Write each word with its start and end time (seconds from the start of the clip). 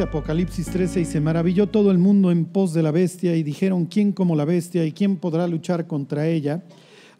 Apocalipsis 0.00 0.66
13, 0.66 1.02
y 1.02 1.04
se 1.04 1.20
maravilló 1.20 1.68
todo 1.68 1.92
el 1.92 1.98
mundo 1.98 2.32
en 2.32 2.46
pos 2.46 2.74
de 2.74 2.82
la 2.82 2.90
bestia 2.90 3.36
y 3.36 3.44
dijeron, 3.44 3.86
¿quién 3.86 4.12
como 4.12 4.34
la 4.34 4.44
bestia 4.44 4.84
y 4.84 4.92
quién 4.92 5.16
podrá 5.16 5.46
luchar 5.46 5.86
contra 5.86 6.26
ella? 6.26 6.64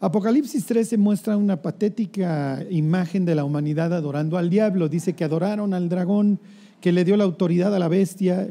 Apocalipsis 0.01 0.65
13 0.65 0.97
muestra 0.97 1.37
una 1.37 1.61
patética 1.61 2.63
imagen 2.69 3.23
de 3.23 3.33
la 3.33 3.45
humanidad 3.45 3.93
adorando 3.93 4.37
al 4.37 4.49
diablo. 4.49 4.89
Dice 4.89 5.13
que 5.13 5.23
adoraron 5.23 5.73
al 5.73 5.87
dragón 5.87 6.39
que 6.81 6.91
le 6.91 7.05
dio 7.05 7.15
la 7.15 7.23
autoridad 7.23 7.73
a 7.73 7.79
la 7.79 7.87
bestia 7.87 8.49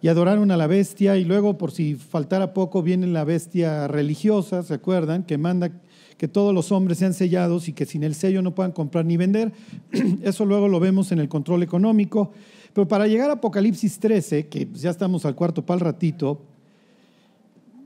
y 0.00 0.08
adoraron 0.08 0.50
a 0.50 0.56
la 0.56 0.66
bestia 0.66 1.18
y 1.18 1.24
luego 1.24 1.58
por 1.58 1.70
si 1.70 1.96
faltara 1.96 2.54
poco 2.54 2.82
viene 2.82 3.06
la 3.08 3.24
bestia 3.24 3.86
religiosa, 3.88 4.62
¿se 4.62 4.72
acuerdan? 4.72 5.24
Que 5.24 5.36
manda 5.36 5.70
que 6.16 6.28
todos 6.28 6.54
los 6.54 6.72
hombres 6.72 6.98
sean 6.98 7.12
sellados 7.12 7.68
y 7.68 7.72
que 7.74 7.84
sin 7.84 8.04
el 8.04 8.14
sello 8.14 8.40
no 8.40 8.54
puedan 8.54 8.72
comprar 8.72 9.04
ni 9.04 9.18
vender. 9.18 9.52
Eso 10.22 10.46
luego 10.46 10.66
lo 10.68 10.80
vemos 10.80 11.12
en 11.12 11.18
el 11.18 11.28
control 11.28 11.62
económico. 11.62 12.32
Pero 12.72 12.86
para 12.86 13.06
llegar 13.06 13.30
a 13.30 13.34
Apocalipsis 13.34 13.98
13, 13.98 14.46
que 14.48 14.68
ya 14.72 14.90
estamos 14.90 15.24
al 15.24 15.34
cuarto 15.34 15.64
para 15.64 15.76
el 15.76 15.80
ratito, 15.80 16.40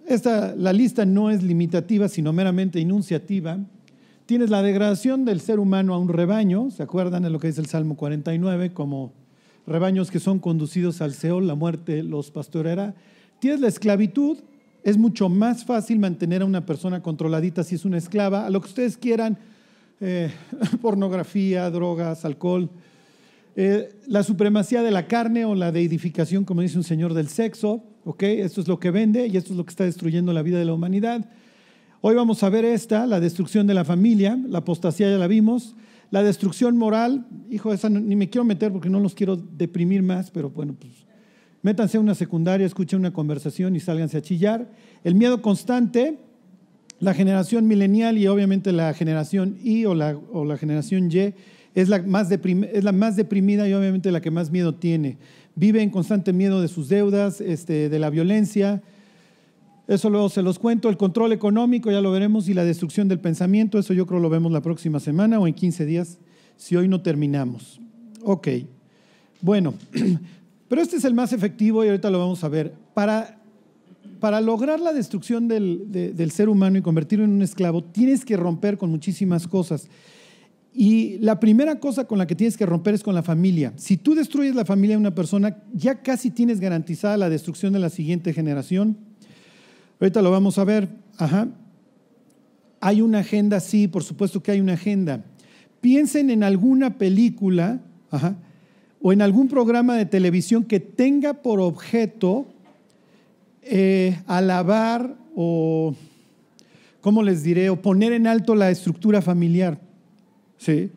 esta, 0.06 0.54
la 0.54 0.72
lista 0.72 1.06
no 1.06 1.30
es 1.30 1.42
limitativa, 1.42 2.08
sino 2.08 2.32
meramente 2.32 2.80
enunciativa. 2.80 3.58
Tienes 4.26 4.50
la 4.50 4.62
degradación 4.62 5.24
del 5.24 5.40
ser 5.40 5.58
humano 5.58 5.94
a 5.94 5.98
un 5.98 6.08
rebaño, 6.08 6.70
¿se 6.70 6.82
acuerdan 6.82 7.22
de 7.22 7.30
lo 7.30 7.38
que 7.38 7.46
dice 7.48 7.60
el 7.60 7.66
Salmo 7.66 7.96
49? 7.96 8.72
Como 8.72 9.12
rebaños 9.66 10.10
que 10.10 10.20
son 10.20 10.38
conducidos 10.38 11.00
al 11.00 11.14
Seol, 11.14 11.46
la 11.46 11.54
muerte 11.54 12.02
los 12.02 12.30
pastoreará. 12.30 12.94
Tienes 13.38 13.60
la 13.60 13.68
esclavitud, 13.68 14.38
es 14.82 14.98
mucho 14.98 15.30
más 15.30 15.64
fácil 15.64 15.98
mantener 15.98 16.42
a 16.42 16.46
una 16.46 16.66
persona 16.66 17.02
controladita 17.02 17.64
si 17.64 17.74
es 17.74 17.86
una 17.86 17.96
esclava, 17.96 18.46
a 18.46 18.50
lo 18.50 18.60
que 18.60 18.68
ustedes 18.68 18.98
quieran, 18.98 19.38
eh, 20.00 20.30
pornografía, 20.82 21.70
drogas, 21.70 22.26
alcohol, 22.26 22.68
eh, 23.56 23.90
la 24.06 24.22
supremacía 24.22 24.82
de 24.82 24.90
la 24.90 25.06
carne 25.06 25.44
o 25.44 25.54
la 25.54 25.70
deidificación, 25.70 26.44
como 26.44 26.60
dice 26.60 26.76
un 26.76 26.84
señor 26.84 27.14
del 27.14 27.28
sexo, 27.28 27.84
¿ok? 28.04 28.22
Esto 28.24 28.60
es 28.60 28.68
lo 28.68 28.80
que 28.80 28.90
vende 28.90 29.26
y 29.28 29.36
esto 29.36 29.52
es 29.52 29.56
lo 29.56 29.64
que 29.64 29.70
está 29.70 29.84
destruyendo 29.84 30.32
la 30.32 30.42
vida 30.42 30.58
de 30.58 30.64
la 30.64 30.74
humanidad. 30.74 31.30
Hoy 32.00 32.14
vamos 32.14 32.42
a 32.42 32.48
ver 32.48 32.64
esta, 32.64 33.06
la 33.06 33.20
destrucción 33.20 33.66
de 33.66 33.74
la 33.74 33.84
familia, 33.84 34.38
la 34.48 34.58
apostasía 34.58 35.10
ya 35.10 35.18
la 35.18 35.26
vimos, 35.26 35.76
la 36.10 36.22
destrucción 36.22 36.76
moral, 36.76 37.26
hijo, 37.50 37.72
esa 37.72 37.88
ni 37.88 38.14
me 38.16 38.28
quiero 38.28 38.44
meter 38.44 38.70
porque 38.72 38.90
no 38.90 39.00
los 39.00 39.14
quiero 39.14 39.36
deprimir 39.36 40.02
más, 40.02 40.30
pero 40.30 40.50
bueno, 40.50 40.74
pues 40.78 40.92
métanse 41.62 41.96
a 41.96 42.00
una 42.00 42.14
secundaria, 42.14 42.66
escuchen 42.66 42.98
una 42.98 43.12
conversación 43.12 43.74
y 43.74 43.80
sálganse 43.80 44.18
a 44.18 44.22
chillar. 44.22 44.70
El 45.02 45.14
miedo 45.14 45.40
constante, 45.40 46.18
la 47.00 47.14
generación 47.14 47.66
milenial 47.66 48.18
y 48.18 48.26
obviamente 48.26 48.70
la 48.72 48.92
generación 48.94 49.58
Y 49.62 49.86
o 49.86 49.94
la, 49.94 50.16
o 50.30 50.44
la 50.44 50.58
generación 50.58 51.10
Y 51.10 51.34
es 51.74 51.88
la, 51.88 52.02
más 52.02 52.30
es 52.30 52.84
la 52.84 52.92
más 52.92 53.16
deprimida 53.16 53.68
y 53.68 53.72
obviamente 53.72 54.12
la 54.12 54.20
que 54.20 54.30
más 54.30 54.50
miedo 54.50 54.74
tiene. 54.74 55.18
Vive 55.56 55.82
en 55.82 55.90
constante 55.90 56.32
miedo 56.32 56.60
de 56.60 56.68
sus 56.68 56.88
deudas, 56.88 57.40
este, 57.40 57.88
de 57.88 57.98
la 57.98 58.10
violencia. 58.10 58.82
Eso 59.86 60.10
luego 60.10 60.28
se 60.28 60.42
los 60.42 60.58
cuento. 60.58 60.88
El 60.88 60.96
control 60.96 61.32
económico, 61.32 61.90
ya 61.90 62.00
lo 62.00 62.10
veremos, 62.10 62.48
y 62.48 62.54
la 62.54 62.64
destrucción 62.64 63.08
del 63.08 63.20
pensamiento, 63.20 63.78
eso 63.78 63.92
yo 63.92 64.06
creo 64.06 64.20
lo 64.20 64.30
vemos 64.30 64.52
la 64.52 64.62
próxima 64.62 65.00
semana 65.00 65.38
o 65.38 65.46
en 65.46 65.54
15 65.54 65.84
días, 65.84 66.18
si 66.56 66.76
hoy 66.76 66.88
no 66.88 67.02
terminamos. 67.02 67.80
Ok. 68.22 68.48
Bueno, 69.40 69.74
Pero 70.68 70.82
este 70.82 70.96
es 70.96 71.04
el 71.04 71.14
más 71.14 71.32
efectivo 71.32 71.84
y 71.84 71.88
ahorita 71.88 72.10
lo 72.10 72.18
vamos 72.18 72.42
a 72.42 72.48
ver. 72.48 72.74
Para, 72.94 73.38
para 74.18 74.40
lograr 74.40 74.80
la 74.80 74.92
destrucción 74.92 75.46
del, 75.46 75.84
del 75.88 76.30
ser 76.30 76.48
humano 76.48 76.78
y 76.78 76.82
convertirlo 76.82 77.24
en 77.24 77.32
un 77.32 77.42
esclavo, 77.42 77.84
tienes 77.84 78.24
que 78.24 78.36
romper 78.36 78.78
con 78.78 78.90
muchísimas 78.90 79.46
cosas. 79.46 79.88
Y 80.76 81.18
la 81.18 81.38
primera 81.38 81.78
cosa 81.78 82.04
con 82.04 82.18
la 82.18 82.26
que 82.26 82.34
tienes 82.34 82.56
que 82.56 82.66
romper 82.66 82.94
es 82.94 83.04
con 83.04 83.14
la 83.14 83.22
familia. 83.22 83.72
Si 83.76 83.96
tú 83.96 84.16
destruyes 84.16 84.56
la 84.56 84.64
familia 84.64 84.96
de 84.96 85.00
una 85.00 85.14
persona, 85.14 85.62
ya 85.72 86.02
casi 86.02 86.30
tienes 86.30 86.58
garantizada 86.58 87.16
la 87.16 87.30
destrucción 87.30 87.72
de 87.72 87.78
la 87.78 87.90
siguiente 87.90 88.32
generación. 88.32 88.96
Ahorita 90.00 90.20
lo 90.20 90.32
vamos 90.32 90.58
a 90.58 90.64
ver. 90.64 90.88
Ajá. 91.16 91.48
Hay 92.80 93.00
una 93.00 93.20
agenda, 93.20 93.60
sí, 93.60 93.86
por 93.86 94.02
supuesto 94.02 94.42
que 94.42 94.50
hay 94.50 94.60
una 94.60 94.72
agenda. 94.72 95.24
Piensen 95.80 96.28
en 96.28 96.42
alguna 96.42 96.98
película 96.98 97.80
ajá, 98.10 98.36
o 99.00 99.12
en 99.12 99.22
algún 99.22 99.48
programa 99.48 99.96
de 99.96 100.06
televisión 100.06 100.64
que 100.64 100.80
tenga 100.80 101.34
por 101.34 101.60
objeto 101.60 102.46
eh, 103.62 104.18
alabar 104.26 105.16
o, 105.36 105.94
¿cómo 107.00 107.22
les 107.22 107.42
diré?, 107.42 107.70
o 107.70 107.80
poner 107.80 108.12
en 108.12 108.26
alto 108.26 108.54
la 108.54 108.70
estructura 108.70 109.22
familiar. 109.22 109.78
¿Sí? 110.58 110.90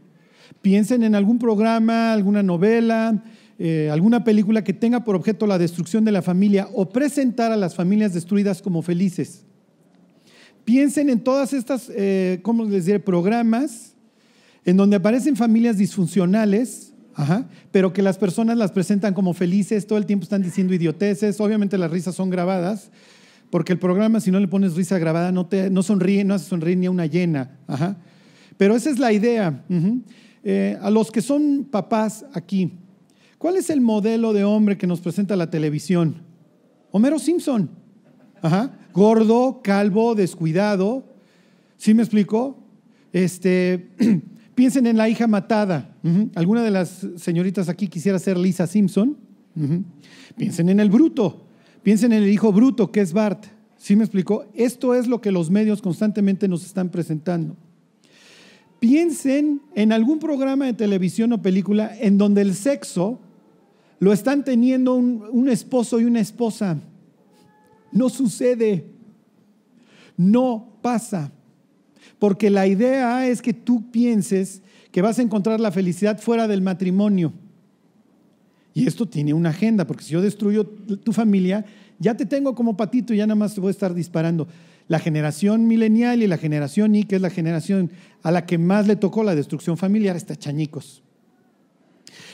Piensen 0.61 1.03
en 1.03 1.15
algún 1.15 1.39
programa, 1.39 2.13
alguna 2.13 2.43
novela, 2.43 3.23
eh, 3.59 3.89
alguna 3.91 4.23
película 4.23 4.63
que 4.63 4.73
tenga 4.73 5.03
por 5.03 5.15
objeto 5.15 5.47
la 5.47 5.57
destrucción 5.57 6.05
de 6.05 6.11
la 6.11 6.21
familia 6.21 6.67
o 6.73 6.89
presentar 6.89 7.51
a 7.51 7.57
las 7.57 7.75
familias 7.75 8.13
destruidas 8.13 8.61
como 8.61 8.81
felices. 8.81 9.45
Piensen 10.65 11.09
en 11.09 11.21
todas 11.21 11.53
estas, 11.53 11.89
eh, 11.95 12.39
¿cómo 12.43 12.65
les 12.65 12.85
diré?, 12.85 12.99
programas 12.99 13.95
en 14.65 14.77
donde 14.77 14.97
aparecen 14.97 15.35
familias 15.35 15.77
disfuncionales 15.77 16.93
pero 17.71 17.93
que 17.93 18.01
las 18.01 18.17
personas 18.17 18.57
las 18.57 18.71
presentan 18.71 19.13
como 19.13 19.33
felices, 19.33 19.87
todo 19.87 19.97
el 19.97 20.05
tiempo 20.05 20.23
están 20.23 20.43
diciendo 20.43 20.73
idioteces, 20.73 21.39
obviamente 21.41 21.77
las 21.77 21.89
risas 21.89 22.15
son 22.15 22.29
grabadas, 22.29 22.91
porque 23.49 23.73
el 23.73 23.79
programa 23.79 24.19
si 24.19 24.29
no 24.29 24.39
le 24.39 24.47
pones 24.47 24.75
risa 24.75 24.99
grabada 24.99 25.31
no, 25.31 25.47
te, 25.47 25.69
no 25.69 25.81
sonríe, 25.81 26.23
no 26.23 26.35
hace 26.35 26.45
sonreír 26.45 26.77
ni 26.77 26.85
a 26.85 26.91
una 26.91 27.05
llena. 27.05 27.57
Pero 28.57 28.75
esa 28.75 28.89
es 28.89 28.99
la 28.99 29.13
idea. 29.13 29.63
Eh, 30.43 30.77
a 30.81 30.89
los 30.89 31.11
que 31.11 31.21
son 31.21 31.67
papás 31.69 32.25
aquí, 32.33 32.73
¿cuál 33.37 33.57
es 33.57 33.69
el 33.69 33.81
modelo 33.81 34.33
de 34.33 34.43
hombre 34.43 34.77
que 34.77 34.87
nos 34.87 34.99
presenta 34.99 35.35
la 35.35 35.49
televisión? 35.49 36.23
Homero 36.91 37.19
Simpson. 37.19 37.69
Gordo, 38.93 39.61
calvo, 39.63 40.15
descuidado. 40.15 41.05
¿Sí 41.77 41.93
me 41.93 42.01
explico? 42.01 42.57
Este, 43.13 43.91
Piensen 44.57 44.87
en 44.87 44.97
la 44.97 45.07
hija 45.07 45.27
matada. 45.27 45.95
¿Alguna 46.33 46.63
de 46.63 46.71
las 46.71 47.05
señoritas 47.17 47.69
aquí 47.69 47.87
quisiera 47.87 48.17
ser 48.17 48.39
Lisa 48.39 48.65
Simpson? 48.65 49.15
Piensen 50.35 50.69
en 50.69 50.79
el 50.79 50.89
bruto. 50.89 51.45
Piensen 51.83 52.11
en 52.11 52.23
el 52.23 52.29
hijo 52.29 52.51
bruto, 52.51 52.91
que 52.91 53.01
es 53.01 53.13
Bart. 53.13 53.45
¿Sí 53.77 53.95
me 53.95 54.03
explicó? 54.03 54.47
Esto 54.55 54.95
es 54.95 55.05
lo 55.05 55.21
que 55.21 55.31
los 55.31 55.51
medios 55.51 55.79
constantemente 55.79 56.47
nos 56.47 56.65
están 56.65 56.89
presentando. 56.89 57.55
Piensen 58.79 59.61
en 59.75 59.91
algún 59.91 60.19
programa 60.19 60.65
de 60.65 60.73
televisión 60.73 61.33
o 61.33 61.41
película 61.41 61.95
en 61.99 62.17
donde 62.17 62.41
el 62.41 62.53
sexo 62.53 63.19
lo 63.99 64.13
están 64.13 64.43
teniendo 64.43 64.93
un, 64.93 65.49
esposo 65.49 65.99
y 65.99 66.05
una 66.05 66.19
esposa. 66.19 66.77
No 67.91 68.09
sucede. 68.09 68.85
No 70.15 70.77
pasa. 70.81 71.31
Porque 72.19 72.49
la 72.49 72.67
idea 72.67 73.27
es 73.27 73.41
que 73.41 73.53
tú 73.53 73.89
pienses 73.89 74.61
que 74.91 75.01
vas 75.01 75.17
a 75.19 75.23
encontrar 75.23 75.59
la 75.59 75.71
felicidad 75.71 76.19
fuera 76.19 76.47
del 76.47 76.61
matrimonio. 76.61 77.33
Y 78.73 78.85
esto 78.85 79.07
tiene 79.07 79.33
una 79.33 79.49
agenda, 79.49 79.87
porque 79.87 80.03
si 80.03 80.11
yo 80.11 80.21
destruyo 80.21 80.65
tu 80.65 81.11
familia, 81.11 81.65
ya 81.97 82.15
te 82.15 82.27
tengo 82.27 82.53
como 82.53 82.77
patito 82.77 83.11
y 83.11 83.17
ya 83.17 83.25
nada 83.25 83.35
más 83.35 83.55
te 83.55 83.61
voy 83.61 83.69
a 83.69 83.71
estar 83.71 83.93
disparando. 83.93 84.47
La 84.87 84.99
generación 84.99 85.67
milenial 85.67 86.23
y 86.23 86.27
la 86.27 86.37
generación 86.37 86.95
Y, 86.95 87.03
que 87.03 87.17
es 87.17 87.21
la 87.21 87.29
generación 87.29 87.91
a 88.23 88.31
la 88.31 88.45
que 88.45 88.57
más 88.57 88.87
le 88.87 88.95
tocó 88.95 89.23
la 89.23 89.35
destrucción 89.35 89.77
familiar, 89.77 90.15
está 90.15 90.35
chañicos. 90.35 91.03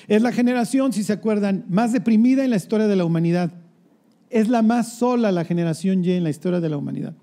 Es 0.08 0.22
la 0.22 0.32
generación, 0.32 0.94
si 0.94 1.04
se 1.04 1.14
acuerdan, 1.14 1.66
más 1.70 1.94
deprimida 1.94 2.44
en 2.44 2.52
la 2.52 2.58
historia 2.58 2.88
de 2.88 2.96
la 2.96 3.06
humanidad. 3.06 3.52
Es 4.30 4.50
la 4.50 4.62
más 4.62 4.94
sola 4.94 5.32
la 5.32 5.46
generación 5.46 6.04
Y 6.04 6.12
en 6.12 6.24
la 6.24 6.30
historia 6.30 6.60
de 6.60 6.70
la 6.70 6.78
humanidad 6.78 7.16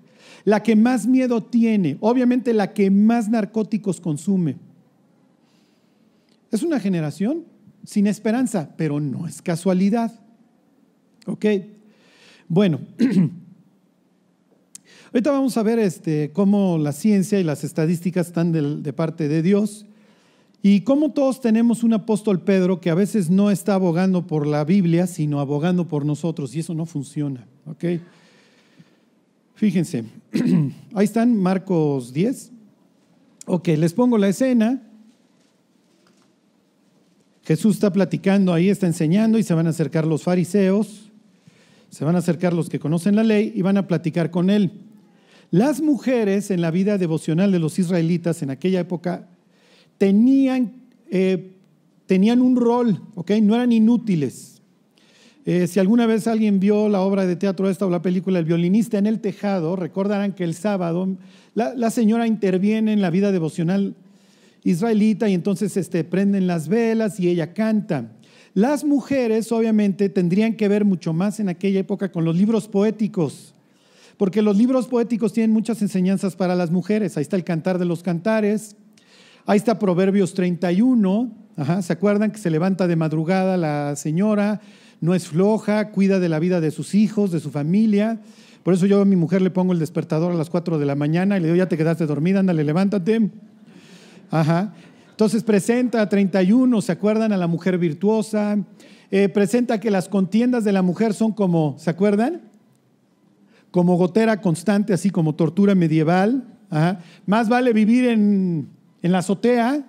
la 0.43 0.63
que 0.63 0.75
más 0.75 1.07
miedo 1.07 1.43
tiene, 1.43 1.97
obviamente 1.99 2.53
la 2.53 2.73
que 2.73 2.89
más 2.89 3.29
narcóticos 3.29 4.01
consume. 4.01 4.57
Es 6.51 6.63
una 6.63 6.79
generación 6.79 7.45
sin 7.83 8.07
esperanza, 8.07 8.73
pero 8.77 8.99
no 8.99 9.27
es 9.27 9.41
casualidad. 9.41 10.11
¿Ok? 11.25 11.45
Bueno, 12.47 12.79
ahorita 15.13 15.31
vamos 15.31 15.57
a 15.57 15.63
ver 15.63 15.79
este, 15.79 16.31
cómo 16.31 16.77
la 16.77 16.91
ciencia 16.91 17.39
y 17.39 17.43
las 17.43 17.63
estadísticas 17.63 18.27
están 18.27 18.51
de, 18.51 18.77
de 18.77 18.93
parte 18.93 19.27
de 19.27 19.41
Dios 19.41 19.85
y 20.63 20.81
cómo 20.81 21.11
todos 21.11 21.41
tenemos 21.41 21.83
un 21.83 21.93
apóstol 21.93 22.41
Pedro 22.41 22.79
que 22.81 22.91
a 22.91 22.95
veces 22.95 23.29
no 23.29 23.49
está 23.49 23.73
abogando 23.73 24.27
por 24.27 24.45
la 24.45 24.63
Biblia, 24.63 25.07
sino 25.07 25.39
abogando 25.39 25.87
por 25.87 26.05
nosotros, 26.05 26.55
y 26.55 26.59
eso 26.59 26.75
no 26.75 26.85
funciona. 26.85 27.47
¿ok? 27.65 27.85
Fíjense, 29.55 30.05
ahí 30.93 31.05
están 31.05 31.35
Marcos 31.35 32.13
10. 32.13 32.51
Ok, 33.47 33.69
les 33.69 33.93
pongo 33.93 34.19
la 34.19 34.29
escena. 34.29 34.81
Jesús 37.43 37.75
está 37.75 37.91
platicando 37.91 38.53
ahí, 38.53 38.69
está 38.69 38.85
enseñando 38.85 39.39
y 39.39 39.43
se 39.43 39.55
van 39.55 39.65
a 39.65 39.71
acercar 39.71 40.05
los 40.05 40.21
fariseos, 40.21 41.11
se 41.89 42.05
van 42.05 42.15
a 42.15 42.19
acercar 42.19 42.53
los 42.53 42.69
que 42.69 42.79
conocen 42.79 43.15
la 43.15 43.23
ley 43.23 43.51
y 43.55 43.63
van 43.63 43.77
a 43.77 43.87
platicar 43.87 44.29
con 44.29 44.51
él. 44.51 44.71
Las 45.51 45.81
mujeres 45.81 46.49
en 46.49 46.61
la 46.61 46.71
vida 46.71 46.97
devocional 46.97 47.51
de 47.51 47.59
los 47.59 47.77
israelitas 47.77 48.41
en 48.41 48.49
aquella 48.49 48.79
época 48.79 49.27
tenían, 49.97 50.73
eh, 51.09 51.57
tenían 52.05 52.41
un 52.41 52.55
rol. 52.55 53.01
No 53.43 53.55
eran 53.55 53.71
inútiles. 53.73 54.61
Eh, 55.45 55.67
si 55.67 55.79
alguna 55.79 56.05
vez 56.05 56.27
alguien 56.27 56.59
vio 56.59 56.87
la 56.87 57.01
obra 57.01 57.25
de 57.25 57.35
teatro 57.35 57.69
esta 57.69 57.85
o 57.85 57.89
la 57.89 58.01
película 58.01 58.39
El 58.39 58.45
violinista 58.45 58.97
en 58.97 59.07
el 59.07 59.19
tejado, 59.19 59.75
recordarán 59.75 60.33
que 60.33 60.43
el 60.43 60.53
sábado 60.53 61.17
la, 61.53 61.89
señora 61.89 62.27
interviene 62.27 62.93
en 62.93 63.01
la 63.01 63.09
vida 63.09 63.31
devocional 63.31 63.95
israelita 64.63 65.27
y 65.27 65.33
entonces 65.33 65.75
este, 65.75 66.03
prenden 66.03 66.47
las 66.47 66.67
velas 66.67 67.19
y 67.19 67.27
ella 67.27 67.53
canta. 67.53 68.13
Las 68.53 68.83
mujeres 68.83 69.51
obviamente 69.51 70.09
tendrían 70.09 70.55
que 70.55 70.67
ver 70.67 70.85
mucho 70.85 71.11
más 71.11 71.39
en 71.39 71.49
aquella 71.49 71.79
época 71.79 72.11
con 72.11 72.23
los 72.23 72.35
libros 72.35 72.67
poéticos, 72.67 73.50
porque 74.17 74.41
los 74.41 74.57
libros 74.57 74.87
poéticos 74.87 75.33
tienen 75.33 75.51
muchas 75.51 75.81
enseñanzas 75.81 76.35
para 76.35 76.55
las 76.55 76.71
mujeres. 76.71 77.17
Ahí 77.17 77.21
está 77.21 77.35
el 77.35 77.43
Cantar 77.43 77.77
de 77.79 77.85
los 77.85 78.03
Cantares, 78.03 78.75
ahí 79.45 79.57
está 79.57 79.79
Proverbios 79.79 80.33
31, 80.33 81.31
¿se 81.81 81.93
acuerdan 81.93 82.31
que 82.31 82.39
se 82.39 82.49
levanta 82.49 82.87
de 82.87 82.95
madrugada 82.95 83.57
la 83.57 83.95
señora? 83.95 84.61
no 85.01 85.15
es 85.15 85.27
floja, 85.27 85.89
cuida 85.89 86.19
de 86.19 86.29
la 86.29 86.39
vida 86.39 86.61
de 86.61 86.71
sus 86.71 86.95
hijos, 86.95 87.31
de 87.31 87.39
su 87.39 87.49
familia. 87.49 88.19
Por 88.63 88.75
eso 88.75 88.85
yo 88.85 89.01
a 89.01 89.05
mi 89.05 89.15
mujer 89.15 89.41
le 89.41 89.49
pongo 89.49 89.73
el 89.73 89.79
despertador 89.79 90.31
a 90.31 90.35
las 90.35 90.51
4 90.51 90.77
de 90.77 90.85
la 90.85 90.95
mañana 90.95 91.37
y 91.37 91.41
le 91.41 91.47
digo, 91.47 91.57
ya 91.57 91.67
te 91.67 91.75
quedaste 91.75 92.05
dormida, 92.05 92.39
ándale, 92.39 92.63
levántate. 92.63 93.31
Ajá. 94.29 94.73
Entonces 95.09 95.43
presenta 95.43 96.01
a 96.01 96.07
31, 96.07 96.81
¿se 96.81 96.91
acuerdan? 96.91 97.33
A 97.33 97.37
la 97.37 97.47
mujer 97.47 97.79
virtuosa. 97.79 98.59
Eh, 99.09 99.27
presenta 99.27 99.79
que 99.79 99.89
las 99.89 100.07
contiendas 100.07 100.63
de 100.63 100.71
la 100.71 100.83
mujer 100.83 101.15
son 101.15 101.31
como, 101.33 101.75
¿se 101.79 101.89
acuerdan? 101.89 102.41
Como 103.71 103.95
gotera 103.97 104.41
constante, 104.41 104.93
así 104.93 105.09
como 105.09 105.35
tortura 105.35 105.75
medieval. 105.75 106.43
Más 107.25 107.49
vale 107.49 107.73
vivir 107.73 108.05
en, 108.05 108.69
en 109.01 109.11
la 109.11 109.19
azotea, 109.19 109.85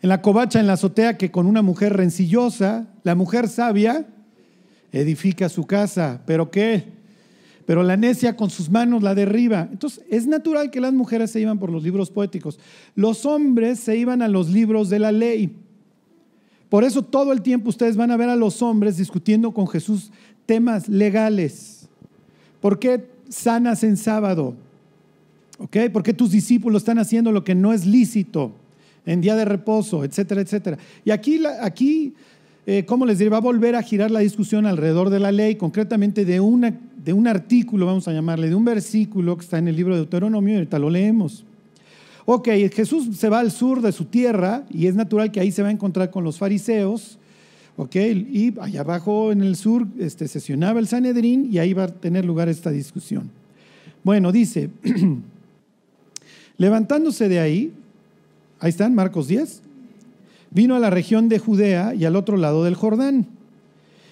en 0.00 0.08
la 0.08 0.20
covacha, 0.20 0.58
en 0.60 0.66
la 0.66 0.72
azotea, 0.74 1.16
que 1.16 1.30
con 1.30 1.46
una 1.46 1.62
mujer 1.62 1.94
rencillosa. 1.96 2.88
La 3.04 3.14
mujer 3.14 3.48
sabia 3.48 4.06
edifica 4.92 5.48
su 5.48 5.66
casa, 5.66 6.22
pero 6.26 6.50
¿qué? 6.50 6.84
Pero 7.66 7.82
la 7.82 7.96
necia 7.96 8.36
con 8.36 8.50
sus 8.50 8.70
manos 8.70 9.02
la 9.02 9.14
derriba. 9.14 9.68
Entonces, 9.70 10.04
es 10.10 10.26
natural 10.26 10.70
que 10.70 10.80
las 10.80 10.92
mujeres 10.92 11.30
se 11.30 11.40
iban 11.40 11.58
por 11.58 11.70
los 11.70 11.82
libros 11.82 12.10
poéticos. 12.10 12.58
Los 12.94 13.24
hombres 13.24 13.80
se 13.80 13.96
iban 13.96 14.20
a 14.20 14.28
los 14.28 14.50
libros 14.50 14.90
de 14.90 14.98
la 14.98 15.12
ley. 15.12 15.56
Por 16.68 16.84
eso 16.84 17.02
todo 17.02 17.32
el 17.32 17.42
tiempo 17.42 17.68
ustedes 17.68 17.96
van 17.96 18.10
a 18.10 18.16
ver 18.16 18.28
a 18.28 18.36
los 18.36 18.62
hombres 18.62 18.96
discutiendo 18.96 19.52
con 19.52 19.68
Jesús 19.68 20.10
temas 20.46 20.88
legales. 20.88 21.81
¿Por 22.62 22.78
qué 22.78 23.04
sanas 23.28 23.84
en 23.84 23.98
sábado? 23.98 24.54
¿Ok? 25.58 25.76
¿Por 25.92 26.02
qué 26.02 26.14
tus 26.14 26.30
discípulos 26.30 26.80
están 26.80 26.98
haciendo 26.98 27.30
lo 27.30 27.44
que 27.44 27.54
no 27.54 27.74
es 27.74 27.84
lícito 27.84 28.52
en 29.04 29.20
día 29.20 29.36
de 29.36 29.44
reposo, 29.44 30.04
etcétera, 30.04 30.40
etcétera? 30.40 30.78
Y 31.04 31.10
aquí, 31.10 31.42
aquí 31.60 32.14
eh, 32.64 32.84
¿cómo 32.86 33.04
les 33.04 33.18
diré? 33.18 33.28
Va 33.28 33.38
a 33.38 33.40
volver 33.40 33.74
a 33.74 33.82
girar 33.82 34.12
la 34.12 34.20
discusión 34.20 34.66
alrededor 34.66 35.10
de 35.10 35.18
la 35.18 35.32
ley, 35.32 35.56
concretamente 35.56 36.24
de, 36.24 36.38
una, 36.38 36.72
de 37.04 37.12
un 37.12 37.26
artículo, 37.26 37.86
vamos 37.86 38.06
a 38.06 38.12
llamarle, 38.12 38.48
de 38.48 38.54
un 38.54 38.64
versículo 38.64 39.36
que 39.36 39.42
está 39.42 39.58
en 39.58 39.66
el 39.66 39.74
libro 39.74 39.94
de 39.94 40.02
Deuteronomio, 40.02 40.54
y 40.54 40.56
ahorita 40.58 40.78
lo 40.78 40.88
leemos. 40.88 41.44
Ok, 42.24 42.48
Jesús 42.72 43.16
se 43.16 43.28
va 43.28 43.40
al 43.40 43.50
sur 43.50 43.82
de 43.82 43.90
su 43.90 44.04
tierra 44.04 44.62
y 44.70 44.86
es 44.86 44.94
natural 44.94 45.32
que 45.32 45.40
ahí 45.40 45.50
se 45.50 45.62
va 45.62 45.68
a 45.68 45.72
encontrar 45.72 46.12
con 46.12 46.22
los 46.22 46.38
fariseos. 46.38 47.18
Y 47.76 48.54
allá 48.60 48.80
abajo 48.80 49.32
en 49.32 49.42
el 49.42 49.56
sur 49.56 49.86
este, 49.98 50.28
sesionaba 50.28 50.78
el 50.78 50.86
Sanedrín 50.86 51.48
y 51.50 51.58
ahí 51.58 51.72
va 51.72 51.84
a 51.84 51.88
tener 51.88 52.24
lugar 52.24 52.48
esta 52.48 52.70
discusión. 52.70 53.30
Bueno, 54.04 54.30
dice, 54.30 54.70
levantándose 56.58 57.28
de 57.28 57.40
ahí, 57.40 57.72
ahí 58.60 58.70
están, 58.70 58.94
Marcos 58.94 59.26
10, 59.28 59.62
vino 60.50 60.76
a 60.76 60.80
la 60.80 60.90
región 60.90 61.28
de 61.28 61.38
Judea 61.38 61.94
y 61.94 62.04
al 62.04 62.16
otro 62.16 62.36
lado 62.36 62.64
del 62.64 62.74
Jordán. 62.74 63.26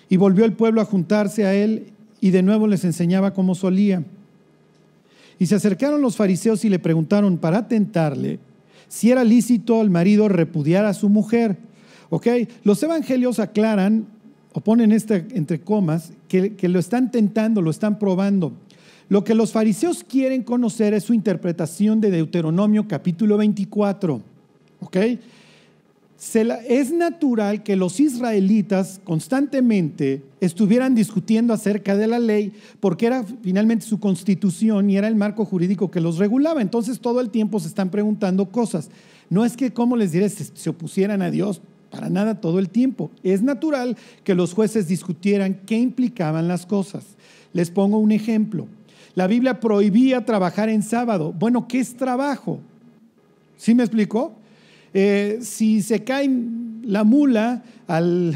Y 0.09 0.17
volvió 0.17 0.45
el 0.45 0.55
pueblo 0.55 0.81
a 0.81 0.87
juntarse 0.87 1.45
a 1.45 1.55
él 1.55 1.93
y 2.21 2.31
de 2.31 2.43
nuevo 2.43 2.67
les 2.67 2.85
enseñaba 2.85 3.35
cómo 3.35 3.55
solía. 3.55 4.03
Y 5.39 5.47
se 5.47 5.55
acercaron 5.55 6.03
los 6.03 6.17
fariseos 6.17 6.65
y 6.65 6.69
le 6.69 6.79
preguntaron 6.79 7.39
para 7.39 7.69
tentarle 7.69 8.39
si 8.89 9.11
era 9.11 9.23
lícito 9.23 9.81
al 9.81 9.89
marido 9.89 10.29
repudiar 10.29 10.85
a 10.85 10.95
su 10.95 11.09
mujer. 11.09 11.57
¿Ok? 12.11 12.27
Los 12.65 12.83
evangelios 12.83 13.39
aclaran 13.39 14.07
o 14.53 14.61
ponen 14.61 14.93
este 14.93 15.27
entre 15.33 15.61
comas 15.61 16.12
que, 16.29 16.57
que 16.57 16.69
lo 16.69 16.79
están 16.79 17.11
tentando, 17.11 17.62
lo 17.62 17.71
están 17.71 17.99
probando. 17.99 18.53
Lo 19.09 19.25
que 19.25 19.35
los 19.35 19.53
fariseos 19.53 20.05
quieren 20.05 20.43
conocer 20.43 20.95
es 20.95 21.05
su 21.05 21.15
interpretación 21.15 22.01
de 22.01 22.11
Deuteronomio 22.11 22.87
capítulo 22.87 23.37
24. 23.37 24.21
¿Ok? 24.81 24.97
es 26.69 26.93
natural 26.93 27.62
que 27.62 27.77
los 27.77 27.99
israelitas 27.99 29.01
constantemente 29.05 30.23
estuvieran 30.41 30.95
discutiendo 30.95 31.55
acerca 31.55 31.97
de 31.97 32.07
la 32.07 32.19
ley 32.19 32.53
porque 32.79 33.07
era 33.07 33.25
finalmente 33.43 33.87
su 33.87 33.99
constitución 34.01 34.91
y 34.91 34.99
era 34.99 35.09
el 35.09 35.17
marco 35.17 35.47
jurídico 35.47 35.91
que 35.91 36.01
los 36.01 36.19
regulaba. 36.19 36.61
Entonces 36.61 37.01
todo 37.01 37.23
el 37.23 37.31
tiempo 37.31 37.59
se 37.59 37.69
están 37.69 37.89
preguntando 37.89 38.51
cosas. 38.51 38.91
No 39.31 39.47
es 39.47 39.57
que, 39.57 39.73
como 39.73 39.97
les 39.97 40.12
diré, 40.12 40.29
se 40.29 40.71
opusieran 40.71 41.23
a 41.23 41.31
Dios, 41.31 41.62
para 41.90 42.08
nada 42.08 42.40
todo 42.40 42.58
el 42.58 42.69
tiempo. 42.69 43.10
Es 43.22 43.42
natural 43.42 43.96
que 44.25 44.34
los 44.34 44.54
jueces 44.54 44.88
discutieran 44.88 45.60
qué 45.66 45.78
implicaban 45.78 46.48
las 46.48 46.66
cosas. 46.66 47.04
Les 47.52 47.70
pongo 47.70 47.98
un 47.98 48.12
ejemplo. 48.12 48.66
La 49.14 49.26
Biblia 49.26 49.60
prohibía 49.60 50.25
trabajar 50.25 50.69
en 50.69 50.82
sábado. 50.82 51.32
Bueno, 51.32 51.66
¿qué 51.66 51.81
es 51.81 51.96
trabajo? 51.96 52.60
¿Sí 53.56 53.75
me 53.75 53.82
explicó? 53.82 54.32
Eh, 54.94 55.38
si 55.42 55.82
se 55.82 56.04
cae 56.04 56.31
la 56.82 57.04
mula 57.04 57.62
al, 57.87 58.34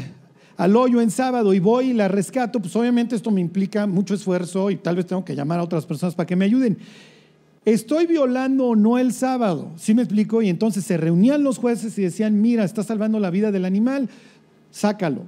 al 0.57 0.75
hoyo 0.75 1.01
en 1.01 1.11
sábado 1.11 1.53
y 1.53 1.59
voy 1.59 1.91
y 1.91 1.93
la 1.93 2.07
rescato, 2.07 2.59
pues 2.61 2.75
obviamente 2.75 3.15
esto 3.15 3.31
me 3.31 3.41
implica 3.41 3.87
mucho 3.87 4.13
esfuerzo 4.13 4.69
y 4.69 4.75
tal 4.75 4.97
vez 4.97 5.05
tengo 5.05 5.23
que 5.25 5.35
llamar 5.35 5.59
a 5.59 5.63
otras 5.63 5.85
personas 5.85 6.15
para 6.15 6.27
que 6.27 6.35
me 6.35 6.45
ayuden. 6.45 6.77
¿Estoy 7.65 8.05
violando 8.05 8.67
o 8.67 8.75
no 8.75 8.99
el 8.99 9.11
sábado? 9.11 9.71
¿Sí 9.75 9.95
me 9.95 10.03
explico? 10.03 10.43
Y 10.43 10.49
entonces 10.49 10.85
se 10.85 10.97
reunían 10.97 11.43
los 11.43 11.57
jueces 11.57 11.97
y 11.97 12.03
decían, 12.03 12.39
mira, 12.39 12.63
está 12.63 12.83
salvando 12.83 13.19
la 13.19 13.31
vida 13.31 13.51
del 13.51 13.65
animal, 13.65 14.07
sácalo. 14.69 15.23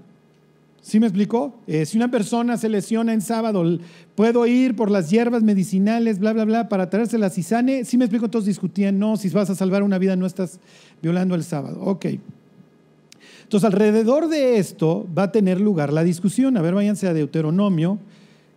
¿Sí 0.82 1.00
me 1.00 1.08
explicó? 1.08 1.60
Eh, 1.66 1.86
si 1.86 1.98
una 1.98 2.12
persona 2.12 2.56
se 2.56 2.70
lesiona 2.70 3.12
en 3.12 3.22
sábado, 3.22 3.80
puedo 4.16 4.46
ir 4.46 4.76
por 4.76 4.92
las 4.92 5.10
hierbas 5.10 5.42
medicinales, 5.42 6.20
bla, 6.20 6.32
bla, 6.32 6.46
bla, 6.46 6.70
para 6.70 6.90
traérselas 6.90 7.38
y 7.40 7.44
sane. 7.44 7.84
¿Sí 7.84 7.98
me 7.98 8.06
explico? 8.06 8.30
Todos 8.30 8.46
discutían, 8.46 9.00
no, 9.00 9.18
si 9.18 9.30
vas 9.30 9.50
a 9.50 9.56
salvar 9.56 9.82
una 9.82 9.98
vida 9.98 10.16
no 10.16 10.28
estás 10.28 10.60
violando 11.02 11.34
el 11.34 11.44
sábado. 11.44 11.82
Ok. 11.82 12.06
Entonces, 13.44 13.66
alrededor 13.66 14.30
de 14.30 14.60
esto 14.60 15.08
va 15.18 15.24
a 15.24 15.32
tener 15.32 15.60
lugar 15.60 15.92
la 15.92 16.04
discusión. 16.04 16.56
A 16.56 16.62
ver, 16.62 16.76
váyanse 16.76 17.08
a 17.08 17.14
Deuteronomio, 17.14 17.98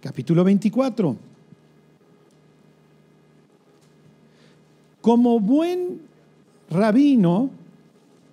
capítulo 0.01 0.45
24. 0.45 1.30
Como 5.01 5.41
buen 5.41 6.01
rabino, 6.69 7.51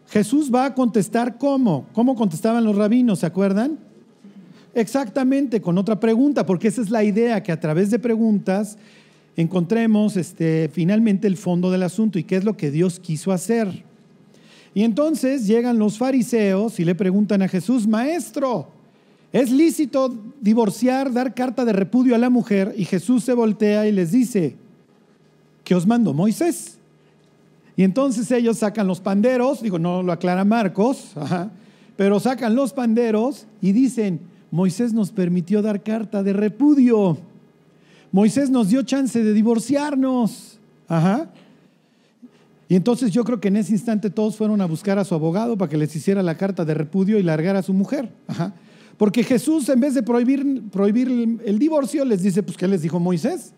Jesús 0.10 0.54
va 0.54 0.66
a 0.66 0.76
contestar 0.76 1.38
cómo. 1.38 1.86
¿Cómo 1.94 2.16
contestaban 2.16 2.64
los 2.64 2.76
rabinos? 2.76 3.20
¿Se 3.20 3.26
acuerdan? 3.26 3.78
Exactamente, 4.74 5.60
con 5.60 5.78
otra 5.78 6.00
pregunta, 6.00 6.46
porque 6.46 6.68
esa 6.68 6.82
es 6.82 6.90
la 6.90 7.04
idea, 7.04 7.42
que 7.42 7.52
a 7.52 7.60
través 7.60 7.90
de 7.90 8.00
preguntas 8.00 8.78
encontremos 9.36 10.18
este, 10.18 10.70
finalmente 10.72 11.28
el 11.28 11.38
fondo 11.38 11.72
del 11.72 11.84
asunto 11.84 12.20
y 12.20 12.24
qué 12.24 12.36
es 12.36 12.44
lo 12.44 12.58
que 12.58 12.70
Dios 12.72 13.00
quiso 13.00 13.32
hacer. 13.32 13.84
Y 14.74 14.84
entonces 14.84 15.48
llegan 15.48 15.80
los 15.80 15.98
fariseos 15.98 16.80
y 16.80 16.86
le 16.86 16.94
preguntan 16.94 17.42
a 17.42 17.48
Jesús, 17.48 17.88
maestro, 17.88 18.68
¿es 19.34 19.52
lícito 19.52 20.16
divorciar, 20.42 21.12
dar 21.12 21.34
carta 21.34 21.66
de 21.66 21.74
repudio 21.74 22.14
a 22.14 22.20
la 22.20 22.30
mujer? 22.30 22.76
Y 22.78 22.86
Jesús 22.86 23.24
se 23.24 23.34
voltea 23.34 23.88
y 23.88 23.92
les 23.92 24.12
dice, 24.12 24.56
¿qué 25.68 25.76
os 25.76 25.86
mandó 25.86 26.14
Moisés? 26.14 26.78
Y 27.76 27.84
entonces 27.84 28.32
ellos 28.32 28.60
sacan 28.60 28.88
los 28.88 29.02
panderos, 29.02 29.62
digo, 29.62 29.78
no 29.78 30.02
lo 30.02 30.14
aclara 30.14 30.46
Marcos, 30.46 31.12
pero 31.98 32.22
sacan 32.22 32.56
los 32.56 32.72
panderos 32.72 33.48
y 33.62 33.74
dicen, 33.74 34.22
Moisés 34.50 34.94
nos 34.94 35.12
permitió 35.12 35.62
dar 35.62 35.84
carta 35.84 36.24
de 36.24 36.32
repudio. 36.32 37.18
Moisés 38.14 38.50
nos 38.50 38.70
dio 38.70 38.82
chance 38.84 39.22
de 39.22 39.34
divorciarnos. 39.34 40.58
Ajá. 40.88 41.30
Y 42.70 42.76
entonces 42.76 43.12
yo 43.12 43.26
creo 43.26 43.42
que 43.42 43.50
en 43.50 43.58
ese 43.58 43.74
instante 43.74 44.10
todos 44.10 44.38
fueron 44.38 44.62
a 44.62 44.66
buscar 44.66 44.98
a 45.00 45.04
su 45.04 45.16
abogado 45.16 45.58
para 45.58 45.70
que 45.70 45.76
les 45.76 45.94
hiciera 45.94 46.24
la 46.24 46.38
carta 46.38 46.64
de 46.64 46.76
repudio 46.76 47.20
y 47.20 47.24
largar 47.24 47.58
a 47.58 47.62
su 47.62 47.74
mujer. 47.74 48.10
Ajá. 48.28 48.54
Porque 48.96 49.22
Jesús, 49.22 49.68
en 49.68 49.82
vez 49.82 49.96
de 49.96 50.02
prohibir, 50.02 50.64
prohibir 50.72 51.42
el 51.44 51.60
divorcio, 51.60 52.06
les 52.06 52.24
dice, 52.24 52.42
pues, 52.42 52.56
¿qué 52.56 52.70
les 52.70 52.82
dijo 52.82 53.02
Moisés? 53.02 53.52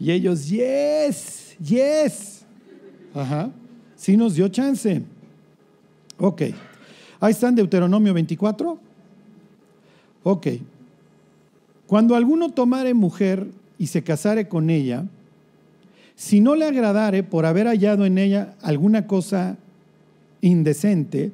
Y 0.00 0.10
ellos, 0.10 0.48
yes, 0.48 1.56
yes. 1.62 2.42
Ajá. 3.14 3.50
Sí 3.94 4.16
nos 4.16 4.34
dio 4.34 4.48
chance. 4.48 5.02
Ok. 6.18 6.42
Ahí 7.20 7.32
está 7.32 7.48
en 7.48 7.56
Deuteronomio 7.56 8.14
24. 8.14 8.78
Ok. 10.22 10.46
Cuando 11.86 12.16
alguno 12.16 12.48
tomare 12.50 12.94
mujer 12.94 13.48
y 13.78 13.88
se 13.88 14.02
casare 14.02 14.48
con 14.48 14.70
ella, 14.70 15.04
si 16.14 16.40
no 16.40 16.54
le 16.54 16.64
agradare 16.64 17.22
por 17.22 17.44
haber 17.44 17.66
hallado 17.66 18.06
en 18.06 18.16
ella 18.16 18.54
alguna 18.62 19.06
cosa 19.06 19.58
indecente, 20.40 21.32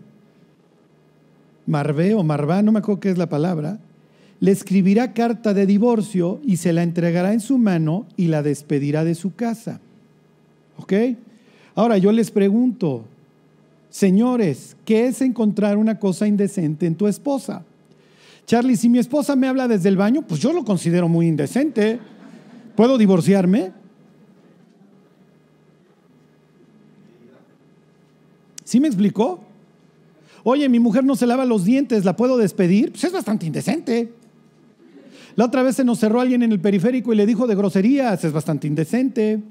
Marvé 1.67 2.15
o 2.15 2.23
Marvá, 2.23 2.63
no 2.63 2.73
me 2.73 2.81
acuerdo 2.81 3.01
qué 3.01 3.11
es 3.11 3.19
la 3.19 3.29
palabra, 3.29 3.79
le 4.41 4.51
escribirá 4.51 5.13
carta 5.15 5.55
de 5.55 5.67
divorcio 5.67 6.41
y 6.45 6.59
se 6.59 6.73
la 6.73 6.83
entregará 6.83 7.33
en 7.33 7.41
su 7.41 7.59
mano 7.59 8.07
y 8.17 8.27
la 8.27 8.43
despedirá 8.43 9.05
de 9.05 9.15
su 9.15 9.35
casa. 9.35 9.81
¿Ok? 10.77 10.93
Ahora 11.75 11.99
yo 11.99 12.13
les 12.13 12.31
pregunto, 12.31 13.05
señores, 13.89 14.77
¿qué 14.85 15.07
es 15.07 15.21
encontrar 15.23 15.77
una 15.77 15.99
cosa 15.99 16.27
indecente 16.27 16.87
en 16.87 16.95
tu 16.95 17.07
esposa? 17.07 17.65
Charlie, 18.47 18.77
si 18.77 18.89
mi 18.89 18.99
esposa 18.99 19.35
me 19.37 19.49
habla 19.49 19.69
desde 19.69 19.89
el 19.89 19.97
baño, 19.97 20.23
pues 20.23 20.41
yo 20.41 20.53
lo 20.53 20.65
considero 20.65 21.09
muy 21.09 21.27
indecente. 21.27 21.99
¿Puedo 22.77 22.99
divorciarme? 22.99 23.73
¿Sí 28.65 28.81
me 28.81 28.89
explicó? 28.89 29.41
Oye, 30.45 30.69
mi 30.69 30.79
mujer 30.79 31.05
no 31.05 31.17
se 31.17 31.27
lava 31.27 31.45
los 31.45 31.65
dientes, 31.65 32.05
¿la 32.05 32.17
puedo 32.17 32.37
despedir? 32.37 32.93
Pues 32.93 33.05
es 33.05 33.13
bastante 33.13 33.47
indecente. 33.47 34.13
La 35.37 35.45
otra 35.45 35.63
vez 35.63 35.77
se 35.77 35.85
nos 35.85 35.99
cerró 35.99 36.21
alguien 36.23 36.43
en 36.43 36.51
el 36.51 36.61
periférico 36.61 37.13
y 37.13 37.17
le 37.17 37.27
dijo 37.27 37.47
de 37.47 37.55
groserías, 37.55 38.25
es 38.25 38.33
bastante 38.33 38.67
indecente. 38.67 39.43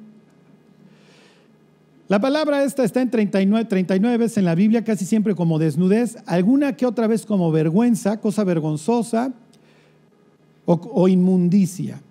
La 2.08 2.20
palabra 2.20 2.64
esta 2.64 2.84
está 2.84 3.02
en 3.02 3.12
39, 3.12 3.66
39 3.66 4.18
veces 4.18 4.38
en 4.40 4.46
la 4.46 4.56
Biblia, 4.56 4.84
casi 4.84 5.06
siempre 5.06 5.36
como 5.36 5.60
desnudez, 5.60 6.18
alguna 6.26 6.76
que 6.76 6.88
otra 6.88 7.06
vez 7.06 7.26
como 7.26 7.52
vergüenza, 7.52 8.20
cosa 8.20 8.44
vergonzosa 8.44 9.32
o, 10.66 11.08
inmundicia. 11.08 12.02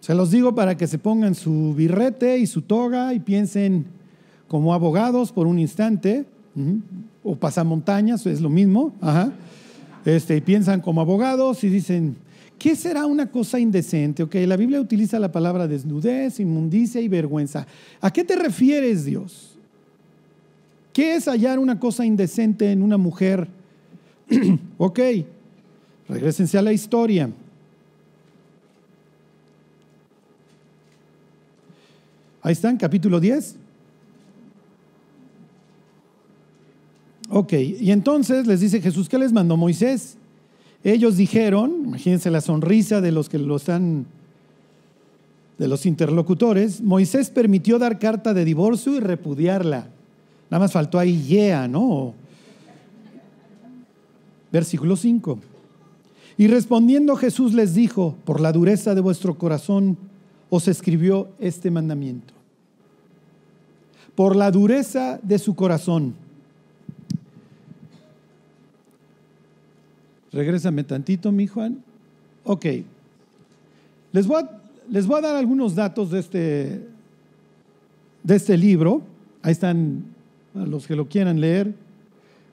Se 0.00 0.14
los 0.14 0.32
digo 0.32 0.54
para 0.54 0.76
que 0.76 0.88
se 0.88 0.98
pongan 0.98 1.36
su 1.36 1.74
birrete 1.76 2.38
y 2.38 2.46
su 2.48 2.62
toga 2.62 3.14
y 3.14 3.20
piensen 3.20 3.86
como 4.48 4.74
abogados 4.74 5.30
por 5.30 5.46
un 5.46 5.60
instante, 5.60 6.26
o 7.22 7.36
pasamontañas, 7.36 8.26
es 8.26 8.40
lo 8.40 8.50
mismo, 8.50 8.92
Este, 10.04 10.36
y 10.36 10.40
piensan 10.40 10.80
como 10.80 11.00
abogados 11.00 11.64
y 11.64 11.70
dicen, 11.70 12.16
¿Qué 12.58 12.76
será 12.76 13.06
una 13.06 13.30
cosa 13.30 13.58
indecente? 13.58 14.22
Ok, 14.22 14.36
la 14.46 14.56
Biblia 14.56 14.80
utiliza 14.80 15.18
la 15.18 15.30
palabra 15.30 15.68
desnudez, 15.68 16.40
inmundicia 16.40 17.00
y 17.00 17.08
vergüenza. 17.08 17.66
¿A 18.00 18.10
qué 18.12 18.24
te 18.24 18.36
refieres, 18.36 19.04
Dios? 19.04 19.58
¿Qué 20.92 21.16
es 21.16 21.26
hallar 21.26 21.58
una 21.58 21.78
cosa 21.78 22.06
indecente 22.06 22.70
en 22.70 22.80
una 22.82 22.96
mujer? 22.96 23.48
ok, 24.78 25.00
regresense 26.08 26.56
a 26.56 26.62
la 26.62 26.72
historia. 26.72 27.30
Ahí 32.40 32.52
están, 32.52 32.76
capítulo 32.76 33.18
10. 33.18 33.56
Ok, 37.30 37.52
y 37.54 37.90
entonces 37.90 38.46
les 38.46 38.60
dice 38.60 38.80
Jesús, 38.80 39.08
¿qué 39.08 39.18
les 39.18 39.32
mandó 39.32 39.56
Moisés? 39.56 40.16
Ellos 40.84 41.16
dijeron, 41.16 41.72
imagínense 41.86 42.30
la 42.30 42.42
sonrisa 42.42 43.00
de 43.00 43.10
los 43.10 43.30
que 43.30 43.38
lo 43.38 43.56
están, 43.56 44.04
de 45.56 45.66
los 45.66 45.86
interlocutores, 45.86 46.82
Moisés 46.82 47.30
permitió 47.30 47.78
dar 47.78 47.98
carta 47.98 48.34
de 48.34 48.44
divorcio 48.44 48.94
y 48.94 49.00
repudiarla. 49.00 49.86
Nada 50.50 50.64
más 50.64 50.72
faltó 50.72 50.98
ahí 50.98 51.22
yeah, 51.22 51.66
¿no? 51.66 52.12
Versículo 54.52 54.96
5. 54.96 55.38
Y 56.36 56.48
respondiendo 56.48 57.16
Jesús 57.16 57.54
les 57.54 57.74
dijo, 57.74 58.16
por 58.24 58.40
la 58.40 58.52
dureza 58.52 58.94
de 58.94 59.00
vuestro 59.00 59.38
corazón 59.38 59.96
os 60.50 60.68
escribió 60.68 61.28
este 61.38 61.70
mandamiento. 61.70 62.34
Por 64.14 64.36
la 64.36 64.50
dureza 64.50 65.18
de 65.22 65.38
su 65.38 65.54
corazón. 65.54 66.14
Regrésame 70.34 70.82
tantito, 70.82 71.30
mi 71.30 71.46
Juan. 71.46 71.78
Ok. 72.42 72.66
Les 74.12 74.26
voy, 74.26 74.42
a, 74.42 75.20
dar 75.20 75.36
algunos 75.36 75.76
datos 75.76 76.10
de 76.10 76.18
este, 76.18 76.80
este 78.28 78.58
libro. 78.58 79.02
Ahí 79.42 79.52
están 79.52 80.04
a 80.56 80.66
los 80.66 80.88
que 80.88 80.96
lo 80.96 81.08
quieran 81.08 81.40
leer. 81.40 81.72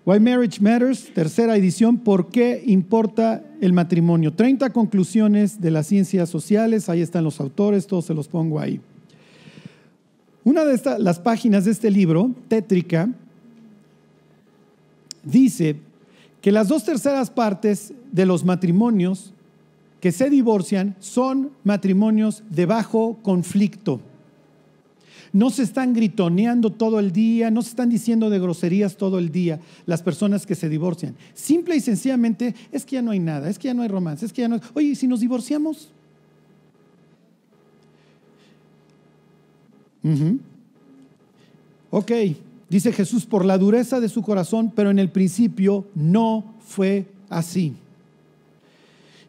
Why 0.05 0.19
Marriage 0.19 0.61
Matters, 0.61 1.11
tercera 1.13 1.55
edición, 1.55 1.97
¿por 1.97 2.29
qué 2.29 2.63
importa 2.65 3.43
el 3.61 3.73
matrimonio? 3.73 4.33
30 4.33 4.71
conclusiones 4.73 5.61
de 5.61 5.69
las 5.69 5.85
ciencias 5.87 6.29
sociales, 6.29 6.89
ahí 6.89 7.01
están 7.01 7.23
los 7.23 7.39
autores, 7.39 7.85
todos 7.85 8.05
se 8.05 8.15
los 8.15 8.27
pongo 8.27 8.59
ahí. 8.59 8.79
Una 10.43 10.65
de 10.65 10.79
las 10.97 11.19
páginas 11.19 11.65
de 11.65 11.71
este 11.71 11.91
libro, 11.91 12.31
tétrica, 12.47 13.09
dice 15.23 15.75
que 16.41 16.51
las 16.51 16.67
dos 16.67 16.83
terceras 16.83 17.29
partes 17.29 17.93
de 18.11 18.25
los 18.25 18.43
matrimonios 18.43 19.33
que 19.99 20.11
se 20.11 20.29
divorcian 20.29 20.95
son 20.99 21.51
matrimonios 21.63 22.43
de 22.49 22.65
bajo 22.65 23.19
conflicto. 23.21 24.01
No 25.33 25.49
se 25.49 25.63
están 25.63 25.93
gritoneando 25.93 26.71
todo 26.71 26.99
el 26.99 27.13
día, 27.13 27.51
no 27.51 27.61
se 27.61 27.69
están 27.69 27.89
diciendo 27.89 28.29
de 28.29 28.39
groserías 28.39 28.97
todo 28.97 29.17
el 29.19 29.31
día 29.31 29.59
las 29.85 30.01
personas 30.01 30.45
que 30.45 30.55
se 30.55 30.67
divorcian. 30.67 31.15
Simple 31.33 31.75
y 31.75 31.79
sencillamente 31.79 32.53
es 32.71 32.83
que 32.83 32.95
ya 32.95 33.01
no 33.01 33.11
hay 33.11 33.19
nada, 33.19 33.49
es 33.49 33.57
que 33.57 33.67
ya 33.67 33.73
no 33.73 33.83
hay 33.83 33.87
romance, 33.87 34.25
es 34.25 34.33
que 34.33 34.41
ya 34.41 34.49
no 34.49 34.55
hay... 34.55 34.61
Oye, 34.73 34.95
si 34.95 35.07
nos 35.07 35.21
divorciamos? 35.21 35.89
Ok, 41.91 42.11
Dice 42.71 42.93
Jesús, 42.93 43.25
por 43.25 43.43
la 43.43 43.57
dureza 43.57 43.99
de 43.99 44.07
su 44.07 44.21
corazón, 44.21 44.71
pero 44.73 44.91
en 44.91 44.97
el 44.97 45.09
principio 45.09 45.87
no 45.93 46.53
fue 46.65 47.05
así. 47.29 47.73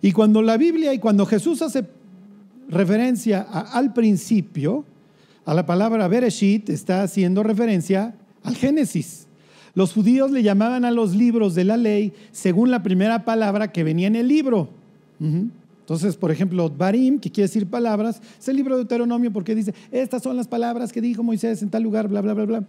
Y 0.01 0.13
cuando 0.13 0.43
la 0.43 0.57
Biblia 0.57 0.95
y 0.95 1.01
cuando 1.01 1.27
Jesús 1.27 1.61
hace 1.61 1.85
referencia 2.69 3.41
al 3.41 3.93
principio, 3.93 4.85
a 5.45 5.55
la 5.55 5.67
palabra 5.67 6.07
Bereshit, 6.07 6.71
está 6.71 7.03
haciendo 7.03 7.43
referencia 7.43 8.15
al 8.45 8.55
Génesis. 8.55 9.27
Los 9.75 9.93
judíos 9.93 10.31
le 10.31 10.45
llamaban 10.45 10.85
a 10.85 10.93
los 10.93 11.17
libros 11.17 11.57
de 11.57 11.65
la 11.65 11.77
ley 11.77 12.13
según 12.31 12.71
la 12.71 12.85
primera 12.85 13.25
palabra 13.25 13.73
que 13.73 13.83
venía 13.83 14.07
en 14.07 14.15
el 14.15 14.29
libro. 14.29 14.69
Entonces, 15.19 16.15
por 16.15 16.31
ejemplo, 16.31 16.71
Barim, 16.71 17.19
que 17.19 17.33
quiere 17.33 17.49
decir 17.49 17.67
palabras, 17.67 18.23
es 18.39 18.47
el 18.47 18.55
libro 18.55 18.77
de 18.77 18.83
Deuteronomio 18.83 19.33
porque 19.33 19.57
dice, 19.57 19.75
estas 19.91 20.23
son 20.23 20.37
las 20.37 20.47
palabras 20.47 20.93
que 20.93 21.01
dijo 21.01 21.25
Moisés 21.25 21.61
en 21.65 21.71
tal 21.71 21.83
lugar, 21.83 22.07
bla, 22.07 22.21
bla, 22.21 22.35
bla, 22.35 22.45
bla. 22.45 22.65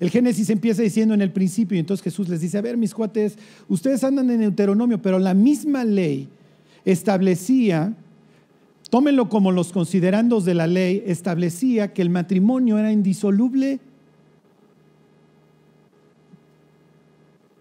El 0.00 0.10
Génesis 0.10 0.48
empieza 0.50 0.82
diciendo 0.82 1.14
en 1.14 1.22
el 1.22 1.32
principio, 1.32 1.76
y 1.76 1.80
entonces 1.80 2.04
Jesús 2.04 2.28
les 2.28 2.40
dice, 2.40 2.56
a 2.56 2.62
ver, 2.62 2.76
mis 2.76 2.94
cuates, 2.94 3.36
ustedes 3.68 4.04
andan 4.04 4.30
en 4.30 4.40
Deuteronomio, 4.40 5.02
pero 5.02 5.18
la 5.18 5.34
misma 5.34 5.84
ley 5.84 6.28
establecía, 6.84 7.94
tómenlo 8.90 9.28
como 9.28 9.50
los 9.50 9.72
considerandos 9.72 10.44
de 10.44 10.54
la 10.54 10.68
ley, 10.68 11.02
establecía 11.04 11.92
que 11.92 12.02
el 12.02 12.10
matrimonio 12.10 12.78
era 12.78 12.92
indisoluble. 12.92 13.80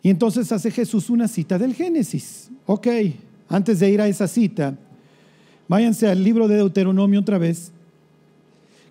Y 0.04 0.12
entonces 0.12 0.52
hace 0.52 0.70
Jesús 0.70 1.10
una 1.10 1.28
cita 1.28 1.58
del 1.58 1.74
Génesis. 1.74 2.52
Ok, 2.68 2.88
antes 3.50 3.80
de 3.80 3.90
ir 3.90 4.00
a 4.00 4.08
esa 4.08 4.28
cita, 4.28 4.78
váyanse 5.68 6.08
al 6.08 6.24
libro 6.24 6.48
de 6.48 6.58
Deuteronomio 6.58 7.20
otra 7.20 7.40
vez 7.40 7.72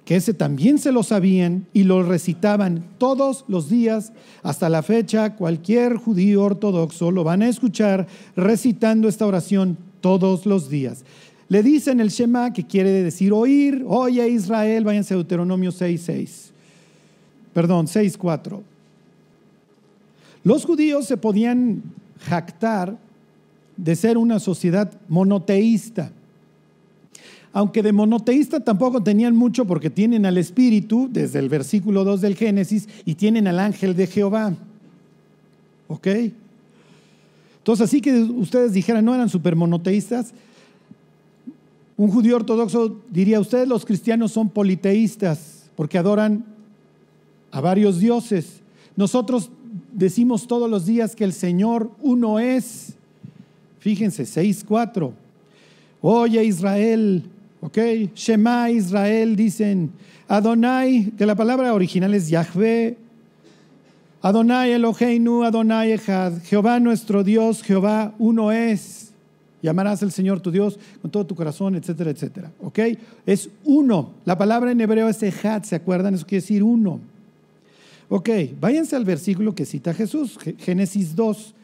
que 0.07 0.15
ese 0.15 0.35
también 0.35 0.79
se 0.79 0.93
lo 0.93 1.03
sabían 1.03 1.67
y 1.73 1.83
lo 1.83 2.05
recitaban 2.05 2.85
todos 2.97 3.45
los 3.49 3.69
días. 3.69 4.13
Hasta 4.45 4.69
la 4.69 4.85
fecha, 4.85 5.35
cualquier 5.35 5.97
judío 5.97 6.45
ortodoxo 6.45 7.11
lo 7.11 7.25
van 7.25 7.43
a 7.43 7.49
escuchar 7.49 8.07
recitando 8.37 9.09
esta 9.09 9.27
oración 9.27 9.77
todos 10.01 10.47
los 10.47 10.71
días. 10.71 11.05
Le 11.49 11.65
dicen 11.65 11.99
el 11.99 12.11
Shema, 12.11 12.53
que 12.53 12.65
quiere 12.65 12.91
decir 13.03 13.33
oír, 13.33 13.85
oye 13.89 14.29
Israel, 14.29 14.85
váyanse 14.85 15.13
a 15.13 15.17
Deuteronomio 15.17 15.73
6.6. 15.73 16.51
Perdón, 17.53 17.87
6.4. 17.87 18.61
Los 20.45 20.65
judíos 20.65 21.07
se 21.07 21.17
podían 21.17 21.83
jactar 22.21 22.97
de 23.77 23.97
ser 23.97 24.19
una 24.19 24.39
sociedad 24.39 24.93
monoteísta 25.09 26.13
aunque 27.57 27.83
de 27.83 27.91
monoteísta 27.91 28.61
tampoco 28.61 29.03
tenían 29.03 29.35
mucho 29.35 29.65
porque 29.65 29.89
tienen 29.89 30.27
al 30.27 30.37
Espíritu, 30.37 31.09
desde 31.11 31.39
el 31.39 31.49
versículo 31.49 32.05
2 32.05 32.21
del 32.21 32.37
Génesis, 32.37 32.87
y 33.07 33.15
tienen 33.15 33.49
al 33.49 33.59
ángel 33.59 33.97
de 33.97 34.07
Jehová. 34.07 34.53
¿Ok? 35.89 36.07
Entonces, 37.57 37.89
así 37.89 38.03
que 38.03 38.13
ustedes 38.13 38.75
dijeran, 38.75 39.07
no 39.07 39.15
eran 39.15 39.31
super 39.31 39.57
monoteístas. 39.57 40.35
Un 41.97 42.11
judío 42.11 42.37
ortodoxo 42.37 43.01
diría, 43.11 43.41
ustedes 43.41 43.67
los 43.67 43.87
cristianos 43.87 44.33
son 44.33 44.51
politeístas 44.51 45.71
porque 45.77 45.97
adoran 45.97 46.45
a 47.53 47.63
varios 47.63 47.99
dioses. 47.99 48.61
Nosotros 48.97 49.49
decimos 49.95 50.47
todos 50.47 50.71
los 50.71 50.85
días 50.85 51.17
que 51.17 51.25
el 51.25 51.33
Señor 51.33 51.91
uno 52.03 52.39
es. 52.39 52.97
Fíjense, 53.79 54.25
6.4. 54.25 55.11
Oye 56.03 56.45
Israel, 56.45 57.31
¿Ok? 57.61 57.79
Shema 58.15 58.71
Israel 58.71 59.37
dicen 59.37 59.91
Adonai, 60.29 61.13
que 61.17 61.27
la 61.27 61.35
palabra 61.35 61.73
original 61.75 62.15
es 62.15 62.29
Yahvé. 62.29 62.97
Adonai 64.23 64.73
Eloheinu, 64.73 65.45
Adonai 65.45 65.93
Echad, 65.93 66.43
Jehová 66.43 66.81
nuestro 66.81 67.23
Dios, 67.23 67.63
Jehová 67.63 68.15
uno 68.19 68.51
es. 68.51 69.13
Llamarás 69.63 70.03
al 70.03 70.13
Señor 70.13 70.41
tu 70.41 70.51
Dios 70.51 70.79
con 71.01 71.11
todo 71.11 71.27
tu 71.27 71.35
corazón, 71.35 71.75
etcétera, 71.75 72.11
etcétera. 72.11 72.51
¿Ok? 72.61 72.79
Es 73.25 73.49
uno. 73.65 74.13
La 74.25 74.37
palabra 74.37 74.73
en 74.73 74.81
hebreo 74.81 75.09
es 75.09 75.23
Echad, 75.23 75.63
¿se 75.63 75.77
acuerdan? 75.77 76.15
Eso 76.15 76.27
quiere 76.27 76.43
decir 76.43 76.63
uno. 76.63 77.01
Ok, 78.09 78.31
váyanse 78.61 78.95
al 78.95 79.05
versículo 79.05 79.55
que 79.55 79.65
cita 79.65 79.93
Jesús, 79.93 80.39
Génesis 80.59 81.17
2, 81.17 81.55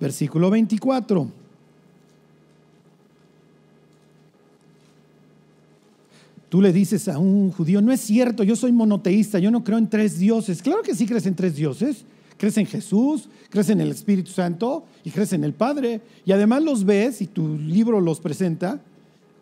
versículo 0.00 0.48
24. 0.48 1.28
Tú 6.54 6.62
le 6.62 6.72
dices 6.72 7.08
a 7.08 7.18
un 7.18 7.50
judío, 7.50 7.82
no 7.82 7.90
es 7.90 8.00
cierto, 8.00 8.44
yo 8.44 8.54
soy 8.54 8.70
monoteísta, 8.70 9.40
yo 9.40 9.50
no 9.50 9.64
creo 9.64 9.76
en 9.76 9.90
tres 9.90 10.20
dioses. 10.20 10.62
Claro 10.62 10.82
que 10.82 10.94
sí 10.94 11.04
crees 11.04 11.26
en 11.26 11.34
tres 11.34 11.56
dioses. 11.56 12.04
Crees 12.36 12.56
en 12.58 12.66
Jesús, 12.66 13.28
crees 13.50 13.70
en 13.70 13.80
el 13.80 13.90
Espíritu 13.90 14.30
Santo 14.30 14.84
y 15.02 15.10
crees 15.10 15.32
en 15.32 15.42
el 15.42 15.52
Padre. 15.52 16.00
Y 16.24 16.30
además 16.30 16.62
los 16.62 16.84
ves 16.84 17.20
y 17.22 17.26
tu 17.26 17.58
libro 17.58 18.00
los 18.00 18.20
presenta 18.20 18.80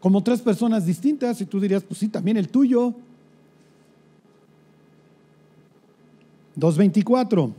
como 0.00 0.22
tres 0.22 0.40
personas 0.40 0.86
distintas 0.86 1.38
y 1.42 1.44
tú 1.44 1.60
dirías, 1.60 1.82
pues 1.82 2.00
sí, 2.00 2.08
también 2.08 2.38
el 2.38 2.48
tuyo. 2.48 2.94
2.24. 6.58 7.52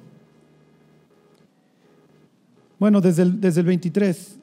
Bueno, 2.79 3.01
desde 3.01 3.21
el, 3.21 3.39
desde 3.39 3.59
el 3.59 3.67
23. 3.67 4.35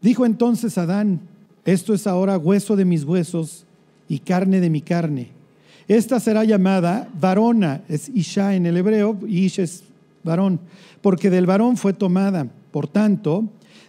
Dijo 0.00 0.24
entonces 0.24 0.78
Adán, 0.78 1.18
esto 1.64 1.92
es 1.92 2.06
ahora 2.06 2.38
hueso 2.38 2.76
de 2.76 2.84
mis 2.84 3.02
huesos 3.02 3.64
y 4.08 4.20
carne 4.20 4.60
de 4.60 4.70
mi 4.70 4.80
carne. 4.80 5.38
Esta 5.86 6.20
será 6.20 6.44
llamada 6.44 7.08
varona, 7.18 7.82
es 7.88 8.10
Isha 8.10 8.54
en 8.54 8.66
el 8.66 8.76
hebreo, 8.76 9.18
y 9.26 9.46
Isha 9.46 9.62
es 9.62 9.84
varón, 10.22 10.60
porque 11.00 11.30
del 11.30 11.46
varón 11.46 11.76
fue 11.76 11.94
tomada. 11.94 12.46
Por 12.70 12.86
tanto, 12.86 13.44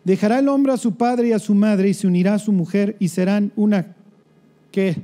dejará 0.06 0.40
el 0.40 0.48
hombre 0.48 0.72
a 0.72 0.78
su 0.78 0.96
padre 0.96 1.30
y 1.30 1.32
a 1.34 1.40
su 1.40 1.54
madre 1.54 1.90
y 1.90 1.94
se 1.94 2.08
unirá 2.08 2.36
a 2.36 2.40
su 2.40 2.54
mujer 2.54 2.96
y 3.00 3.10
serán 3.10 3.52
una, 3.58 3.96
¿qué? 4.72 5.04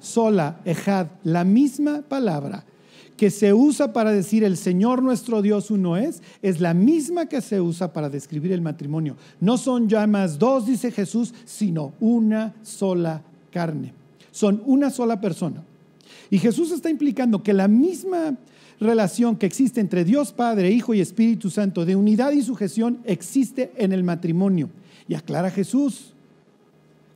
Sola, 0.00 0.60
ejad, 0.64 1.06
la 1.22 1.44
misma 1.44 2.02
palabra 2.02 2.64
que 3.16 3.30
se 3.30 3.54
usa 3.54 3.92
para 3.92 4.12
decir 4.12 4.44
el 4.44 4.56
Señor 4.56 5.02
nuestro 5.02 5.40
Dios 5.42 5.70
uno 5.70 5.96
es, 5.96 6.22
es 6.42 6.60
la 6.60 6.74
misma 6.74 7.26
que 7.26 7.40
se 7.40 7.60
usa 7.60 7.92
para 7.92 8.10
describir 8.10 8.52
el 8.52 8.60
matrimonio. 8.60 9.16
No 9.40 9.56
son 9.56 9.88
ya 9.88 10.06
más 10.06 10.38
dos, 10.38 10.66
dice 10.66 10.90
Jesús, 10.90 11.32
sino 11.46 11.94
una 11.98 12.54
sola 12.62 13.22
carne 13.50 13.94
son 14.36 14.62
una 14.66 14.90
sola 14.90 15.18
persona. 15.18 15.64
Y 16.28 16.38
Jesús 16.38 16.70
está 16.70 16.90
implicando 16.90 17.42
que 17.42 17.54
la 17.54 17.68
misma 17.68 18.36
relación 18.78 19.36
que 19.36 19.46
existe 19.46 19.80
entre 19.80 20.04
Dios 20.04 20.34
Padre, 20.34 20.70
Hijo 20.70 20.92
y 20.92 21.00
Espíritu 21.00 21.48
Santo, 21.48 21.86
de 21.86 21.96
unidad 21.96 22.32
y 22.32 22.42
sujeción, 22.42 22.98
existe 23.04 23.72
en 23.78 23.92
el 23.92 24.04
matrimonio. 24.04 24.68
Y 25.08 25.14
aclara 25.14 25.50
Jesús. 25.50 26.12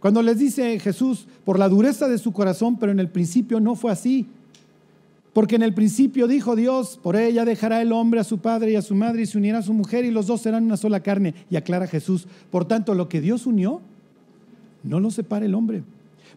Cuando 0.00 0.22
les 0.22 0.38
dice 0.38 0.80
Jesús, 0.80 1.26
por 1.44 1.58
la 1.58 1.68
dureza 1.68 2.08
de 2.08 2.16
su 2.16 2.32
corazón, 2.32 2.78
pero 2.78 2.90
en 2.90 3.00
el 3.00 3.10
principio 3.10 3.60
no 3.60 3.74
fue 3.74 3.92
así. 3.92 4.26
Porque 5.34 5.56
en 5.56 5.62
el 5.62 5.74
principio 5.74 6.26
dijo 6.26 6.56
Dios, 6.56 6.98
por 7.02 7.16
ella 7.16 7.44
dejará 7.44 7.82
el 7.82 7.92
hombre 7.92 8.20
a 8.20 8.24
su 8.24 8.38
padre 8.38 8.72
y 8.72 8.76
a 8.76 8.82
su 8.82 8.94
madre 8.94 9.22
y 9.22 9.26
se 9.26 9.36
unirá 9.36 9.58
a 9.58 9.62
su 9.62 9.74
mujer 9.74 10.06
y 10.06 10.10
los 10.10 10.26
dos 10.26 10.40
serán 10.40 10.64
una 10.64 10.78
sola 10.78 11.00
carne. 11.00 11.34
Y 11.50 11.56
aclara 11.56 11.86
Jesús, 11.86 12.26
por 12.50 12.64
tanto, 12.64 12.94
lo 12.94 13.10
que 13.10 13.20
Dios 13.20 13.44
unió, 13.44 13.82
no 14.82 15.00
lo 15.00 15.10
separa 15.10 15.44
el 15.44 15.54
hombre 15.54 15.82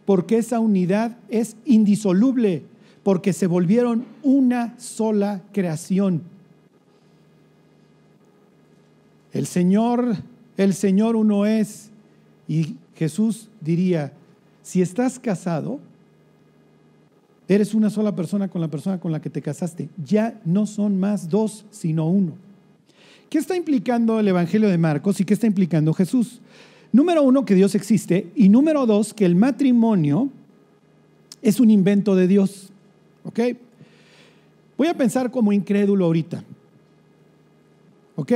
porque 0.04 0.38
esa 0.38 0.60
unidad 0.60 1.16
es 1.28 1.56
indisoluble, 1.64 2.62
porque 3.02 3.32
se 3.32 3.46
volvieron 3.46 4.04
una 4.22 4.78
sola 4.78 5.42
creación. 5.52 6.22
El 9.32 9.46
Señor, 9.46 10.16
el 10.56 10.74
Señor 10.74 11.16
uno 11.16 11.46
es, 11.46 11.90
y 12.46 12.76
Jesús 12.94 13.48
diría, 13.60 14.12
si 14.62 14.80
estás 14.80 15.18
casado, 15.18 15.80
eres 17.48 17.74
una 17.74 17.90
sola 17.90 18.14
persona 18.14 18.48
con 18.48 18.60
la 18.60 18.68
persona 18.68 18.98
con 18.98 19.12
la 19.12 19.20
que 19.20 19.30
te 19.30 19.42
casaste, 19.42 19.88
ya 20.02 20.40
no 20.44 20.66
son 20.66 20.98
más 20.98 21.28
dos, 21.28 21.64
sino 21.70 22.08
uno. 22.08 22.32
¿Qué 23.28 23.38
está 23.38 23.56
implicando 23.56 24.20
el 24.20 24.28
Evangelio 24.28 24.68
de 24.68 24.78
Marcos 24.78 25.20
y 25.20 25.24
qué 25.24 25.34
está 25.34 25.46
implicando 25.46 25.92
Jesús? 25.92 26.40
Número 26.94 27.24
uno, 27.24 27.44
que 27.44 27.56
Dios 27.56 27.74
existe. 27.74 28.28
Y 28.36 28.48
número 28.48 28.86
dos, 28.86 29.12
que 29.12 29.24
el 29.24 29.34
matrimonio 29.34 30.30
es 31.42 31.58
un 31.58 31.68
invento 31.68 32.14
de 32.14 32.28
Dios. 32.28 32.70
¿Ok? 33.24 33.40
Voy 34.78 34.86
a 34.86 34.94
pensar 34.94 35.32
como 35.32 35.52
incrédulo 35.52 36.04
ahorita. 36.04 36.44
¿Ok? 38.14 38.32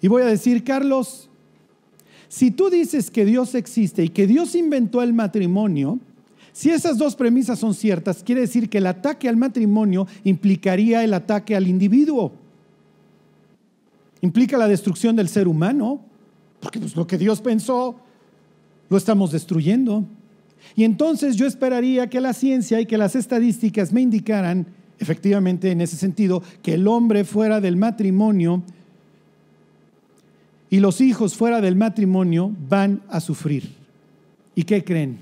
Y 0.00 0.06
voy 0.06 0.22
a 0.22 0.26
decir, 0.26 0.62
Carlos, 0.62 1.28
si 2.28 2.52
tú 2.52 2.70
dices 2.70 3.10
que 3.10 3.24
Dios 3.24 3.56
existe 3.56 4.04
y 4.04 4.08
que 4.08 4.28
Dios 4.28 4.54
inventó 4.54 5.02
el 5.02 5.12
matrimonio, 5.12 5.98
si 6.52 6.70
esas 6.70 6.96
dos 6.96 7.16
premisas 7.16 7.58
son 7.58 7.74
ciertas, 7.74 8.22
quiere 8.22 8.42
decir 8.42 8.70
que 8.70 8.78
el 8.78 8.86
ataque 8.86 9.28
al 9.28 9.36
matrimonio 9.36 10.06
implicaría 10.22 11.02
el 11.02 11.12
ataque 11.12 11.56
al 11.56 11.66
individuo. 11.66 12.34
Implica 14.20 14.56
la 14.58 14.68
destrucción 14.68 15.16
del 15.16 15.28
ser 15.28 15.48
humano. 15.48 16.13
Porque 16.64 16.80
pues, 16.80 16.96
lo 16.96 17.06
que 17.06 17.18
Dios 17.18 17.42
pensó 17.42 17.94
lo 18.88 18.96
estamos 18.96 19.30
destruyendo. 19.30 20.04
Y 20.74 20.84
entonces 20.84 21.36
yo 21.36 21.46
esperaría 21.46 22.08
que 22.08 22.22
la 22.22 22.32
ciencia 22.32 22.80
y 22.80 22.86
que 22.86 22.96
las 22.96 23.14
estadísticas 23.14 23.92
me 23.92 24.00
indicaran, 24.00 24.66
efectivamente 24.98 25.70
en 25.70 25.82
ese 25.82 25.96
sentido, 25.96 26.42
que 26.62 26.74
el 26.74 26.88
hombre 26.88 27.24
fuera 27.24 27.60
del 27.60 27.76
matrimonio 27.76 28.62
y 30.70 30.80
los 30.80 31.02
hijos 31.02 31.36
fuera 31.36 31.60
del 31.60 31.76
matrimonio 31.76 32.50
van 32.66 33.02
a 33.10 33.20
sufrir. 33.20 33.70
¿Y 34.54 34.64
qué 34.64 34.82
creen? 34.82 35.18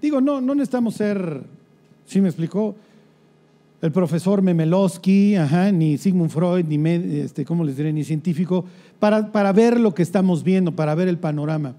Digo, 0.00 0.22
no, 0.22 0.40
no 0.40 0.54
necesitamos 0.54 0.94
ser, 0.94 1.42
¿sí 2.06 2.22
me 2.22 2.28
explicó? 2.28 2.74
El 3.82 3.92
profesor 3.92 4.42
Memelowski, 4.42 5.36
ni 5.72 5.96
Sigmund 5.96 6.30
Freud, 6.30 6.66
ni, 6.66 6.88
este, 7.20 7.44
¿cómo 7.44 7.64
les 7.64 7.76
diré? 7.76 7.92
ni 7.92 8.04
científico, 8.04 8.64
para, 8.98 9.32
para, 9.32 9.52
ver 9.52 9.80
lo 9.80 9.94
que 9.94 10.02
estamos 10.02 10.44
viendo, 10.44 10.72
para 10.72 10.94
ver 10.94 11.08
el 11.08 11.18
panorama. 11.18 11.74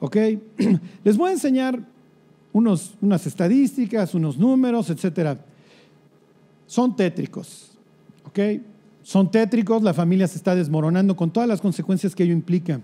¿Ok? 0.00 0.16
Les 1.04 1.16
voy 1.16 1.30
a 1.30 1.32
enseñar 1.32 1.80
unos, 2.52 2.94
unas 3.00 3.26
estadísticas, 3.26 4.14
unos 4.14 4.38
números, 4.38 4.88
etcétera. 4.88 5.38
Son 6.66 6.96
tétricos. 6.96 7.72
¿Ok? 8.24 8.38
Son 9.02 9.30
tétricos, 9.30 9.82
la 9.82 9.94
familia 9.94 10.26
se 10.26 10.36
está 10.36 10.54
desmoronando 10.54 11.16
con 11.16 11.30
todas 11.30 11.48
las 11.48 11.60
consecuencias 11.60 12.14
que 12.14 12.24
ello 12.24 12.32
implica. 12.32 12.80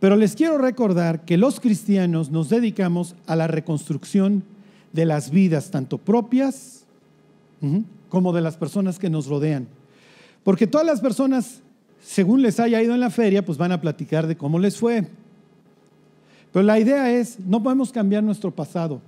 Pero 0.00 0.16
les 0.16 0.34
quiero 0.34 0.58
recordar 0.58 1.24
que 1.24 1.36
los 1.36 1.60
cristianos 1.60 2.30
nos 2.30 2.48
dedicamos 2.48 3.14
a 3.26 3.36
la 3.36 3.46
reconstrucción 3.46 4.42
de 4.92 5.06
las 5.06 5.30
vidas, 5.30 5.70
tanto 5.70 5.98
propias 5.98 6.84
como 8.08 8.32
de 8.32 8.40
las 8.40 8.56
personas 8.56 8.98
que 8.98 9.08
nos 9.08 9.26
rodean. 9.26 9.66
Porque 10.44 10.66
todas 10.66 10.86
las 10.86 11.00
personas, 11.00 11.60
según 12.02 12.42
les 12.42 12.58
haya 12.60 12.82
ido 12.82 12.94
en 12.94 13.00
la 13.00 13.10
feria, 13.10 13.44
pues 13.44 13.56
van 13.56 13.72
a 13.72 13.80
platicar 13.80 14.26
de 14.26 14.36
cómo 14.36 14.58
les 14.58 14.76
fue. 14.76 15.06
Pero 16.52 16.62
la 16.64 16.78
idea 16.78 17.10
es, 17.10 17.38
no 17.40 17.62
podemos 17.62 17.92
cambiar 17.92 18.22
nuestro 18.22 18.50
pasado, 18.50 19.00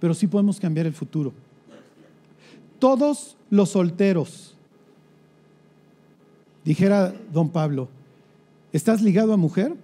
pero 0.00 0.14
sí 0.14 0.26
podemos 0.26 0.58
cambiar 0.58 0.86
el 0.86 0.94
futuro. 0.94 1.32
Todos 2.78 3.36
los 3.50 3.70
solteros, 3.70 4.54
dijera 6.64 7.14
don 7.32 7.48
Pablo, 7.48 7.88
¿estás 8.72 9.00
ligado 9.00 9.32
a 9.32 9.36
mujer? 9.36 9.74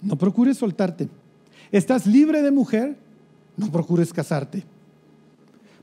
No 0.00 0.16
procures 0.16 0.58
soltarte. 0.58 1.08
¿Estás 1.70 2.06
libre 2.06 2.40
de 2.42 2.50
mujer? 2.50 2.96
No 3.56 3.70
procures 3.70 4.12
casarte. 4.12 4.64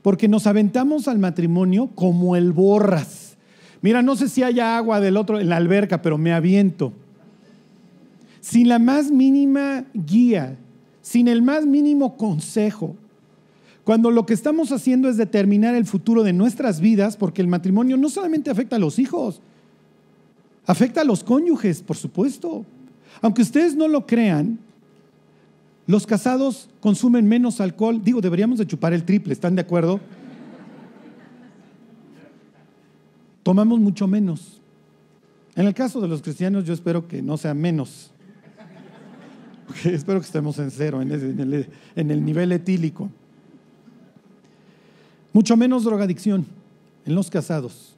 Porque 0.02 0.28
nos 0.28 0.46
aventamos 0.46 1.08
al 1.08 1.18
matrimonio 1.18 1.90
como 1.94 2.36
el 2.36 2.52
borras. 2.52 3.36
Mira, 3.82 4.02
no 4.02 4.16
sé 4.16 4.28
si 4.28 4.42
haya 4.42 4.76
agua 4.76 5.00
del 5.00 5.16
otro 5.16 5.40
en 5.40 5.48
la 5.48 5.56
alberca, 5.56 6.02
pero 6.02 6.18
me 6.18 6.32
aviento. 6.32 6.92
Sin 8.40 8.68
la 8.68 8.78
más 8.78 9.10
mínima 9.10 9.84
guía, 9.94 10.56
sin 11.00 11.28
el 11.28 11.42
más 11.42 11.66
mínimo 11.66 12.16
consejo. 12.16 12.96
Cuando 13.84 14.10
lo 14.10 14.26
que 14.26 14.34
estamos 14.34 14.70
haciendo 14.70 15.08
es 15.08 15.16
determinar 15.16 15.74
el 15.74 15.86
futuro 15.86 16.22
de 16.22 16.32
nuestras 16.32 16.80
vidas, 16.80 17.16
porque 17.16 17.42
el 17.42 17.48
matrimonio 17.48 17.96
no 17.96 18.08
solamente 18.08 18.50
afecta 18.50 18.76
a 18.76 18.78
los 18.78 18.98
hijos, 18.98 19.40
afecta 20.66 21.00
a 21.00 21.04
los 21.04 21.24
cónyuges, 21.24 21.82
por 21.82 21.96
supuesto. 21.96 22.64
Aunque 23.20 23.42
ustedes 23.42 23.74
no 23.74 23.88
lo 23.88 24.06
crean, 24.06 24.58
los 25.86 26.06
casados 26.06 26.68
consumen 26.80 27.28
menos 27.28 27.60
alcohol. 27.60 28.02
Digo, 28.02 28.20
deberíamos 28.20 28.58
de 28.58 28.66
chupar 28.66 28.92
el 28.92 29.04
triple, 29.04 29.32
¿están 29.32 29.54
de 29.56 29.62
acuerdo? 29.62 30.00
Tomamos 33.42 33.80
mucho 33.80 34.06
menos. 34.06 34.60
En 35.56 35.66
el 35.66 35.74
caso 35.74 36.00
de 36.00 36.08
los 36.08 36.22
cristianos 36.22 36.64
yo 36.64 36.72
espero 36.72 37.08
que 37.08 37.20
no 37.20 37.36
sea 37.36 37.54
menos. 37.54 38.10
espero 39.84 40.20
que 40.20 40.26
estemos 40.26 40.58
en 40.58 40.70
cero, 40.70 41.02
en, 41.02 41.10
el, 41.10 41.68
en 41.96 42.10
el 42.10 42.24
nivel 42.24 42.52
etílico. 42.52 43.10
Mucho 45.32 45.56
menos 45.56 45.84
drogadicción. 45.84 46.46
en 47.04 47.14
los 47.16 47.30
casados, 47.30 47.96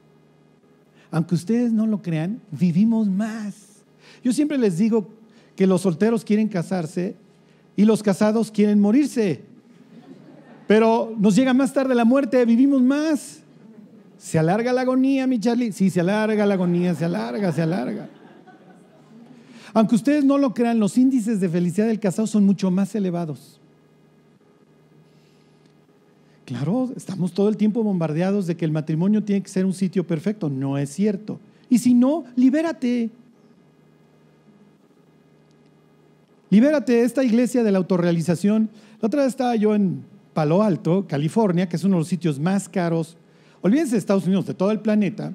aunque 1.11 1.35
ustedes 1.35 1.71
no 1.71 1.85
lo 1.85 2.01
crean, 2.01 2.41
vivimos 2.51 3.07
más. 3.07 3.83
Yo 4.23 4.33
siempre 4.33 4.57
les 4.57 4.79
digo 4.79 5.07
que 5.55 5.67
los 5.67 5.81
solteros 5.81 6.25
quieren 6.25 6.47
casarse 6.47 7.15
y 7.75 7.85
los 7.85 8.01
casados 8.03 8.51
quieren 8.51 8.79
morirse. 8.79 9.41
Pero 10.67 11.13
nos 11.17 11.35
llega 11.35 11.53
más 11.53 11.73
tarde 11.73 11.93
la 11.93 12.05
muerte, 12.05 12.43
vivimos 12.45 12.81
más. 12.81 13.39
Se 14.17 14.39
alarga 14.39 14.73
la 14.73 14.81
agonía, 14.81 15.27
mi 15.27 15.39
Charlie. 15.39 15.71
Sí, 15.71 15.89
se 15.89 15.99
alarga 15.99 16.45
la 16.45 16.55
agonía, 16.55 16.95
se 16.95 17.05
alarga, 17.05 17.51
se 17.51 17.61
alarga. 17.61 18.09
Aunque 19.73 19.95
ustedes 19.95 20.23
no 20.23 20.37
lo 20.37 20.53
crean, 20.53 20.79
los 20.79 20.97
índices 20.97 21.39
de 21.39 21.49
felicidad 21.49 21.87
del 21.87 21.99
casado 21.99 22.25
son 22.27 22.45
mucho 22.45 22.71
más 22.71 22.95
elevados. 22.95 23.59
Claro, 26.45 26.91
estamos 26.95 27.33
todo 27.33 27.49
el 27.49 27.57
tiempo 27.57 27.83
bombardeados 27.83 28.47
de 28.47 28.55
que 28.55 28.65
el 28.65 28.71
matrimonio 28.71 29.23
tiene 29.23 29.41
que 29.41 29.49
ser 29.49 29.65
un 29.65 29.73
sitio 29.73 30.05
perfecto. 30.05 30.49
No 30.49 30.77
es 30.77 30.91
cierto. 30.91 31.39
Y 31.69 31.79
si 31.79 31.93
no, 31.93 32.23
libérate. 32.35 33.09
Libérate 36.55 37.01
esta 37.01 37.21
iglesia 37.21 37.63
de 37.63 37.71
la 37.73 37.79
autorrealización. 37.79 38.69
La 39.01 39.07
otra 39.07 39.23
vez 39.23 39.31
estaba 39.31 39.57
yo 39.57 39.75
en 39.75 40.05
Palo 40.33 40.63
Alto, 40.63 41.05
California, 41.05 41.67
que 41.67 41.75
es 41.75 41.83
uno 41.83 41.97
de 41.97 41.99
los 41.99 42.07
sitios 42.07 42.39
más 42.39 42.69
caros, 42.69 43.17
olvídense 43.59 43.91
de 43.91 43.97
Estados 43.97 44.25
Unidos, 44.25 44.45
de 44.45 44.53
todo 44.53 44.71
el 44.71 44.79
planeta. 44.79 45.33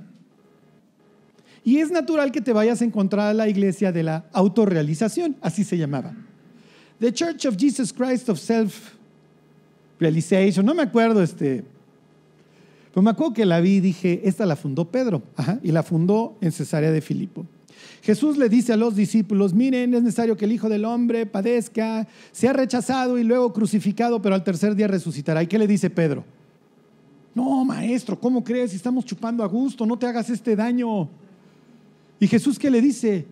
Y 1.63 1.77
es 1.77 1.91
natural 1.91 2.33
que 2.33 2.41
te 2.41 2.55
vayas 2.55 2.81
a 2.81 2.87
encontrar 2.87 3.27
a 3.27 3.35
la 3.35 3.51
iglesia 3.51 3.93
de 3.93 4.03
la 4.03 4.25
autorrealización, 4.33 5.37
así 5.43 5.63
se 5.63 5.77
llamaba. 5.77 6.15
The 7.01 7.13
Church 7.13 7.45
of 7.45 7.57
Jesus 7.59 7.93
Christ 7.93 8.31
of 8.31 8.39
Self 8.39 8.95
Realization, 9.99 10.65
no 10.65 10.75
me 10.75 10.85
acuerdo 10.85 11.23
este. 11.23 11.65
Pues 12.95 13.05
me 13.05 13.11
acuerdo 13.11 13.35
que 13.35 13.45
la 13.45 13.61
vi 13.61 13.73
y 13.73 13.81
dije, 13.81 14.23
esta 14.25 14.47
la 14.47 14.57
fundó 14.57 14.87
Pedro, 14.91 15.23
y 15.63 15.71
la 15.71 15.83
fundó 15.83 16.39
en 16.41 16.51
Cesarea 16.51 16.91
de 16.91 17.03
Filipo. 17.03 17.45
Jesús 18.03 18.39
le 18.39 18.49
dice 18.49 18.73
a 18.73 18.77
los 18.77 18.97
discípulos, 18.97 19.53
miren, 19.53 19.95
es 19.95 20.03
necesario 20.03 20.37
que 20.37 20.47
el 20.47 20.53
Hijo 20.53 20.69
del 20.69 20.85
Hombre 20.85 21.27
padezca, 21.27 22.07
sea 22.33 22.53
rechazado 22.53 23.19
y 23.19 23.25
luego 23.25 23.53
crucificado, 23.53 24.23
pero 24.23 24.35
al 24.35 24.45
tercer 24.45 24.75
día 24.75 24.89
resucitará. 24.89 25.43
¿Y 25.43 25.47
qué 25.47 25.59
le 25.59 25.67
dice 25.67 25.91
Pedro? 25.91 26.25
No, 27.35 27.65
maestro, 27.65 28.19
¿cómo 28.19 28.43
crees? 28.43 28.75
Estamos 28.75 29.05
chupando 29.05 29.45
a 29.45 29.47
gusto, 29.47 29.87
no 29.87 29.99
te 29.99 30.07
hagas 30.07 30.31
este 30.31 30.57
daño. 30.57 31.09
¿Y 32.19 32.27
Jesús 32.27 32.59
qué 32.59 32.71
le 32.71 32.81
dice? 32.81 33.27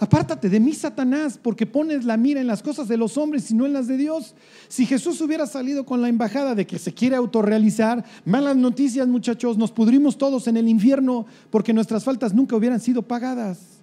Apártate 0.00 0.48
de 0.48 0.58
mí, 0.58 0.72
Satanás, 0.72 1.38
porque 1.40 1.64
pones 1.64 2.04
la 2.04 2.16
mira 2.16 2.40
en 2.40 2.48
las 2.48 2.62
cosas 2.62 2.88
de 2.88 2.96
los 2.96 3.16
hombres 3.16 3.50
y 3.50 3.54
no 3.54 3.66
en 3.66 3.72
las 3.72 3.86
de 3.86 3.96
Dios. 3.96 4.34
Si 4.66 4.84
Jesús 4.84 5.20
hubiera 5.20 5.46
salido 5.46 5.86
con 5.86 6.02
la 6.02 6.08
embajada 6.08 6.56
de 6.56 6.66
que 6.66 6.80
se 6.80 6.92
quiere 6.92 7.14
autorrealizar, 7.14 8.04
malas 8.24 8.56
noticias, 8.56 9.06
muchachos, 9.06 9.56
nos 9.56 9.70
pudrimos 9.70 10.18
todos 10.18 10.48
en 10.48 10.56
el 10.56 10.68
infierno 10.68 11.26
porque 11.50 11.72
nuestras 11.72 12.02
faltas 12.02 12.34
nunca 12.34 12.56
hubieran 12.56 12.80
sido 12.80 13.02
pagadas. 13.02 13.81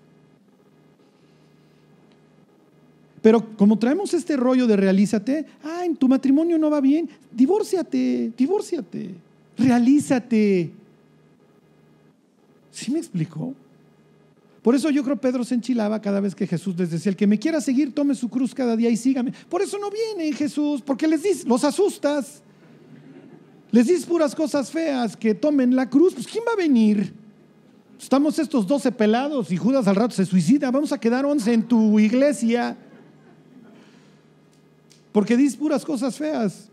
Pero 3.22 3.56
como 3.58 3.78
traemos 3.78 4.14
este 4.14 4.38
rollo 4.38 4.68
de 4.68 4.78
realízate, 4.78 5.46
ah, 5.64 5.86
en 5.86 5.96
tu 5.96 6.08
matrimonio 6.08 6.58
no 6.58 6.70
va 6.70 6.80
bien, 6.80 7.10
divórciate, 7.32 8.32
divórciate, 8.38 9.10
realízate. 9.58 10.72
¿Sí 12.72 12.92
me 12.92 13.00
explicó? 13.00 13.54
Por 14.62 14.76
eso 14.76 14.90
yo 14.90 15.04
creo 15.04 15.16
Pedro 15.16 15.44
se 15.44 15.56
enchilaba 15.56 16.02
cada 16.02 16.20
vez 16.20 16.36
que 16.36 16.46
Jesús 16.46 16.78
les 16.78 16.92
decía, 16.92 17.10
el 17.10 17.16
que 17.16 17.28
me 17.28 17.40
quiera 17.40 17.62
seguir, 17.62 17.94
tome 17.94 18.16
su 18.16 18.30
cruz 18.30 18.54
cada 18.54 18.76
día 18.76 18.90
y 18.90 18.98
sígame. 18.98 19.34
Por 19.50 19.62
eso 19.62 19.78
no 19.80 19.90
viene 19.90 20.34
Jesús, 20.34 20.82
porque 20.82 21.08
les 21.08 21.24
dices, 21.24 21.46
los 21.46 21.64
asustas. 21.64 22.42
Les 23.72 23.88
dices 23.88 24.06
puras 24.06 24.34
cosas 24.34 24.72
feas, 24.72 25.16
que 25.16 25.36
tomen 25.36 25.76
la 25.76 25.90
cruz. 25.90 26.14
Pues 26.14 26.28
¿quién 26.28 26.44
va 26.48 26.54
a 26.54 26.56
venir? 26.56 27.14
Estamos 28.00 28.40
estos 28.40 28.66
doce 28.66 28.92
pelados 28.92 29.52
y 29.52 29.58
Judas 29.58 29.88
al 29.88 29.96
rato 29.96 30.16
se 30.16 30.26
suicida. 30.26 30.72
Vamos 30.72 30.92
a 30.92 31.00
quedar 31.00 31.26
once 31.26 31.54
en 31.54 31.64
tu 31.64 32.00
iglesia. 32.00 32.78
Porque 35.12 35.38
dices 35.38 35.58
puras 35.58 35.86
cosas 35.86 36.16
feas. 36.18 36.70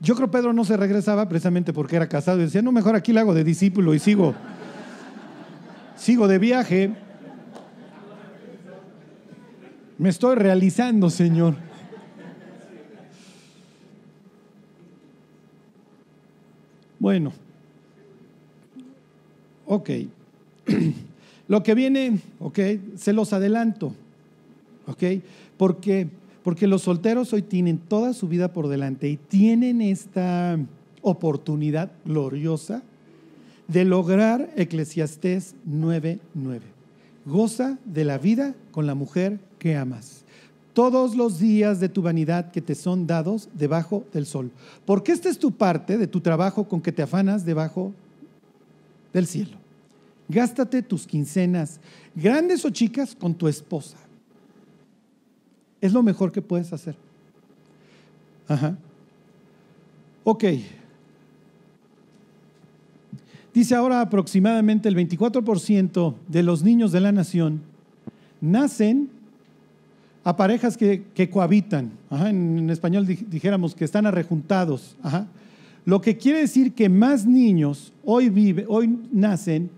Yo 0.00 0.14
creo 0.16 0.30
Pedro 0.30 0.52
no 0.52 0.64
se 0.64 0.76
regresaba 0.76 1.28
precisamente 1.28 1.72
porque 1.72 1.96
era 1.96 2.08
casado 2.08 2.38
y 2.38 2.44
decía, 2.44 2.62
no, 2.62 2.72
mejor 2.72 2.96
aquí 2.96 3.12
le 3.12 3.20
hago 3.20 3.34
de 3.34 3.44
discípulo 3.44 3.94
y 3.94 3.98
sigo, 3.98 4.34
sigo 5.96 6.26
de 6.26 6.38
viaje. 6.38 6.94
Me 9.98 10.08
estoy 10.08 10.34
realizando, 10.34 11.08
Señor. 11.10 11.54
Bueno, 16.98 17.32
ok. 19.66 19.90
Lo 21.48 21.62
que 21.62 21.74
viene, 21.74 22.20
ok, 22.40 22.58
se 22.96 23.12
los 23.12 23.32
adelanto, 23.32 23.92
ok, 24.86 25.02
porque, 25.56 26.08
porque 26.42 26.66
los 26.66 26.82
solteros 26.82 27.32
hoy 27.32 27.42
tienen 27.42 27.78
toda 27.78 28.12
su 28.12 28.28
vida 28.28 28.52
por 28.52 28.68
delante 28.68 29.08
y 29.08 29.16
tienen 29.16 29.80
esta 29.80 30.58
oportunidad 31.00 31.92
gloriosa 32.04 32.82
de 33.68 33.84
lograr 33.84 34.50
Eclesiastés 34.56 35.54
9:9. 35.66 36.60
Goza 37.24 37.78
de 37.84 38.04
la 38.04 38.18
vida 38.18 38.54
con 38.72 38.86
la 38.86 38.94
mujer 38.94 39.38
que 39.58 39.76
amas. 39.76 40.24
Todos 40.74 41.14
los 41.14 41.38
días 41.38 41.80
de 41.80 41.88
tu 41.88 42.02
vanidad 42.02 42.50
que 42.50 42.62
te 42.62 42.74
son 42.74 43.06
dados 43.06 43.48
debajo 43.54 44.04
del 44.12 44.26
sol. 44.26 44.50
Porque 44.86 45.12
esta 45.12 45.28
es 45.28 45.38
tu 45.38 45.52
parte 45.52 45.98
de 45.98 46.06
tu 46.06 46.20
trabajo 46.20 46.66
con 46.66 46.80
que 46.80 46.92
te 46.92 47.02
afanas 47.02 47.44
debajo 47.44 47.92
del 49.12 49.26
cielo. 49.26 49.58
Gástate 50.28 50.82
tus 50.82 51.06
quincenas, 51.06 51.78
grandes 52.14 52.64
o 52.64 52.70
chicas, 52.70 53.14
con 53.14 53.34
tu 53.34 53.48
esposa. 53.48 53.98
Es 55.82 55.92
lo 55.92 56.02
mejor 56.02 56.32
que 56.32 56.40
puedes 56.40 56.72
hacer. 56.72 56.96
Ajá. 58.48 58.78
Ok. 60.24 60.44
Dice 63.52 63.74
ahora 63.74 64.00
aproximadamente 64.00 64.88
el 64.88 64.96
24% 64.96 66.14
de 66.28 66.42
los 66.42 66.62
niños 66.62 66.90
de 66.92 67.00
la 67.00 67.12
nación 67.12 67.60
nacen 68.40 69.10
a 70.24 70.36
parejas 70.36 70.76
que, 70.76 71.30
cohabitan. 71.30 71.90
en, 72.10 72.70
español 72.70 73.06
dijéramos 73.06 73.74
que 73.74 73.84
están 73.84 74.06
arrejuntados. 74.06 74.96
Lo 75.84 76.00
que 76.00 76.16
quiere 76.16 76.38
decir 76.38 76.72
que 76.72 76.88
más 76.88 77.26
niños 77.26 77.92
hoy, 78.04 78.28
vive, 78.28 78.64
hoy 78.68 78.98
nacen 79.10 79.68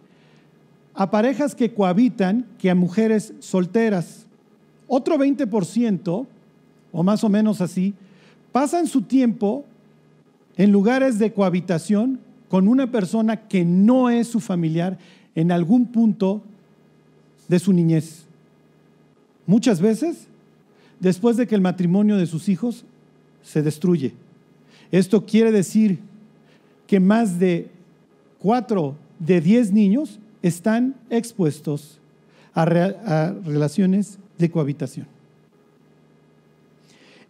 a 0.92 1.10
parejas 1.10 1.54
que 1.54 1.72
cohabitan 1.72 2.46
que 2.58 2.70
a 2.70 2.74
mujeres 2.74 3.32
solteras. 3.40 4.23
Otro 4.96 5.18
20%, 5.18 6.26
o 6.92 7.02
más 7.02 7.24
o 7.24 7.28
menos 7.28 7.61
así, 7.61 7.94
pasan 8.52 8.87
su 8.87 9.02
tiempo 9.02 9.64
en 10.57 10.70
lugares 10.70 11.18
de 11.18 11.33
cohabitación 11.33 12.20
con 12.48 12.68
una 12.68 12.88
persona 12.92 13.48
que 13.48 13.64
no 13.64 14.09
es 14.09 14.28
su 14.28 14.38
familiar 14.38 14.96
en 15.35 15.50
algún 15.50 15.87
punto 15.87 16.42
de 17.48 17.59
su 17.59 17.72
niñez. 17.72 18.24
Muchas 19.48 19.80
veces 19.80 20.28
después 21.00 21.37
de 21.37 21.48
que 21.48 21.57
el 21.57 21.61
matrimonio 21.61 22.16
de 22.16 22.26
sus 22.26 22.48
hijos 22.48 22.85
se 23.42 23.62
destruye. 23.62 24.14
Esto 24.92 25.26
quiere 25.26 25.50
decir 25.50 25.98
que 26.87 27.00
más 27.00 27.40
de 27.40 27.68
cuatro 28.38 28.94
de 29.18 29.40
diez 29.40 29.72
niños 29.72 30.20
están 30.40 30.94
expuestos 31.11 31.98
a, 32.54 32.64
relaciones 32.64 34.20
de 34.38 34.51
cohabitación. 34.51 35.07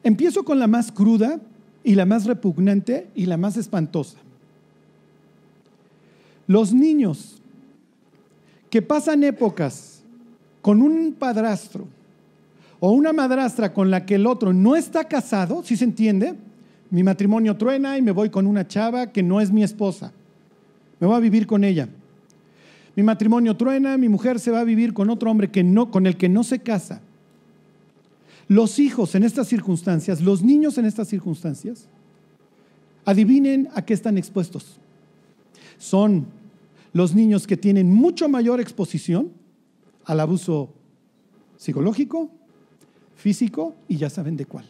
Empiezo 0.03 0.45
con 0.45 0.59
la 0.59 0.67
más 0.67 0.93
cruda 0.93 1.41
y 1.83 1.95
la 1.95 2.07
más 2.07 2.25
repugnante 2.25 3.09
y 3.15 3.27
la 3.27 3.37
más 3.37 3.57
espantosa. 3.57 4.19
Los 6.47 6.73
niños 6.73 7.41
que 8.69 8.83
pasan 8.83 9.25
épocas 9.25 10.03
con 10.61 10.83
un 10.83 11.13
padrastro 11.13 11.87
o 12.81 12.91
una 12.91 13.13
madrastra 13.13 13.73
con 13.73 13.91
la 13.91 14.05
que 14.05 14.17
el 14.17 14.27
otro 14.27 14.53
no 14.53 14.77
está 14.77 15.05
casado, 15.05 15.63
¿sí 15.63 15.77
se 15.77 15.85
entiende? 15.85 16.35
Mi 16.91 17.03
matrimonio 17.03 17.57
truena 17.57 17.97
y 17.97 18.03
me 18.03 18.13
voy 18.13 18.29
con 18.31 18.47
una 18.47 18.67
chava 18.69 19.11
que 19.11 19.23
no 19.23 19.41
es 19.41 19.51
mi 19.51 19.63
esposa. 19.63 20.13
Me 21.01 21.07
voy 21.07 21.17
a 21.17 21.21
vivir 21.21 21.47
con 21.47 21.65
ella. 21.65 21.89
Mi 22.97 23.03
matrimonio 23.03 23.57
truena, 23.57 23.97
mi 23.99 24.09
mujer 24.09 24.39
se 24.39 24.51
va 24.51 24.61
a 24.61 24.65
vivir 24.65 24.95
con 24.95 25.11
otro 25.11 25.31
hombre 25.31 25.51
que 25.51 25.65
no, 25.65 25.91
con 25.91 26.07
el 26.07 26.17
que 26.17 26.29
no 26.29 26.45
se 26.45 26.61
casa. 26.61 27.01
Los 28.47 28.79
hijos 28.79 29.15
en 29.15 29.25
estas 29.25 29.49
circunstancias, 29.49 30.21
los 30.21 30.43
niños 30.43 30.79
en 30.79 30.85
estas 30.85 31.09
circunstancias, 31.09 31.89
adivinen 33.05 33.69
a 33.75 33.83
qué 33.83 33.95
están 33.95 34.19
expuestos. 34.19 34.77
Son 35.79 36.27
los 36.93 37.15
niños 37.15 37.47
que 37.47 37.57
tienen 37.57 37.93
mucho 37.93 38.29
mayor 38.29 38.61
exposición 38.61 39.33
al 40.05 40.21
abuso 40.21 40.71
psicológico, 41.57 42.31
físico 43.17 43.75
y 43.89 43.97
ya 43.97 44.11
saben 44.11 44.37
de 44.37 44.47
cuál. 44.47 44.67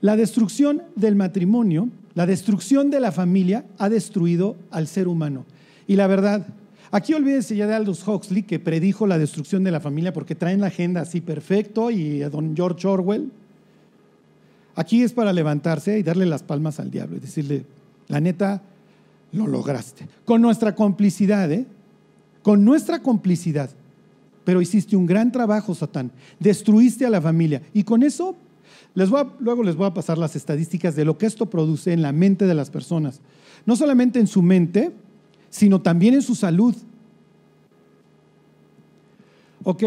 La 0.00 0.16
destrucción 0.16 0.82
del 0.94 1.16
matrimonio, 1.16 1.88
la 2.16 2.24
destrucción 2.24 2.90
de 2.90 2.98
la 2.98 3.12
familia 3.12 3.66
ha 3.76 3.90
destruido 3.90 4.56
al 4.70 4.86
ser 4.86 5.06
humano. 5.06 5.44
Y 5.86 5.96
la 5.96 6.06
verdad, 6.06 6.46
aquí 6.90 7.12
olvídense 7.12 7.54
ya 7.54 7.66
de 7.66 7.74
Aldous 7.74 8.08
Huxley, 8.08 8.42
que 8.42 8.58
predijo 8.58 9.06
la 9.06 9.18
destrucción 9.18 9.62
de 9.62 9.70
la 9.70 9.80
familia 9.80 10.14
porque 10.14 10.34
traen 10.34 10.62
la 10.62 10.68
agenda 10.68 11.02
así 11.02 11.20
perfecto, 11.20 11.90
y 11.90 12.22
a 12.22 12.30
don 12.30 12.56
George 12.56 12.88
Orwell. 12.88 13.30
Aquí 14.76 15.02
es 15.02 15.12
para 15.12 15.34
levantarse 15.34 15.98
y 15.98 16.02
darle 16.02 16.24
las 16.24 16.42
palmas 16.42 16.80
al 16.80 16.90
diablo 16.90 17.18
y 17.18 17.20
decirle, 17.20 17.66
la 18.08 18.18
neta, 18.18 18.62
lo 19.32 19.46
lograste. 19.46 20.08
Con 20.24 20.40
nuestra 20.40 20.74
complicidad, 20.74 21.52
¿eh? 21.52 21.66
Con 22.42 22.64
nuestra 22.64 23.02
complicidad. 23.02 23.68
Pero 24.44 24.62
hiciste 24.62 24.96
un 24.96 25.04
gran 25.04 25.32
trabajo, 25.32 25.74
Satán. 25.74 26.10
Destruiste 26.40 27.04
a 27.04 27.10
la 27.10 27.20
familia. 27.20 27.60
Y 27.74 27.84
con 27.84 28.02
eso, 28.02 28.36
luego 28.96 29.62
les 29.62 29.76
voy 29.76 29.86
a 29.86 29.94
pasar 29.94 30.18
las 30.18 30.34
estadísticas 30.36 30.96
de 30.96 31.04
lo 31.04 31.18
que 31.18 31.26
esto 31.26 31.46
produce 31.46 31.92
en 31.92 32.02
la 32.02 32.12
mente 32.12 32.46
de 32.46 32.54
las 32.54 32.70
personas. 32.70 33.20
No 33.66 33.76
solamente 33.76 34.18
en 34.18 34.26
su 34.26 34.42
mente, 34.42 34.92
sino 35.50 35.80
también 35.80 36.14
en 36.14 36.22
su 36.22 36.34
salud. 36.34 36.74
Ok. 39.64 39.82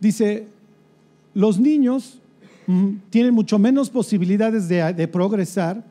Dice, 0.00 0.46
los 1.34 1.58
niños 1.58 2.20
tienen 3.10 3.34
mucho 3.34 3.58
menos 3.58 3.90
posibilidades 3.90 4.68
de, 4.68 5.08
progresar 5.08 5.84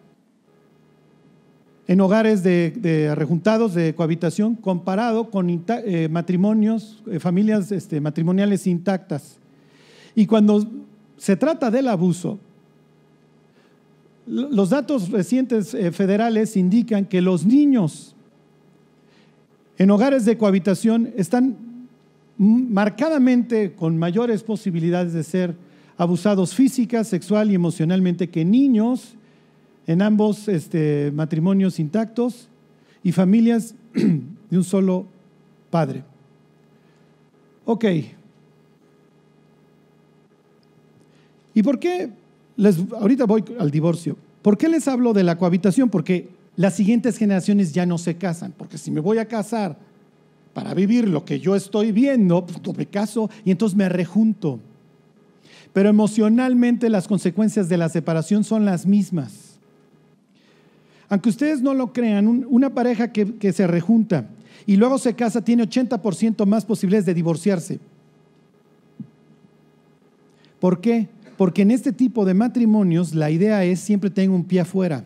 en 1.88 2.02
hogares 2.02 2.44
de, 2.44 3.14
rejuntados 3.16 3.74
de 3.74 3.94
cohabitación 3.94 4.56
comparado 4.56 5.30
con 5.30 5.50
eh, 5.50 6.08
matrimonios, 6.10 7.04
eh, 7.12 7.20
familias 7.20 7.72
este, 7.72 8.00
matrimoniales 8.00 8.68
intactas. 8.68 9.38
Y 10.16 10.26
cuando 10.26 10.68
se 11.24 11.38
trata 11.38 11.72
del 11.72 11.88
abuso, 11.88 12.38
los 14.28 14.70
datos 14.70 15.10
recientes 15.10 15.74
eh, 15.74 15.94
federales 15.94 16.58
indican 16.58 17.06
que 17.06 17.22
los 17.22 17.46
niños 17.46 18.14
en 19.78 19.90
hogares 19.90 20.26
de 20.26 20.38
cohabitación 20.38 21.14
están 21.16 21.56
marcadamente 22.38 23.72
con 23.72 23.98
mayores 23.98 24.44
posibilidades 24.44 25.14
de 25.14 25.24
ser 25.24 25.56
abusados 25.96 26.54
física, 26.54 27.06
sexual 27.06 27.52
y 27.52 27.56
emocionalmente 27.56 28.30
que 28.30 28.44
niños 28.44 29.16
en 29.88 30.02
ambos 30.02 30.50
este, 30.50 31.10
matrimonios 31.16 31.80
intactos 31.80 32.50
y 33.02 33.14
familias 33.14 33.76
de 33.94 34.58
un 34.58 34.64
solo 34.66 35.06
padre. 35.70 36.04
Ok. 37.64 37.86
¿Y 41.54 41.64
por 41.64 41.80
qué? 41.80 42.10
Les, 42.58 42.78
ahorita 43.00 43.26
voy 43.26 43.44
al 43.60 43.72
divorcio. 43.72 44.18
¿Por 44.42 44.58
qué 44.58 44.68
les 44.68 44.88
hablo 44.88 45.14
de 45.14 45.24
la 45.24 45.38
cohabitación? 45.38 45.90
Porque 45.90 46.30
las 46.56 46.76
siguientes 46.76 47.18
generaciones 47.18 47.74
ya 47.74 47.86
no 47.86 47.98
se 47.98 48.16
casan. 48.16 48.54
Porque 48.58 48.78
si 48.78 48.92
me 48.92 49.00
voy 49.00 49.18
a 49.18 49.28
casar 49.28 49.78
para 50.54 50.74
vivir 50.74 51.08
lo 51.08 51.26
que 51.26 51.40
yo 51.40 51.56
estoy 51.56 51.92
viendo, 51.92 52.46
pues 52.46 52.78
me 52.78 52.86
caso 52.86 53.30
y 53.44 53.52
entonces 53.52 53.76
me 53.78 53.90
rejunto 53.90 54.60
pero 55.74 55.90
emocionalmente 55.90 56.88
las 56.88 57.08
consecuencias 57.08 57.68
de 57.68 57.78
la 57.78 57.90
separación 57.90 58.44
son 58.44 58.64
las 58.64 58.86
mismas. 58.86 59.58
Aunque 61.10 61.30
ustedes 61.30 61.62
no 61.62 61.74
lo 61.74 61.92
crean, 61.92 62.46
una 62.48 62.70
pareja 62.70 63.12
que, 63.12 63.52
se 63.52 63.68
rejunta 63.68 64.30
y 64.66 64.78
luego 64.78 64.98
se 65.00 65.16
casa 65.16 65.44
tiene 65.44 65.68
80% 65.68 66.46
más 66.46 66.64
posibilidades 66.64 67.08
de 67.08 67.14
divorciarse. 67.14 67.80
¿Por 70.60 70.80
qué? 70.80 71.10
Porque 71.44 71.64
en 71.64 71.72
este 71.72 71.92
tipo 71.92 72.24
de 72.24 72.34
matrimonios 72.34 73.14
la 73.14 73.30
idea 73.30 73.66
es 73.66 73.82
siempre 73.82 74.10
tengo 74.10 74.34
un 74.34 74.46
pie 74.46 74.62
afuera. 74.62 75.04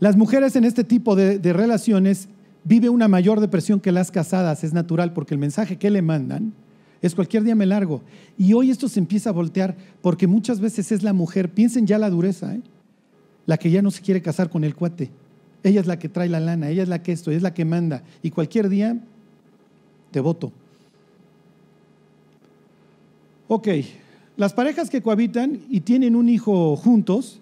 Las 0.00 0.16
mujeres 0.16 0.56
en 0.56 0.64
este 0.64 0.82
tipo 0.82 1.14
de, 1.14 1.38
relaciones 1.52 2.28
viven 2.64 2.90
una 2.90 3.06
mayor 3.06 3.38
depresión 3.38 3.78
que 3.78 3.92
las 3.92 4.10
casadas, 4.10 4.64
es 4.64 4.72
natural, 4.72 5.12
porque 5.12 5.34
el 5.34 5.38
mensaje 5.38 5.76
que 5.76 5.90
le 5.90 6.02
mandan 6.02 6.52
es 7.00 7.14
cualquier 7.14 7.44
día 7.44 7.54
me 7.54 7.66
largo. 7.66 8.02
Y 8.36 8.52
hoy 8.52 8.72
esto 8.72 8.88
se 8.88 8.98
empieza 8.98 9.30
a 9.30 9.32
voltear 9.32 9.76
porque 10.02 10.26
muchas 10.26 10.58
veces 10.58 10.90
es 10.90 11.04
la 11.04 11.12
mujer, 11.12 11.48
piensen 11.48 11.86
ya 11.86 11.96
la 11.96 12.10
dureza, 12.10 12.56
¿eh? 12.56 12.62
la 13.46 13.58
que 13.58 13.70
ya 13.70 13.80
no 13.80 13.92
se 13.92 14.02
quiere 14.02 14.20
casar 14.20 14.50
con 14.50 14.64
el 14.64 14.74
cuate. 14.74 15.08
Ella 15.62 15.80
es 15.82 15.86
la 15.86 16.00
que 16.00 16.08
trae 16.08 16.28
la 16.28 16.40
lana, 16.40 16.68
ella 16.68 16.82
es 16.82 16.88
la 16.88 17.00
que 17.00 17.12
esto, 17.12 17.30
es 17.30 17.42
la 17.42 17.54
que 17.54 17.64
manda. 17.64 18.02
Y 18.24 18.30
cualquier 18.30 18.70
día 18.70 18.98
te 20.10 20.18
voto. 20.18 20.50
Ok, 23.52 23.66
las 24.36 24.52
parejas 24.52 24.88
que 24.88 25.02
cohabitan 25.02 25.58
y 25.68 25.80
tienen 25.80 26.14
un 26.14 26.28
hijo 26.28 26.76
juntos, 26.76 27.40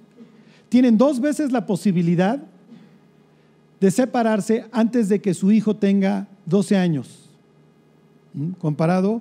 tienen 0.70 0.96
dos 0.96 1.20
veces 1.20 1.52
la 1.52 1.66
posibilidad 1.66 2.42
de 3.78 3.90
separarse 3.90 4.64
antes 4.72 5.10
de 5.10 5.20
que 5.20 5.34
su 5.34 5.52
hijo 5.52 5.76
tenga 5.76 6.26
12 6.46 6.78
años, 6.78 7.28
comparado 8.58 9.20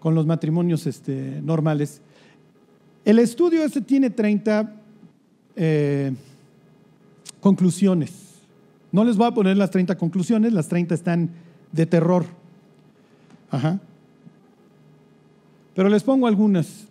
con 0.00 0.14
los 0.14 0.26
matrimonios 0.26 0.86
este, 0.86 1.40
normales. 1.40 2.02
El 3.06 3.18
estudio 3.18 3.64
este 3.64 3.80
tiene 3.80 4.10
30 4.10 4.74
eh, 5.56 6.12
conclusiones. 7.40 8.34
No 8.92 9.02
les 9.02 9.16
voy 9.16 9.28
a 9.28 9.32
poner 9.32 9.56
las 9.56 9.70
30 9.70 9.96
conclusiones, 9.96 10.52
las 10.52 10.68
30 10.68 10.94
están 10.94 11.30
de 11.72 11.86
terror. 11.86 12.26
Ajá. 13.50 13.80
Pero 15.74 15.88
les 15.88 16.02
pongo 16.02 16.26
algunas. 16.26 16.86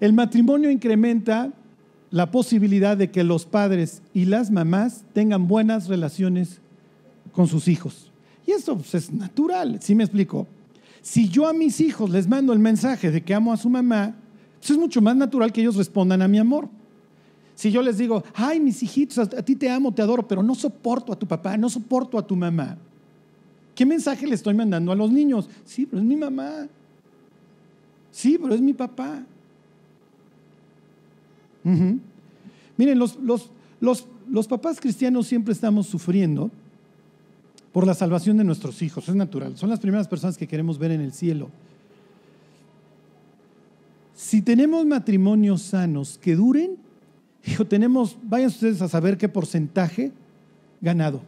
El 0.00 0.12
matrimonio 0.12 0.70
incrementa 0.70 1.52
la 2.10 2.30
posibilidad 2.30 2.96
de 2.96 3.10
que 3.10 3.24
los 3.24 3.44
padres 3.44 4.02
y 4.14 4.24
las 4.24 4.50
mamás 4.50 5.04
tengan 5.12 5.46
buenas 5.46 5.88
relaciones 5.88 6.60
con 7.32 7.46
sus 7.46 7.68
hijos. 7.68 8.10
Y 8.46 8.52
eso 8.52 8.76
pues, 8.76 8.94
es 8.94 9.12
natural, 9.12 9.78
¿sí 9.80 9.94
me 9.94 10.04
explico? 10.04 10.46
Si 11.02 11.28
yo 11.28 11.46
a 11.46 11.52
mis 11.52 11.80
hijos 11.80 12.10
les 12.10 12.28
mando 12.28 12.52
el 12.52 12.58
mensaje 12.58 13.10
de 13.10 13.22
que 13.22 13.34
amo 13.34 13.52
a 13.52 13.56
su 13.56 13.70
mamá, 13.70 14.14
pues 14.58 14.70
es 14.70 14.76
mucho 14.76 15.00
más 15.00 15.16
natural 15.16 15.52
que 15.52 15.60
ellos 15.60 15.76
respondan 15.76 16.20
a 16.22 16.28
mi 16.28 16.38
amor. 16.38 16.68
Si 17.54 17.70
yo 17.70 17.82
les 17.82 17.98
digo, 17.98 18.24
ay, 18.34 18.58
mis 18.58 18.82
hijitos, 18.82 19.18
a 19.18 19.42
ti 19.42 19.54
te 19.54 19.70
amo, 19.70 19.92
te 19.92 20.02
adoro, 20.02 20.26
pero 20.26 20.42
no 20.42 20.54
soporto 20.54 21.12
a 21.12 21.18
tu 21.18 21.26
papá, 21.26 21.56
no 21.56 21.68
soporto 21.68 22.18
a 22.18 22.26
tu 22.26 22.34
mamá. 22.34 22.76
¿Qué 23.74 23.86
mensaje 23.86 24.26
le 24.26 24.34
estoy 24.34 24.54
mandando 24.54 24.92
a 24.92 24.94
los 24.94 25.10
niños? 25.10 25.48
Sí, 25.64 25.86
pero 25.86 26.02
es 26.02 26.08
mi 26.08 26.16
mamá. 26.16 26.68
Sí, 28.10 28.38
pero 28.40 28.54
es 28.54 28.60
mi 28.60 28.72
papá. 28.72 29.22
Miren, 32.76 32.98
los, 32.98 33.18
los 33.80 34.48
papás 34.48 34.80
cristianos 34.80 35.26
siempre 35.26 35.52
estamos 35.52 35.86
sufriendo 35.86 36.50
por 37.72 37.86
la 37.86 37.94
salvación 37.94 38.36
de 38.36 38.44
nuestros 38.44 38.82
hijos, 38.82 39.08
es 39.08 39.14
natural. 39.14 39.56
Son 39.56 39.70
las 39.70 39.80
primeras 39.80 40.08
personas 40.08 40.36
que 40.36 40.46
queremos 40.46 40.78
ver 40.78 40.90
en 40.90 41.00
el 41.00 41.12
cielo. 41.12 41.48
Si 44.14 44.42
tenemos 44.42 44.84
matrimonios 44.84 45.62
sanos 45.62 46.18
que 46.20 46.34
duren, 46.36 46.76
hijo, 47.46 47.64
tenemos, 47.64 48.16
vayan 48.22 48.48
ustedes 48.48 48.82
a 48.82 48.88
saber 48.88 49.16
qué 49.16 49.28
porcentaje 49.28 50.12
ganado. 50.80 51.22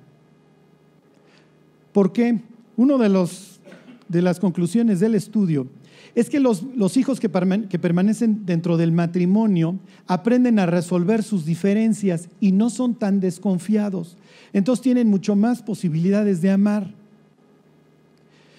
¿Por 1.93 2.13
qué? 2.13 2.41
Uno 2.77 2.99
de, 2.99 3.09
los, 3.09 3.61
de 4.09 4.23
las 4.23 4.41
conclusiones 4.41 4.99
del 5.01 5.15
estudio 5.15 5.67
es 6.15 6.29
que 6.29 6.41
los, 6.41 6.63
hijos 6.97 7.21
que, 7.21 7.29
permanecen 7.29 8.45
dentro 8.45 8.77
del 8.77 8.93
matrimonio 8.93 9.79
aprenden 10.07 10.59
a 10.59 10.67
resolver 10.67 11.23
sus 11.23 11.47
diferencias 11.47 12.29
y 12.41 12.53
no 12.53 12.69
son 12.71 12.95
tan 12.95 13.21
desconfiados. 13.21 14.17
Entonces 14.53 14.83
tienen 14.83 15.09
mucho 15.09 15.37
más 15.37 15.63
posibilidades 15.63 16.43
de 16.43 16.51
amar. 16.51 16.93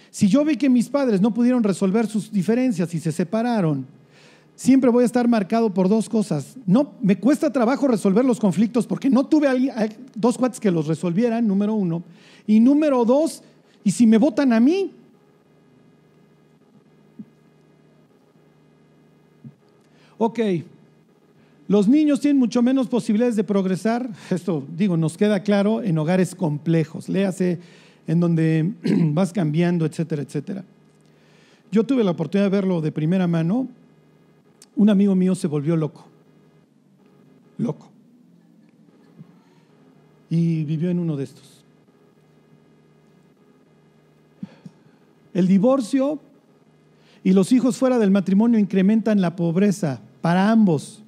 Si 0.10 0.28
yo 0.28 0.44
vi 0.46 0.58
que 0.58 0.70
mis 0.70 0.90
padres 0.90 1.22
no 1.22 1.34
pudieron 1.34 1.64
resolver 1.64 2.08
sus 2.08 2.32
diferencias 2.32 2.94
y 2.94 3.00
se 3.00 3.12
separaron, 3.12 3.86
siempre 4.56 4.90
voy 4.90 5.04
a 5.04 5.06
estar 5.08 5.28
marcado 5.28 5.74
por 5.74 5.90
dos 5.90 6.10
cosas. 6.10 6.56
No, 6.66 6.94
me 7.02 7.18
cuesta 7.18 7.52
trabajo 7.52 7.88
resolver 7.88 8.26
los 8.26 8.40
conflictos 8.40 8.88
porque 8.88 9.10
no 9.10 9.26
tuve 9.26 9.48
dos 10.16 10.38
cuates 10.38 10.60
que 10.60 10.72
los 10.72 10.88
resolvieran, 10.88 11.48
número 11.48 11.74
uno. 11.74 12.04
Y 12.48 12.60
número 12.60 13.06
dos, 13.06 13.44
y 13.84 13.92
si 13.92 14.08
me 14.08 14.18
votan 14.18 14.54
a 14.54 14.60
mí, 14.60 14.92
Ok, 20.18 20.40
los 21.68 21.88
niños 21.88 22.20
tienen 22.20 22.38
mucho 22.38 22.62
menos 22.62 22.88
posibilidades 22.88 23.36
de 23.36 23.44
progresar, 23.44 24.10
esto 24.30 24.64
digo, 24.76 24.98
nos 24.98 25.18
queda 25.18 25.44
claro, 25.44 25.82
en 25.82 25.98
hogares 25.98 26.36
complejos, 26.36 27.08
léase 27.08 27.60
en 28.06 28.20
donde 28.20 28.74
vas 29.14 29.32
cambiando, 29.32 29.86
etcétera, 29.86 30.22
etcétera. 30.22 30.64
Yo 31.72 31.84
tuve 31.86 32.04
la 32.04 32.12
oportunidad 32.12 32.52
de 32.52 32.56
verlo 32.56 32.82
de 32.82 32.92
primera 32.92 33.28
mano, 33.28 33.68
un 34.76 34.90
amigo 34.90 35.16
mío 35.16 35.36
se 35.36 35.48
volvió 35.48 35.76
loco, 35.76 36.06
loco, 37.58 37.90
y 40.30 40.66
vivió 40.66 40.90
en 40.90 41.00
uno 41.00 41.16
de 41.16 41.24
estos. 41.24 41.64
El 45.34 45.48
divorcio 45.48 46.20
y 47.24 47.34
los 47.34 47.52
hijos 47.52 47.78
fuera 47.78 48.00
del 48.00 48.12
matrimonio 48.12 48.60
incrementan 48.60 49.22
la 49.22 49.36
pobreza 49.36 50.02
para 50.22 50.52
ambos, 50.52 51.02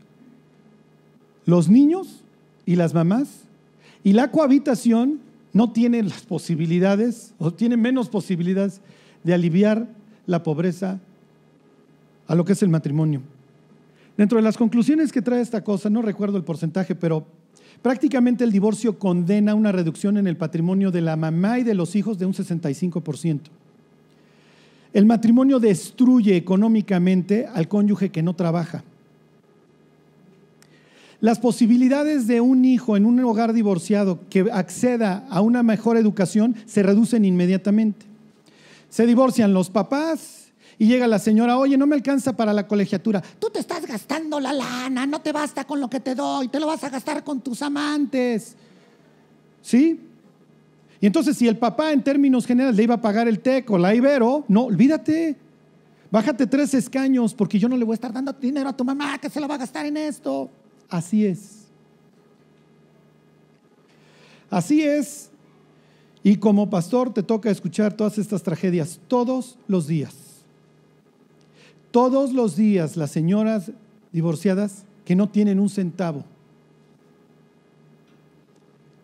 los 1.46 1.70
niños 1.70 2.24
y 2.66 2.76
las 2.76 2.94
mamás. 2.94 3.42
Y 4.04 4.14
la 4.14 4.32
cohabitación 4.32 5.20
no 5.52 5.72
tiene 5.72 6.04
las 6.04 6.22
posibilidades 6.22 7.34
o 7.38 7.52
tiene 7.52 7.76
menos 7.76 8.10
posibilidades 8.10 8.82
de 9.24 9.34
aliviar 9.34 9.88
la 10.26 10.44
pobreza 10.44 11.00
a 12.28 12.36
lo 12.36 12.46
que 12.46 12.54
es 12.54 12.64
el 12.64 12.70
matrimonio. 12.70 13.22
Dentro 14.18 14.38
de 14.38 14.44
las 14.44 14.58
conclusiones 14.58 15.12
que 15.12 15.22
trae 15.22 15.42
esta 15.42 15.64
cosa, 15.64 15.90
no 15.90 16.02
recuerdo 16.02 16.38
el 16.38 16.44
porcentaje, 16.44 16.96
pero 16.96 17.26
prácticamente 17.82 18.44
el 18.44 18.52
divorcio 18.52 18.98
condena 18.98 19.54
una 19.54 19.72
reducción 19.72 20.18
en 20.18 20.28
el 20.28 20.38
patrimonio 20.38 20.92
de 20.92 21.02
la 21.02 21.18
mamá 21.18 21.60
y 21.60 21.64
de 21.64 21.76
los 21.76 21.96
hijos 21.96 22.18
de 22.18 22.26
un 22.26 22.34
65%. 22.34 23.42
El 24.96 25.06
matrimonio 25.06 25.60
destruye 25.60 26.38
económicamente 26.38 27.50
al 27.54 27.68
cónyuge 27.68 28.12
que 28.12 28.24
no 28.24 28.34
trabaja. 28.34 28.82
Las 31.20 31.38
posibilidades 31.38 32.28
de 32.28 32.40
un 32.40 32.64
hijo 32.64 32.96
en 32.96 33.06
un 33.06 33.20
hogar 33.20 33.52
divorciado 33.52 34.22
que 34.30 34.50
acceda 34.54 35.28
a 35.30 35.42
una 35.42 35.64
mejor 35.64 35.98
educación 35.98 36.56
se 36.66 36.82
reducen 36.82 37.26
inmediatamente. 37.26 38.06
Se 38.90 39.06
divorcian 39.06 39.54
los 39.54 39.70
papás 39.70 40.54
y 40.80 40.88
llega 40.88 41.08
la 41.08 41.20
señora, 41.20 41.58
oye, 41.58 41.78
no 41.78 41.88
me 41.88 41.98
alcanza 41.98 42.38
para 42.38 42.54
la 42.54 42.66
colegiatura. 42.66 43.22
Tú 43.38 43.50
te 43.50 43.60
estás 43.60 43.86
gastando 43.86 44.40
la 44.40 44.54
lana, 44.54 45.06
no 45.06 45.20
te 45.20 45.34
basta 45.34 45.66
con 45.66 45.82
lo 45.82 45.90
que 45.90 46.00
te 46.00 46.16
doy, 46.16 46.48
te 46.48 46.62
lo 46.62 46.68
vas 46.68 46.86
a 46.86 46.90
gastar 46.90 47.22
con 47.22 47.42
tus 47.42 47.62
amantes. 47.62 48.56
¿Sí? 49.62 50.00
Y 51.06 51.08
entonces 51.08 51.38
si 51.38 51.48
el 51.48 51.56
papá 51.56 51.92
en 51.92 52.02
términos 52.02 52.48
generales 52.48 52.76
le 52.76 52.82
iba 52.82 52.96
a 52.96 53.00
pagar 53.00 53.28
el 53.28 53.40
TEC 53.40 53.70
o 53.70 53.78
la 53.78 53.94
Ibero, 53.94 54.44
no, 54.48 54.64
olvídate. 54.64 55.36
Bájate 56.10 56.48
tres 56.48 56.74
escaños 56.74 57.36
porque 57.36 57.60
yo 57.60 57.70
no 57.70 57.78
le 57.78 57.86
voy 57.86 57.94
a 57.94 57.98
estar 58.02 58.12
dando 58.12 58.34
dinero 58.34 58.70
a 58.70 58.76
tu 58.76 58.84
mamá 58.84 59.20
que 59.20 59.30
se 59.30 59.40
lo 59.40 59.48
va 59.48 59.54
a 59.54 59.58
gastar 59.60 59.86
en 59.86 59.98
esto. 59.98 60.50
Así 60.90 61.24
es. 61.24 61.68
Así 64.50 64.82
es. 64.82 65.30
Y 66.24 66.38
como 66.38 66.72
pastor 66.72 67.14
te 67.14 67.22
toca 67.22 67.52
escuchar 67.52 67.94
todas 67.94 68.18
estas 68.18 68.42
tragedias 68.42 69.00
todos 69.08 69.60
los 69.68 69.86
días. 69.86 70.16
Todos 71.92 72.34
los 72.34 72.56
días 72.56 72.98
las 72.98 73.12
señoras 73.12 73.72
divorciadas 74.12 74.86
que 75.06 75.16
no 75.16 75.30
tienen 75.30 75.60
un 75.60 75.70
centavo. 75.70 76.24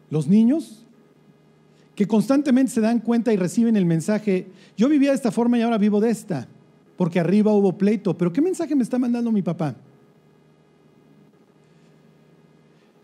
Los 0.09 0.27
niños 0.27 0.81
que 1.95 2.08
constantemente 2.08 2.71
se 2.71 2.82
dan 2.82 2.99
cuenta 2.99 3.34
y 3.34 3.38
reciben 3.38 3.75
el 3.75 3.86
mensaje, 3.86 4.47
yo 4.77 4.89
vivía 4.89 5.10
de 5.10 5.15
esta 5.15 5.32
forma 5.32 5.58
y 5.58 5.62
ahora 5.62 5.77
vivo 5.77 5.99
de 5.99 6.10
esta, 6.10 6.47
porque 6.97 7.19
arriba 7.19 7.54
hubo 7.54 7.77
pleito, 7.77 8.17
pero 8.17 8.32
¿qué 8.32 8.41
mensaje 8.41 8.75
me 8.75 8.84
está 8.84 8.97
mandando 8.97 9.32
mi 9.32 9.41
papá? 9.41 9.75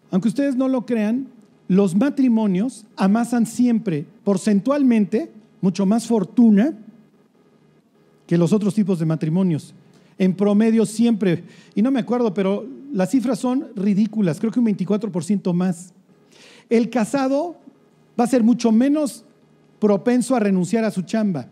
Aunque 0.09 0.29
ustedes 0.29 0.55
no 0.55 0.67
lo 0.67 0.85
crean, 0.85 1.27
los 1.67 1.95
matrimonios 1.95 2.85
amasan 2.95 3.45
siempre 3.45 4.05
porcentualmente 4.23 5.29
mucho 5.61 5.85
más 5.85 6.07
fortuna 6.07 6.73
que 8.25 8.37
los 8.37 8.53
otros 8.53 8.73
tipos 8.73 8.99
de 8.99 9.05
matrimonios. 9.05 9.73
En 10.17 10.33
promedio 10.33 10.85
siempre, 10.85 11.43
y 11.75 11.81
no 11.81 11.91
me 11.91 11.99
acuerdo, 11.99 12.33
pero 12.33 12.65
las 12.93 13.11
cifras 13.11 13.39
son 13.39 13.67
ridículas, 13.75 14.39
creo 14.39 14.51
que 14.51 14.59
un 14.59 14.65
24% 14.65 15.53
más. 15.53 15.93
El 16.69 16.89
casado 16.89 17.57
va 18.19 18.23
a 18.23 18.27
ser 18.27 18.43
mucho 18.43 18.71
menos 18.71 19.23
propenso 19.79 20.35
a 20.35 20.39
renunciar 20.39 20.83
a 20.83 20.91
su 20.91 21.01
chamba. 21.03 21.47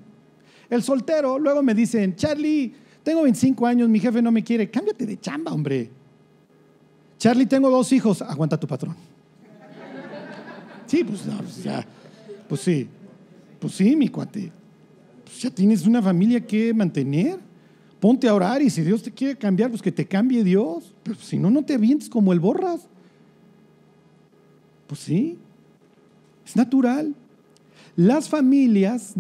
El 0.69 0.81
soltero, 0.81 1.37
luego 1.37 1.61
me 1.61 1.73
dicen, 1.73 2.15
Charlie, 2.15 2.73
tengo 3.03 3.21
25 3.23 3.67
años, 3.67 3.87
mi 3.87 3.99
jefe 3.99 4.21
no 4.21 4.31
me 4.31 4.43
quiere, 4.43 4.69
cámbiate 4.69 5.05
de 5.05 5.19
chamba, 5.19 5.51
hombre. 5.51 5.89
Charlie, 7.17 7.45
tengo 7.45 7.69
dos 7.69 7.91
hijos, 7.91 8.21
aguanta 8.21 8.59
tu 8.59 8.67
patrón. 8.67 8.95
Sí, 10.87 11.03
pues, 11.03 11.21
pues 11.21 11.63
ya, 11.63 11.85
pues 12.47 12.61
sí, 12.61 12.87
pues 13.59 13.73
sí, 13.73 13.95
mi 13.95 14.09
cuate. 14.09 14.51
Pues 15.23 15.41
ya 15.41 15.49
tienes 15.49 15.85
una 15.85 16.01
familia 16.01 16.39
que 16.39 16.73
mantener. 16.73 17.39
Ponte 17.99 18.27
a 18.27 18.33
orar 18.33 18.61
y 18.61 18.69
si 18.69 18.81
Dios 18.81 19.01
te 19.01 19.11
quiere 19.11 19.35
cambiar, 19.35 19.69
pues 19.69 19.81
que 19.81 19.91
te 19.91 20.05
cambie 20.05 20.43
Dios. 20.43 20.93
Pero 21.03 21.17
si 21.19 21.37
no, 21.37 21.49
no 21.49 21.63
te 21.63 21.73
avientes 21.73 22.09
como 22.09 22.31
el 22.33 22.39
borras. 22.39 22.87
Pues 24.87 24.99
sí, 24.99 25.39
es 26.45 26.55
natural. 26.55 27.15
Las 27.95 28.29
familias 28.29 29.13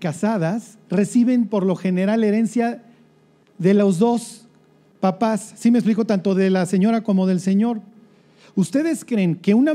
casadas 0.00 0.78
reciben 0.90 1.46
por 1.46 1.64
lo 1.64 1.76
general 1.76 2.24
herencia 2.24 2.82
de 3.58 3.74
los 3.74 3.98
dos 3.98 4.46
papás, 5.00 5.54
sí 5.56 5.70
me 5.70 5.78
explico, 5.78 6.04
tanto 6.04 6.34
de 6.34 6.50
la 6.50 6.66
señora 6.66 7.02
como 7.02 7.26
del 7.26 7.40
señor. 7.40 7.80
¿Ustedes 8.56 9.04
creen 9.04 9.36
que 9.36 9.54
una, 9.54 9.72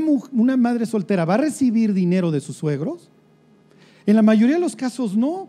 madre 0.58 0.84
soltera 0.84 1.24
va 1.24 1.34
a 1.34 1.38
recibir 1.38 1.94
dinero 1.94 2.30
de 2.30 2.40
sus 2.40 2.56
suegros? 2.56 3.08
En 4.04 4.16
la 4.16 4.22
mayoría 4.22 4.56
de 4.56 4.60
los 4.60 4.76
casos 4.76 5.16
no. 5.16 5.48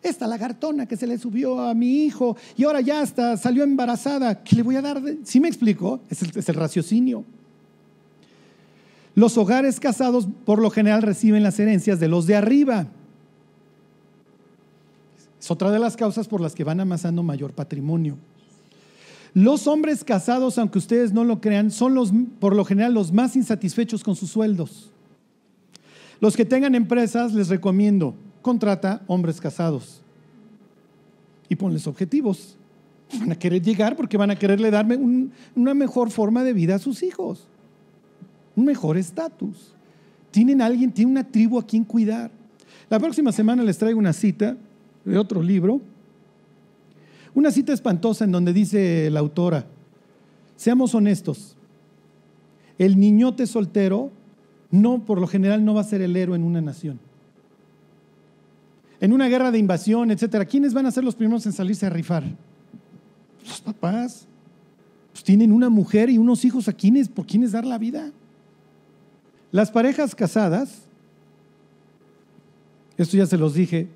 Esta 0.00 0.26
lagartona 0.26 0.86
que 0.86 0.96
se 0.96 1.06
le 1.06 1.16
subió 1.16 1.60
a 1.60 1.74
mi 1.74 2.04
hijo 2.04 2.36
y 2.56 2.64
ahora 2.64 2.80
ya 2.80 3.00
hasta 3.00 3.36
salió 3.36 3.62
embarazada, 3.62 4.42
¿qué 4.42 4.56
le 4.56 4.62
voy 4.62 4.74
a 4.74 4.82
dar? 4.82 5.00
¿Sí 5.22 5.38
me 5.38 5.46
explico? 5.46 6.00
Es 6.08 6.48
el 6.48 6.54
raciocinio. 6.56 7.24
Los 9.14 9.36
hogares 9.36 9.78
casados 9.78 10.26
por 10.44 10.60
lo 10.60 10.70
general 10.70 11.02
reciben 11.02 11.42
las 11.42 11.58
herencias 11.58 12.00
de 12.00 12.08
los 12.08 12.26
de 12.26 12.36
arriba. 12.36 12.86
Es 15.40 15.50
otra 15.50 15.70
de 15.70 15.78
las 15.78 15.96
causas 15.96 16.28
por 16.28 16.40
las 16.40 16.54
que 16.54 16.64
van 16.64 16.80
amasando 16.80 17.22
mayor 17.22 17.52
patrimonio. 17.52 18.16
Los 19.34 19.66
hombres 19.66 20.04
casados, 20.04 20.58
aunque 20.58 20.78
ustedes 20.78 21.12
no 21.12 21.24
lo 21.24 21.40
crean, 21.40 21.70
son 21.70 21.94
los, 21.94 22.12
por 22.38 22.54
lo 22.54 22.64
general 22.64 22.94
los 22.94 23.12
más 23.12 23.34
insatisfechos 23.34 24.04
con 24.04 24.14
sus 24.14 24.30
sueldos. 24.30 24.90
Los 26.20 26.36
que 26.36 26.44
tengan 26.44 26.74
empresas, 26.74 27.32
les 27.32 27.48
recomiendo, 27.48 28.14
contrata 28.42 29.02
hombres 29.06 29.40
casados 29.40 30.00
y 31.48 31.56
ponles 31.56 31.86
objetivos. 31.86 32.56
Van 33.18 33.32
a 33.32 33.38
querer 33.38 33.60
llegar 33.62 33.96
porque 33.96 34.16
van 34.16 34.30
a 34.30 34.38
quererle 34.38 34.70
darme 34.70 34.96
una 35.56 35.74
mejor 35.74 36.10
forma 36.10 36.44
de 36.44 36.52
vida 36.52 36.76
a 36.76 36.78
sus 36.78 37.02
hijos, 37.02 37.46
un 38.56 38.64
mejor 38.64 38.96
estatus. 38.96 39.74
Tienen 40.30 40.62
alguien, 40.62 40.92
tienen 40.92 41.12
una 41.12 41.24
tribu 41.24 41.58
a 41.58 41.66
quien 41.66 41.84
cuidar. 41.84 42.30
La 42.88 42.98
próxima 42.98 43.32
semana 43.32 43.62
les 43.62 43.78
traigo 43.78 43.98
una 43.98 44.12
cita 44.12 44.56
de 45.04 45.18
otro 45.18 45.42
libro 45.42 45.80
una 47.34 47.50
cita 47.50 47.72
espantosa 47.72 48.24
en 48.24 48.32
donde 48.32 48.52
dice 48.52 49.08
la 49.10 49.20
autora, 49.20 49.66
seamos 50.56 50.94
honestos, 50.94 51.56
el 52.78 52.98
niñote 52.98 53.46
soltero 53.46 54.10
no, 54.70 55.04
por 55.04 55.20
lo 55.20 55.26
general, 55.26 55.64
no 55.64 55.74
va 55.74 55.82
a 55.82 55.84
ser 55.84 56.00
el 56.00 56.16
héroe 56.16 56.34
en 56.34 56.44
una 56.44 56.62
nación. 56.62 56.98
En 59.00 59.12
una 59.12 59.28
guerra 59.28 59.50
de 59.50 59.58
invasión, 59.58 60.10
etcétera, 60.10 60.46
¿quiénes 60.46 60.72
van 60.72 60.86
a 60.86 60.90
ser 60.90 61.04
los 61.04 61.14
primeros 61.14 61.44
en 61.44 61.52
salirse 61.52 61.84
a 61.84 61.90
rifar? 61.90 62.24
Los 63.46 63.60
papás. 63.60 64.26
Pues 65.12 65.22
tienen 65.24 65.52
una 65.52 65.68
mujer 65.68 66.08
y 66.08 66.16
unos 66.16 66.46
hijos 66.46 66.68
a 66.68 66.72
quienes, 66.72 67.10
por 67.10 67.26
quienes 67.26 67.52
dar 67.52 67.66
la 67.66 67.76
vida. 67.76 68.12
Las 69.52 69.70
parejas 69.70 70.14
casadas, 70.14 70.82
esto 72.96 73.16
ya 73.18 73.26
se 73.26 73.36
los 73.36 73.52
dije, 73.52 73.86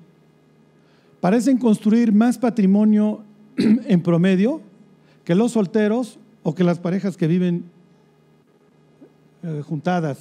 parecen 1.19 1.57
construir 1.57 2.13
más 2.13 2.37
patrimonio 2.37 3.23
en 3.57 4.01
promedio 4.03 4.61
que 5.25 5.33
los 5.33 5.53
solteros 5.53 6.19
o 6.43 6.53
que 6.53 6.63
las 6.63 6.77
parejas 6.77 7.17
que 7.17 7.27
viven 7.27 7.65
eh, 9.43 9.63
juntadas. 9.67 10.19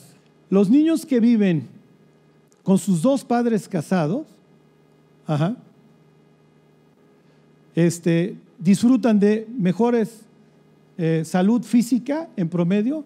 Los 0.49 0.71
niños 0.71 1.05
que 1.05 1.21
viven 1.21 1.69
con 2.63 2.79
sus 2.79 3.03
dos 3.03 3.23
padres 3.23 3.69
casados, 3.69 4.27
este, 7.75 8.37
disfrutan 8.59 9.21
de 9.21 9.47
mejores 9.57 10.23
eh, 10.99 11.23
salud 11.25 11.63
física 11.63 12.29
en 12.37 12.49
promedio 12.49 13.05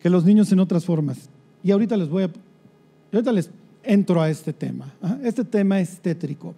que 0.00 0.10
los 0.10 0.24
niños 0.24 0.50
en 0.52 0.60
otras 0.60 0.84
formas. 0.84 1.28
Y 1.62 1.70
ahorita 1.70 1.96
les 1.96 2.08
voy 2.08 2.24
a, 2.24 2.30
ahorita 3.12 3.32
les 3.32 3.50
entro 3.82 4.20
a 4.20 4.30
este 4.30 4.52
tema. 4.52 4.92
Este 5.22 5.44
tema 5.44 5.80
es 5.80 5.98
tétrico. 5.98 6.54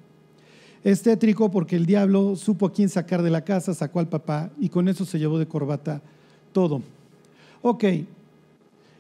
Es 0.83 1.03
tétrico 1.03 1.51
porque 1.51 1.77
el 1.77 1.87
diablo 1.87 2.37
supo 2.37 2.67
a 2.67 2.73
quién 2.73 2.89
sacar 2.89 3.23
de 3.23 3.31
la 3.31 3.45
casa, 3.45 3.75
sacó 3.75 4.01
al 4.01 4.09
papá 4.09 4.51
y 4.59 4.69
con 4.69 4.89
eso 4.89 5.05
se 5.05 5.19
llevó 5.19 5.39
de 5.39 5.47
corbata 5.47 6.01
todo. 6.53 6.83
Ok, 7.63 7.85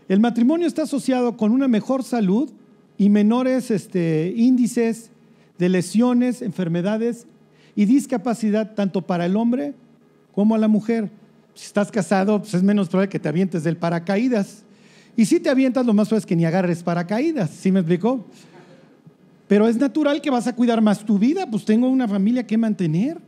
el 0.08 0.20
matrimonio 0.20 0.66
está 0.66 0.82
asociado 0.82 1.36
con 1.36 1.52
una 1.52 1.68
mejor 1.68 2.02
salud 2.02 2.50
y 2.98 3.08
menores 3.08 3.70
este, 3.70 4.32
índices 4.36 5.10
de 5.58 5.68
lesiones, 5.68 6.42
enfermedades 6.42 7.26
y 7.74 7.86
discapacidad 7.86 8.74
tanto 8.74 9.02
para 9.02 9.24
el 9.24 9.36
hombre 9.36 9.72
como 10.34 10.54
a 10.54 10.58
la 10.58 10.68
mujer. 10.68 11.10
Si 11.60 11.66
estás 11.66 11.90
casado, 11.90 12.40
pues 12.40 12.54
es 12.54 12.62
menos 12.62 12.88
probable 12.88 13.10
que 13.10 13.18
te 13.18 13.28
avientes 13.28 13.62
del 13.62 13.76
paracaídas. 13.76 14.62
Y 15.14 15.26
si 15.26 15.40
te 15.40 15.50
avientas, 15.50 15.84
lo 15.84 15.92
más 15.92 16.08
probable 16.08 16.20
es 16.20 16.26
que 16.26 16.34
ni 16.34 16.46
agarres 16.46 16.82
paracaídas. 16.82 17.50
¿Sí 17.50 17.70
me 17.70 17.80
explicó? 17.80 18.24
Pero 19.46 19.68
es 19.68 19.76
natural 19.76 20.22
que 20.22 20.30
vas 20.30 20.46
a 20.46 20.56
cuidar 20.56 20.80
más 20.80 21.04
tu 21.04 21.18
vida, 21.18 21.46
pues 21.50 21.66
tengo 21.66 21.86
una 21.90 22.08
familia 22.08 22.46
que 22.46 22.56
mantener. 22.56 23.18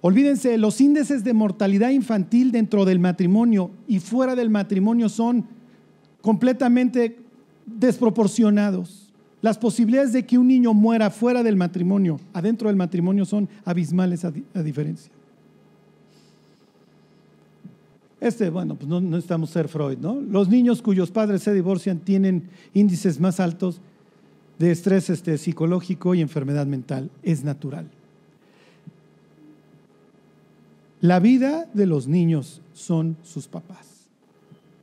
Olvídense, 0.00 0.58
los 0.58 0.80
índices 0.80 1.22
de 1.22 1.34
mortalidad 1.34 1.90
infantil 1.90 2.50
dentro 2.50 2.84
del 2.84 2.98
matrimonio 2.98 3.70
y 3.86 4.00
fuera 4.00 4.34
del 4.34 4.50
matrimonio 4.50 5.08
son 5.08 5.46
completamente 6.20 7.16
desproporcionados. 7.64 9.12
Las 9.40 9.56
posibilidades 9.56 10.12
de 10.12 10.26
que 10.26 10.36
un 10.36 10.48
niño 10.48 10.74
muera 10.74 11.10
fuera 11.10 11.44
del 11.44 11.54
matrimonio, 11.54 12.18
adentro 12.32 12.66
del 12.66 12.76
matrimonio, 12.76 13.24
son 13.24 13.48
abismales 13.64 14.24
a, 14.24 14.32
diferencia. 14.64 15.12
Este, 18.20 18.50
bueno, 18.50 18.74
pues 18.74 18.88
no, 18.88 19.00
necesitamos 19.00 19.50
ser 19.50 19.68
Freud, 19.68 19.98
¿no? 19.98 20.20
Los 20.20 20.48
niños 20.48 20.82
cuyos 20.82 21.10
padres 21.10 21.42
se 21.42 21.54
divorcian 21.54 21.98
tienen 21.98 22.48
índices 22.74 23.20
más 23.20 23.38
altos 23.38 23.80
de 24.58 24.72
estrés 24.72 25.08
este, 25.08 25.38
psicológico 25.38 26.14
y 26.14 26.20
enfermedad 26.20 26.66
mental. 26.66 27.10
Es 27.22 27.44
natural. 27.44 27.86
La 31.00 31.20
vida 31.20 31.68
de 31.74 31.86
los 31.86 32.08
niños 32.08 32.60
son 32.72 33.16
sus 33.22 33.46
papás. 33.46 34.08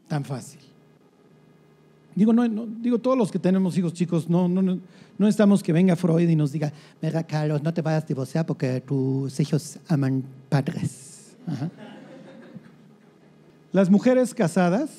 Tan 0.07 0.23
fácil. 0.23 0.61
Digo, 2.15 2.31
no, 2.31 2.47
digo, 2.65 2.99
todos 2.99 3.17
los 3.17 3.29
que 3.29 3.39
tenemos 3.39 3.77
hijos 3.77 3.93
chicos, 3.93 4.29
no, 4.29 4.47
no, 4.47 4.61
no, 4.61 4.79
no 5.17 5.27
estamos 5.27 5.61
que 5.61 5.73
venga 5.73 5.97
Freud 5.97 6.29
y 6.29 6.35
nos 6.37 6.53
diga, 6.53 6.71
mira 7.01 7.23
Carlos, 7.23 7.61
no 7.61 7.73
te 7.73 7.81
vayas 7.81 8.03
a 8.03 8.07
divorciar 8.07 8.45
porque 8.45 8.79
tus 8.79 9.37
hijos 9.41 9.77
aman 9.89 10.23
padres. 10.47 11.35
Las 13.75 13.89
mujeres 13.89 14.33
casadas, 14.33 14.89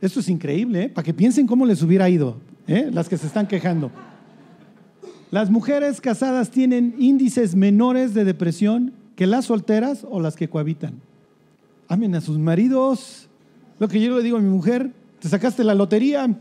esto 0.00 0.20
es 0.20 0.28
increíble, 0.28 0.84
¿eh? 0.84 0.88
para 0.88 1.04
que 1.04 1.12
piensen 1.12 1.48
cómo 1.48 1.66
les 1.66 1.82
hubiera 1.82 2.08
ido, 2.08 2.36
¿eh? 2.68 2.90
las 2.92 3.08
que 3.08 3.18
se 3.18 3.26
están 3.26 3.48
quejando. 3.48 3.90
Las 5.32 5.50
mujeres 5.50 6.00
casadas 6.00 6.52
tienen 6.52 6.94
índices 7.00 7.56
menores 7.56 8.14
de 8.14 8.24
depresión 8.24 8.92
que 9.16 9.26
las 9.26 9.46
solteras 9.46 10.06
o 10.08 10.20
las 10.20 10.36
que 10.36 10.48
cohabitan. 10.48 10.94
Amen 11.88 12.14
a 12.14 12.20
sus 12.20 12.38
maridos. 12.38 13.26
Lo 13.80 13.88
que 13.88 14.00
yo 14.00 14.16
le 14.16 14.22
digo 14.22 14.36
a 14.36 14.40
mi 14.40 14.48
mujer, 14.48 14.92
te 15.18 15.28
sacaste 15.28 15.64
la 15.64 15.74
lotería. 15.74 16.32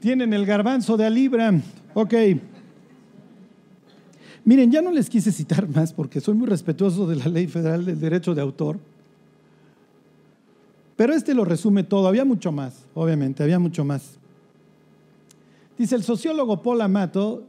Tienen 0.00 0.32
el 0.32 0.46
garbanzo 0.46 0.96
de 0.96 1.04
a 1.04 1.10
libra. 1.10 1.52
Ok. 1.92 2.14
Miren, 4.44 4.72
ya 4.72 4.82
no 4.82 4.90
les 4.90 5.08
quise 5.08 5.30
citar 5.30 5.68
más 5.68 5.92
porque 5.92 6.20
soy 6.20 6.34
muy 6.34 6.48
respetuoso 6.48 7.06
de 7.06 7.16
la 7.16 7.26
ley 7.26 7.46
federal 7.46 7.84
del 7.84 8.00
derecho 8.00 8.34
de 8.34 8.42
autor. 8.42 8.78
Pero 10.96 11.14
este 11.14 11.34
lo 11.34 11.44
resume 11.44 11.84
todo. 11.84 12.08
Había 12.08 12.24
mucho 12.24 12.52
más, 12.52 12.84
obviamente, 12.94 13.42
había 13.42 13.58
mucho 13.58 13.84
más. 13.84 14.18
Dice 15.78 15.94
el 15.94 16.02
sociólogo 16.02 16.62
Paul 16.62 16.80
Amato, 16.80 17.44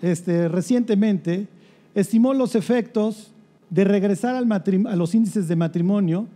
este, 0.00 0.48
recientemente 0.48 1.48
estimó 1.94 2.34
los 2.34 2.54
efectos 2.54 3.32
de 3.70 3.84
regresar 3.84 4.34
a 4.34 4.96
los 4.96 5.14
índices 5.14 5.48
de 5.48 5.56
matrimonio 5.56 6.26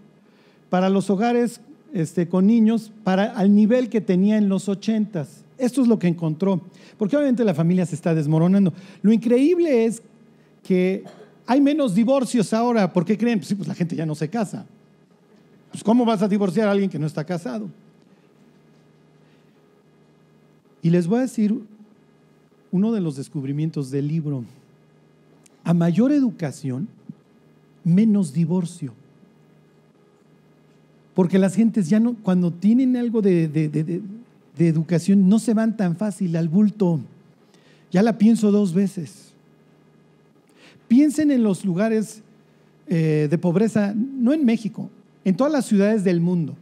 para 0.69 0.91
los 0.91 1.11
hogares 1.11 1.61
este, 1.93 2.29
con 2.29 2.47
niños 2.47 2.93
para, 3.05 3.25
al 3.25 3.55
nivel 3.55 3.89
que 3.89 4.01
tenía 4.01 4.37
en 4.37 4.49
los 4.49 4.69
ochentas. 4.69 5.42
Esto 5.59 5.83
es 5.83 5.89
lo 5.89 5.99
que 5.99 6.09
encontró, 6.09 6.61
porque 6.99 7.17
obviamente 7.17 7.45
la 7.45 7.55
familia 7.55 7.87
se 7.87 7.95
está 7.95 8.15
desmoronando. 8.15 8.73
Lo 9.03 9.13
increíble 9.13 9.85
es 9.85 10.03
que 10.63 11.05
hay 11.47 11.61
menos 11.61 11.95
divorcios 11.95 12.53
ahora, 12.53 12.93
¿por 12.93 13.05
qué 13.05 13.19
creen? 13.19 13.39
Pues, 13.39 13.55
pues 13.55 13.69
la 13.69 13.75
gente 13.75 13.97
ya 13.97 14.07
no 14.07 14.15
se 14.15 14.29
casa. 14.29 14.65
Pues 15.71 15.83
¿cómo 15.83 16.05
vas 16.05 16.23
a 16.23 16.29
divorciar 16.29 16.69
a 16.69 16.73
alguien 16.73 16.91
que 16.91 16.99
no 16.99 17.07
está 17.07 17.25
casado? 17.25 17.69
Y 20.83 20.91
les 20.91 21.07
voy 21.07 21.19
a 21.19 21.23
decir 21.23 21.59
uno 22.73 22.93
de 22.93 23.01
los 23.01 23.17
descubrimientos 23.17 23.91
del 23.91 24.09
libro. 24.09 24.45
A 25.65 25.73
mayor 25.73 26.11
educación, 26.11 26.89
menos 27.85 28.33
divorcio. 28.33 28.93
Porque 31.15 31.39
las 31.39 31.55
gentes 31.55 31.89
ya 31.89 32.01
no, 32.01 32.15
cuando 32.15 32.51
tienen 32.51 32.97
algo 32.97 33.23
de, 33.23 34.03
educación, 34.59 35.29
no 35.29 35.39
se 35.39 35.55
van 35.55 35.77
tan 35.77 35.97
fácil 35.97 36.37
al 36.37 36.49
bulto. 36.49 37.01
Ya 37.91 38.03
la 38.03 38.19
pienso 38.19 38.51
dos 38.51 38.73
veces. 38.73 39.33
Piensen 40.89 41.31
en 41.31 41.43
los 41.43 41.65
lugares 41.65 42.23
eh, 42.87 43.29
de 43.31 43.39
pobreza, 43.39 43.95
no 43.95 44.33
en 44.33 44.45
México, 44.45 44.91
en 45.25 45.37
todas 45.37 45.53
las 45.53 45.67
ciudades 45.67 46.05
del 46.05 46.21
mundo. 46.21 46.55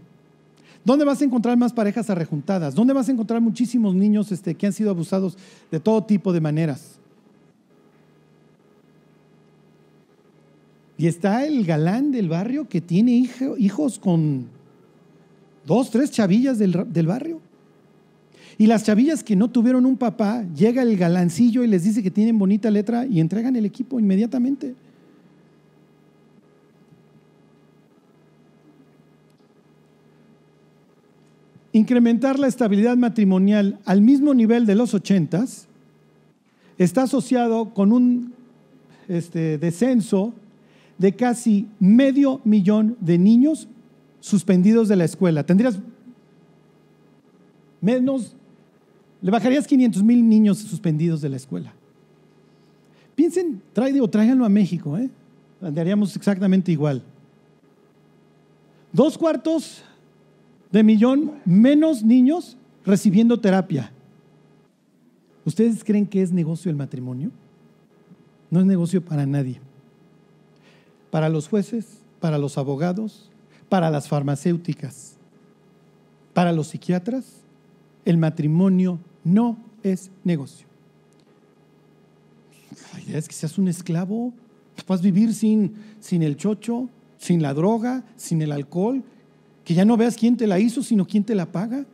¿Dónde 0.84 1.04
vas 1.04 1.20
a 1.20 1.24
encontrar 1.24 1.56
más 1.56 1.72
parejas 1.72 2.08
arrejuntadas? 2.10 2.74
¿Dónde 2.74 2.92
vas 2.92 3.08
a 3.08 3.12
encontrar 3.12 3.40
muchísimos 3.40 3.94
niños 3.94 4.32
este, 4.32 4.54
que 4.54 4.66
han 4.66 4.72
sido 4.72 4.90
abusados 4.90 5.36
de 5.70 5.78
todo 5.78 6.02
tipo 6.04 6.32
de 6.32 6.40
maneras? 6.40 6.98
Y 10.96 11.06
está 11.06 11.46
el 11.46 11.64
galán 11.64 12.12
del 12.12 12.28
barrio 12.28 12.68
que 12.68 12.80
tiene 12.80 13.26
hijos 13.58 13.98
con 13.98 14.46
dos, 15.66 15.90
tres 15.90 16.10
chavillas 16.10 16.58
del, 16.58 16.86
del 16.92 17.06
barrio. 17.06 17.40
Y 18.60 18.66
las 18.66 18.84
chavillas 18.84 19.24
que 19.24 19.36
no 19.36 19.48
tuvieron 19.48 19.86
un 19.86 19.96
papá, 19.96 20.44
llega 20.54 20.82
el 20.82 20.98
galancillo 20.98 21.64
y 21.64 21.66
les 21.66 21.82
dice 21.82 22.02
que 22.02 22.10
tienen 22.10 22.38
bonita 22.38 22.70
letra 22.70 23.06
y 23.06 23.18
entregan 23.18 23.56
el 23.56 23.64
equipo 23.64 23.98
inmediatamente. 23.98 24.74
incrementar 31.72 32.38
la 32.38 32.48
estabilidad 32.48 32.96
matrimonial 32.96 33.78
al 33.86 34.02
mismo 34.02 34.34
nivel 34.34 34.66
de 34.66 34.74
los 34.74 34.92
ochentas 34.92 35.68
está 36.78 37.04
asociado 37.04 37.72
con 37.72 37.92
un 37.92 38.34
este, 39.08 39.56
descenso 39.56 40.34
de 40.98 41.14
casi 41.14 41.68
medio 41.78 42.40
millón 42.44 42.96
de 43.00 43.16
niños 43.16 43.68
suspendidos 44.18 44.88
de 44.88 44.96
la 44.96 45.04
escuela. 45.04 45.46
Tendrías 45.46 45.78
menos, 47.80 48.34
le 49.22 49.30
bajarías 49.30 49.66
500 49.66 50.02
mil 50.02 50.26
niños 50.26 50.58
suspendidos 50.58 51.20
de 51.20 51.28
la 51.28 51.36
escuela. 51.36 51.72
Piensen, 53.14 53.62
o 54.00 54.08
tráiganlo 54.08 54.44
a 54.44 54.48
México, 54.48 54.96
¿eh? 54.96 55.10
andaríamos 55.60 56.16
exactamente 56.16 56.72
igual. 56.72 57.02
Dos 58.92 59.18
cuartos 59.18 59.82
de 60.72 60.82
millón 60.82 61.32
menos 61.44 62.02
niños 62.02 62.56
recibiendo 62.84 63.38
terapia. 63.38 63.92
¿Ustedes 65.44 65.84
creen 65.84 66.06
que 66.06 66.22
es 66.22 66.32
negocio 66.32 66.70
el 66.70 66.76
matrimonio? 66.76 67.30
No 68.50 68.60
es 68.60 68.66
negocio 68.66 69.04
para 69.04 69.26
nadie. 69.26 69.60
Para 71.10 71.28
los 71.28 71.48
jueces, 71.48 71.98
para 72.20 72.38
los 72.38 72.56
abogados, 72.56 73.30
para 73.68 73.90
las 73.90 74.08
farmacéuticas, 74.08 75.16
para 76.32 76.52
los 76.52 76.68
psiquiatras, 76.68 77.40
el 78.04 78.16
matrimonio 78.16 78.98
no 79.24 79.58
es 79.82 80.10
negocio. 80.24 80.66
La 82.94 83.00
idea 83.00 83.18
es 83.18 83.28
que 83.28 83.34
seas 83.34 83.58
un 83.58 83.68
esclavo, 83.68 84.32
puedas 84.86 85.02
vivir 85.02 85.34
sin, 85.34 85.74
sin 86.00 86.22
el 86.22 86.36
chocho, 86.36 86.88
sin 87.18 87.42
la 87.42 87.54
droga, 87.54 88.02
sin 88.16 88.42
el 88.42 88.52
alcohol, 88.52 89.02
que 89.64 89.74
ya 89.74 89.84
no 89.84 89.96
veas 89.96 90.16
quién 90.16 90.36
te 90.36 90.46
la 90.46 90.58
hizo, 90.58 90.82
sino 90.82 91.06
quién 91.06 91.22
te 91.22 91.34
la 91.34 91.46
paga. 91.46 91.84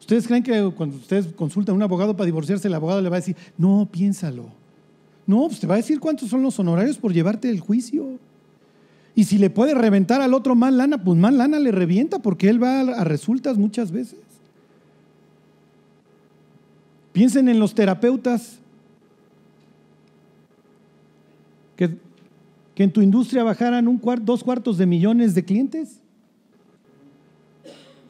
¿Ustedes 0.00 0.26
creen 0.26 0.42
que 0.42 0.72
cuando 0.76 0.96
ustedes 0.96 1.26
consultan 1.34 1.72
a 1.72 1.76
un 1.76 1.82
abogado 1.82 2.16
para 2.16 2.26
divorciarse, 2.26 2.68
el 2.68 2.74
abogado 2.74 3.00
le 3.02 3.08
va 3.08 3.16
a 3.16 3.20
decir, 3.20 3.36
no, 3.56 3.88
piénsalo? 3.90 4.46
No, 5.26 5.46
pues 5.48 5.60
te 5.60 5.66
va 5.66 5.74
a 5.74 5.78
decir 5.78 6.00
cuántos 6.00 6.28
son 6.28 6.42
los 6.42 6.58
honorarios 6.58 6.98
por 6.98 7.12
llevarte 7.12 7.48
el 7.48 7.60
juicio. 7.60 8.18
Y 9.14 9.24
si 9.24 9.38
le 9.38 9.48
puede 9.48 9.74
reventar 9.74 10.20
al 10.20 10.34
otro 10.34 10.54
más 10.54 10.72
lana, 10.72 11.02
pues 11.02 11.18
más 11.18 11.32
lana 11.32 11.58
le 11.58 11.72
revienta 11.72 12.18
porque 12.18 12.48
él 12.48 12.62
va 12.62 12.80
a 12.80 13.04
resultas 13.04 13.56
muchas 13.56 13.92
veces. 13.92 14.18
Piensen 17.14 17.48
en 17.48 17.60
los 17.60 17.76
terapeutas 17.76 18.58
que, 21.76 21.96
en 22.74 22.92
tu 22.92 23.02
industria 23.02 23.44
bajaran 23.44 23.86
un 23.86 24.00
dos 24.22 24.42
cuartos 24.42 24.78
de 24.78 24.84
millones 24.84 25.32
de 25.36 25.44
clientes. 25.44 26.00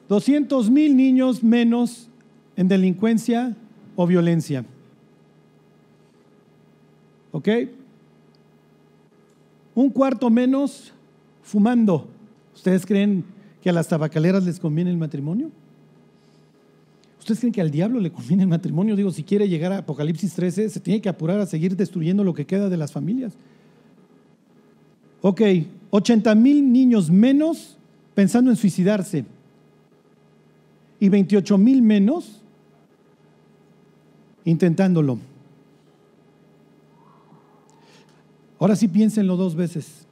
200 0.09 0.71
mil 0.71 0.97
niños 0.97 1.45
menos 1.45 2.09
en 2.57 2.67
delincuencia 2.67 3.55
o 3.95 4.07
violencia. 4.07 4.65
¿Ok? 7.31 7.49
Un 9.75 9.91
cuarto 9.91 10.31
menos 10.31 10.95
fumando. 11.43 12.09
¿Ustedes 12.55 12.87
creen 12.87 13.23
que 13.61 13.69
a 13.69 13.75
las 13.75 13.87
tabacaleras 13.87 14.45
les 14.45 14.59
conviene 14.59 14.91
el 14.91 14.97
matrimonio? 14.97 15.51
¿Ustedes 17.25 17.41
creen 17.41 17.55
que 17.55 17.63
al 17.63 17.71
diablo 17.71 18.01
le 18.01 18.13
conviene 18.13 18.43
el 18.43 18.51
matrimonio? 18.51 18.95
Digo, 18.97 19.11
si 19.11 19.23
quiere 19.23 19.49
llegar 19.49 19.73
a 19.73 19.79
Apocalipsis 19.79 20.35
13, 20.35 20.69
se 20.69 20.79
tiene 20.79 21.01
que 21.01 21.09
apurar 21.09 21.41
a 21.41 21.47
seguir 21.47 21.75
destruyendo 21.75 22.23
lo 22.23 22.35
que 22.35 22.45
queda 22.45 22.69
de 22.69 22.77
las 22.77 22.93
familias. 22.93 23.33
Ok, 25.23 25.41
80 25.89 26.35
mil 26.35 26.71
niños 26.71 27.09
menos 27.09 27.79
pensando 28.15 28.51
en 28.51 28.59
suicidarse 28.59 29.25
y 31.01 31.09
28 31.09 31.57
mil 31.57 31.81
menos 31.81 32.43
intentándolo. 34.45 35.19
Ahora 38.59 38.77
sí 38.77 38.87
piénsenlo 38.87 39.39
dos 39.39 39.55
veces. 39.55 40.07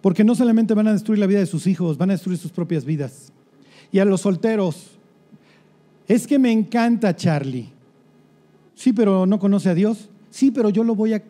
Porque 0.00 0.22
no 0.22 0.36
solamente 0.36 0.74
van 0.74 0.86
a 0.86 0.92
destruir 0.92 1.18
la 1.18 1.26
vida 1.26 1.40
de 1.40 1.46
sus 1.46 1.66
hijos, 1.66 1.98
van 1.98 2.10
a 2.10 2.12
destruir 2.12 2.38
sus 2.38 2.52
propias 2.52 2.84
vidas. 2.84 3.32
Y 3.90 3.98
a 3.98 4.04
los 4.04 4.20
solteros, 4.20 4.92
es 6.14 6.26
que 6.26 6.38
me 6.38 6.52
encanta 6.52 7.16
Charlie. 7.16 7.70
Sí, 8.74 8.92
pero 8.92 9.24
no 9.24 9.38
conoce 9.38 9.70
a 9.70 9.74
Dios. 9.74 10.10
Sí, 10.30 10.50
pero 10.50 10.68
yo 10.68 10.84
lo 10.84 10.94
voy 10.94 11.14
a... 11.14 11.22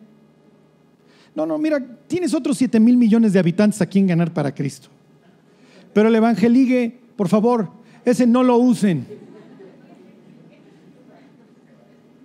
No, 1.35 1.45
no, 1.45 1.57
mira, 1.57 1.81
tienes 2.07 2.33
otros 2.33 2.57
7 2.57 2.81
mil 2.81 2.97
millones 2.97 3.31
de 3.31 3.39
habitantes 3.39 3.81
a 3.81 3.85
quien 3.85 4.07
ganar 4.07 4.33
para 4.33 4.53
Cristo. 4.53 4.89
Pero 5.93 6.09
el 6.09 6.15
evangeligue, 6.15 6.99
por 7.15 7.29
favor, 7.29 7.69
ese 8.03 8.27
no 8.27 8.43
lo 8.43 8.57
usen. 8.57 9.07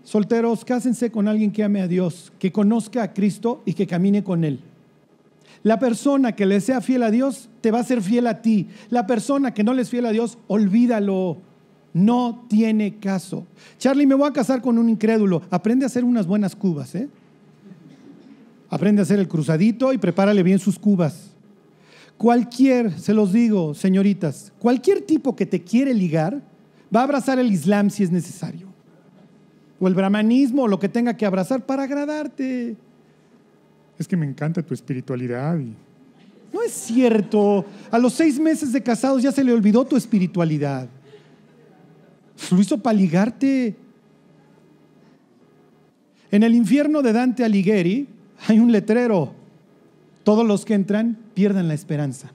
Solteros, 0.02 0.64
cásense 0.64 1.12
con 1.12 1.28
alguien 1.28 1.52
que 1.52 1.62
ame 1.62 1.80
a 1.80 1.86
Dios, 1.86 2.32
que 2.40 2.50
conozca 2.50 3.04
a 3.04 3.12
Cristo 3.12 3.62
y 3.66 3.74
que 3.74 3.86
camine 3.86 4.24
con 4.24 4.42
Él. 4.42 4.59
La 5.62 5.78
persona 5.78 6.32
que 6.32 6.46
le 6.46 6.61
sea 6.61 6.80
fiel 6.80 7.04
a 7.04 7.12
Dios 7.12 7.48
te 7.61 7.70
va 7.70 7.78
a 7.80 7.84
ser 7.84 8.02
fiel 8.02 8.26
a 8.26 8.42
ti. 8.42 8.66
La 8.90 9.06
persona 9.06 9.54
que 9.54 9.62
no 9.62 9.74
le 9.74 9.82
es 9.82 9.90
fiel 9.90 10.06
a 10.06 10.11
Dios, 10.11 10.38
olvídalo. 10.48 11.47
No 11.99 12.44
tiene 12.49 12.99
caso. 12.99 13.44
Charlie, 13.76 14.07
me 14.07 14.14
voy 14.14 14.28
a 14.28 14.32
casar 14.32 14.62
con 14.62 14.78
un 14.78 14.88
incrédulo. 14.88 15.42
Aprende 15.51 15.84
a 15.84 15.88
hacer 15.88 16.05
unas 16.05 16.28
buenas 16.28 16.55
cubas. 16.55 16.94
¿eh? 16.94 17.09
Aprende 18.70 19.01
a 19.01 19.03
hacer 19.03 19.18
el 19.18 19.26
cruzadito 19.26 19.92
y 19.92 19.99
prepárale 19.99 20.44
bien 20.44 20.61
sus 20.61 20.78
cubas. 20.78 21.32
Cualquier, 22.16 22.96
se 22.99 23.14
los 23.14 23.32
digo, 23.32 23.74
señoritas, 23.74 24.53
cualquier 24.61 25.01
tipo 25.03 25.34
que 25.34 25.46
te 25.46 25.62
quiere 25.62 25.92
ligar 25.92 26.40
va 26.94 27.01
a 27.01 27.05
abrazar 27.05 27.40
el 27.40 27.51
Islam 27.51 27.90
si 27.90 28.05
es 28.05 28.12
necesario. 28.12 28.68
O 29.80 29.88
el 29.88 29.94
brahmanismo, 29.94 30.62
o 30.62 30.68
lo 30.68 30.78
que 30.78 30.88
tenga 30.88 31.16
que 31.16 31.26
abrazar 31.26 31.66
para 31.66 31.82
agradarte. 31.82 32.76
Es 33.99 34.07
que 34.07 34.16
me 34.16 34.26
encanta 34.26 34.62
tu 34.62 34.72
espiritualidad. 34.72 35.59
No 36.53 36.62
es 36.62 36.72
cierto. 36.72 37.64
A 37.90 37.99
los 37.99 38.12
seis 38.12 38.38
meses 38.38 38.72
de 38.72 38.82
casados 38.84 39.20
ya 39.20 39.32
se 39.32 39.42
le 39.42 39.53
olvidó 39.53 39.84
tu 39.84 39.96
espiritualidad. 39.96 40.88
Lo 42.51 42.61
hizo 42.61 42.78
para 42.78 42.97
ligarte. 42.97 43.74
En 46.30 46.43
el 46.43 46.55
infierno 46.55 47.03
de 47.03 47.12
Dante 47.12 47.45
Alighieri 47.45 48.07
hay 48.47 48.59
un 48.59 48.72
letrero. 48.72 49.32
Todos 50.24 50.47
los 50.47 50.64
que 50.64 50.74
entran 50.74 51.18
pierden 51.34 51.68
la 51.68 51.74
esperanza. 51.74 52.32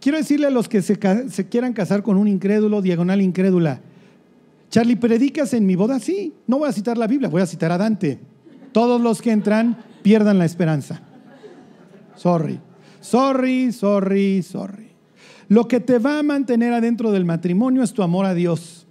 Quiero 0.00 0.18
decirle 0.18 0.46
a 0.46 0.50
los 0.50 0.68
que 0.68 0.82
se, 0.82 0.98
se, 1.28 1.48
quieran 1.48 1.72
casar 1.72 2.02
con 2.02 2.16
un 2.16 2.26
incrédulo, 2.26 2.80
diagonal 2.80 3.20
incrédula, 3.20 3.80
Charlie, 4.70 4.96
¿predicas 4.96 5.52
en 5.52 5.66
mi 5.66 5.74
boda? 5.74 5.98
Sí, 5.98 6.32
no 6.46 6.58
voy 6.58 6.68
a 6.68 6.72
citar 6.72 6.96
la 6.96 7.08
Biblia, 7.08 7.28
voy 7.28 7.42
a 7.42 7.46
citar 7.46 7.72
a 7.72 7.78
Dante. 7.78 8.20
Todos 8.72 9.00
los 9.00 9.20
que 9.20 9.32
entran 9.32 9.76
pierdan 10.02 10.38
la 10.38 10.44
esperanza. 10.44 11.02
Sorry, 12.14 12.60
sorry, 13.00 13.72
sorry, 13.72 14.42
sorry. 14.42 14.89
Lo 15.50 15.66
que 15.66 15.80
te 15.80 15.98
va 15.98 16.20
a 16.20 16.22
mantener 16.22 16.72
adentro 16.72 17.10
del 17.10 17.24
matrimonio 17.24 17.82
es 17.82 17.92
tu 17.92 18.04
amor 18.04 18.24
a 18.24 18.34
Dios. 18.34 18.86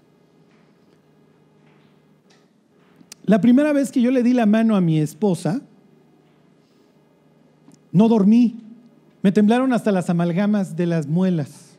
La 3.24 3.39
primera 3.39 3.72
vez 3.72 3.93
que 3.93 4.01
yo 4.01 4.12
le 4.12 4.24
di 4.24 4.34
la 4.34 4.45
mano 4.45 4.76
a 4.76 4.82
mi 4.82 4.99
esposa, 4.99 5.62
no 7.93 8.10
dormí. 8.10 8.57
Me 9.22 9.32
temblaron 9.32 9.72
hasta 9.72 9.93
las 9.93 10.10
amalgamas 10.10 10.76
de 10.76 10.86
las 10.86 11.07
muelas. 11.07 11.78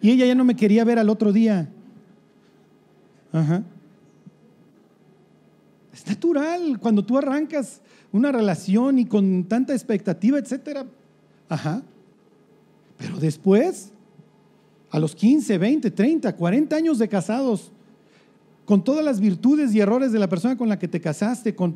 Y 0.00 0.10
ella 0.10 0.24
ya 0.24 0.34
no 0.34 0.46
me 0.46 0.56
quería 0.56 0.84
ver 0.84 0.98
al 0.98 1.10
otro 1.10 1.30
día. 1.30 1.68
Ajá. 3.30 3.62
Es 5.92 6.06
natural 6.06 6.78
cuando 6.80 7.04
tú 7.04 7.18
arrancas 7.18 7.82
una 8.10 8.32
relación 8.32 8.98
y 8.98 9.04
con 9.04 9.44
tanta 9.44 9.74
expectativa, 9.74 10.38
etcétera. 10.38 10.86
Ajá. 11.50 11.82
Pero 12.96 13.18
después 13.18 13.90
a 14.94 15.00
los 15.00 15.16
15, 15.16 15.58
20, 15.58 15.90
30, 15.90 16.36
40 16.36 16.76
años 16.76 17.00
de 17.00 17.08
casados, 17.08 17.72
con 18.64 18.84
todas 18.84 19.04
las 19.04 19.18
virtudes 19.18 19.74
y 19.74 19.80
errores 19.80 20.12
de 20.12 20.20
la 20.20 20.28
persona 20.28 20.56
con 20.56 20.68
la 20.68 20.78
que 20.78 20.86
te 20.86 21.00
casaste, 21.00 21.52
con, 21.56 21.74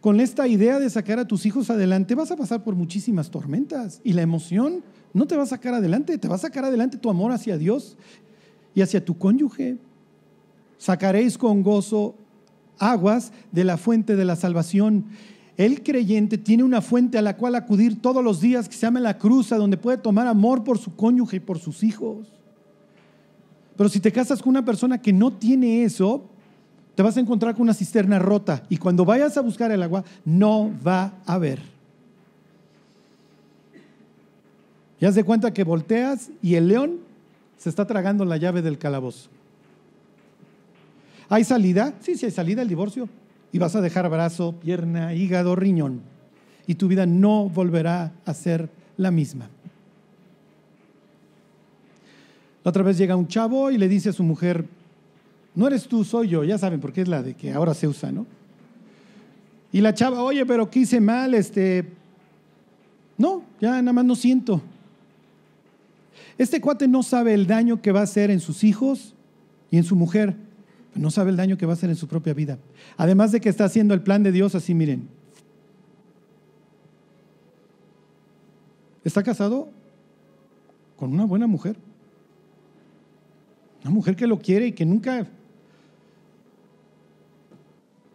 con 0.00 0.20
esta 0.20 0.46
idea 0.46 0.78
de 0.78 0.88
sacar 0.88 1.18
a 1.18 1.26
tus 1.26 1.44
hijos 1.44 1.70
adelante, 1.70 2.14
vas 2.14 2.30
a 2.30 2.36
pasar 2.36 2.62
por 2.62 2.76
muchísimas 2.76 3.32
tormentas. 3.32 4.00
Y 4.04 4.12
la 4.12 4.22
emoción 4.22 4.84
no 5.12 5.26
te 5.26 5.36
va 5.36 5.42
a 5.42 5.46
sacar 5.46 5.74
adelante, 5.74 6.16
te 6.18 6.28
va 6.28 6.36
a 6.36 6.38
sacar 6.38 6.64
adelante 6.64 6.98
tu 6.98 7.10
amor 7.10 7.32
hacia 7.32 7.58
Dios 7.58 7.96
y 8.76 8.80
hacia 8.80 9.04
tu 9.04 9.18
cónyuge. 9.18 9.78
Sacaréis 10.78 11.36
con 11.36 11.64
gozo 11.64 12.14
aguas 12.78 13.32
de 13.50 13.64
la 13.64 13.76
fuente 13.76 14.14
de 14.14 14.24
la 14.24 14.36
salvación. 14.36 15.06
El 15.56 15.82
creyente 15.82 16.38
tiene 16.38 16.62
una 16.62 16.80
fuente 16.80 17.18
a 17.18 17.22
la 17.22 17.36
cual 17.36 17.56
acudir 17.56 18.00
todos 18.00 18.22
los 18.22 18.40
días 18.40 18.68
que 18.68 18.76
se 18.76 18.82
llama 18.82 19.00
la 19.00 19.18
cruz, 19.18 19.50
a 19.50 19.56
donde 19.56 19.78
puede 19.78 19.98
tomar 19.98 20.28
amor 20.28 20.62
por 20.62 20.78
su 20.78 20.94
cónyuge 20.94 21.38
y 21.38 21.40
por 21.40 21.58
sus 21.58 21.82
hijos. 21.82 22.28
Pero 23.76 23.88
si 23.88 24.00
te 24.00 24.12
casas 24.12 24.42
con 24.42 24.50
una 24.50 24.64
persona 24.64 25.00
que 25.00 25.12
no 25.12 25.32
tiene 25.32 25.84
eso, 25.84 26.24
te 26.94 27.02
vas 27.02 27.16
a 27.16 27.20
encontrar 27.20 27.54
con 27.54 27.62
una 27.62 27.74
cisterna 27.74 28.18
rota 28.18 28.62
y 28.68 28.76
cuando 28.76 29.04
vayas 29.04 29.36
a 29.36 29.40
buscar 29.40 29.70
el 29.70 29.82
agua 29.82 30.04
no 30.24 30.70
va 30.86 31.14
a 31.26 31.34
haber. 31.34 31.60
Ya 35.00 35.10
de 35.10 35.24
cuenta 35.24 35.52
que 35.52 35.64
volteas 35.64 36.30
y 36.42 36.54
el 36.54 36.68
león 36.68 36.98
se 37.56 37.68
está 37.68 37.86
tragando 37.86 38.24
la 38.24 38.36
llave 38.36 38.62
del 38.62 38.78
calabozo. 38.78 39.30
¿Hay 41.28 41.44
salida? 41.44 41.94
Sí, 42.00 42.16
sí 42.16 42.26
hay 42.26 42.32
salida, 42.32 42.62
el 42.62 42.68
divorcio. 42.68 43.08
Y 43.52 43.58
vas 43.58 43.74
a 43.74 43.80
dejar 43.80 44.08
brazo, 44.08 44.52
pierna, 44.60 45.14
hígado, 45.14 45.56
riñón. 45.56 46.02
Y 46.66 46.76
tu 46.76 46.88
vida 46.88 47.06
no 47.06 47.48
volverá 47.48 48.12
a 48.24 48.34
ser 48.34 48.70
la 48.96 49.10
misma. 49.10 49.48
La 52.64 52.70
otra 52.70 52.82
vez 52.82 52.96
llega 52.96 53.16
un 53.16 53.26
chavo 53.26 53.70
y 53.70 53.78
le 53.78 53.88
dice 53.88 54.10
a 54.10 54.12
su 54.12 54.22
mujer, 54.22 54.64
no 55.54 55.66
eres 55.66 55.86
tú, 55.86 56.04
soy 56.04 56.28
yo. 56.28 56.44
Ya 56.44 56.58
saben, 56.58 56.80
porque 56.80 57.02
es 57.02 57.08
la 57.08 57.22
de 57.22 57.34
que 57.34 57.52
ahora 57.52 57.74
se 57.74 57.88
usa, 57.88 58.12
¿no? 58.12 58.26
Y 59.72 59.80
la 59.80 59.94
chava, 59.94 60.22
oye, 60.22 60.44
pero 60.46 60.70
¿qué 60.70 60.80
hice 60.80 61.00
mal? 61.00 61.34
Este, 61.34 61.86
no, 63.18 63.42
ya 63.60 63.70
nada 63.82 63.92
más 63.92 64.04
no 64.04 64.14
siento. 64.14 64.60
Este 66.38 66.60
cuate 66.60 66.88
no 66.88 67.02
sabe 67.02 67.34
el 67.34 67.46
daño 67.46 67.80
que 67.80 67.92
va 67.92 68.00
a 68.00 68.04
hacer 68.04 68.30
en 68.30 68.40
sus 68.40 68.64
hijos 68.64 69.14
y 69.70 69.78
en 69.78 69.84
su 69.84 69.96
mujer, 69.96 70.36
no 70.94 71.10
sabe 71.10 71.30
el 71.30 71.36
daño 71.36 71.56
que 71.56 71.64
va 71.66 71.72
a 71.72 71.74
hacer 71.74 71.88
en 71.88 71.96
su 71.96 72.06
propia 72.06 72.34
vida. 72.34 72.58
Además 72.96 73.32
de 73.32 73.40
que 73.40 73.48
está 73.48 73.64
haciendo 73.64 73.94
el 73.94 74.02
plan 74.02 74.22
de 74.22 74.32
Dios 74.32 74.54
así, 74.54 74.74
miren. 74.74 75.08
Está 79.04 79.22
casado 79.22 79.68
con 80.96 81.12
una 81.12 81.24
buena 81.24 81.46
mujer. 81.46 81.76
Una 83.82 83.90
mujer 83.90 84.16
que 84.16 84.26
lo 84.26 84.38
quiere 84.38 84.68
y 84.68 84.72
que 84.72 84.84
nunca, 84.84 85.26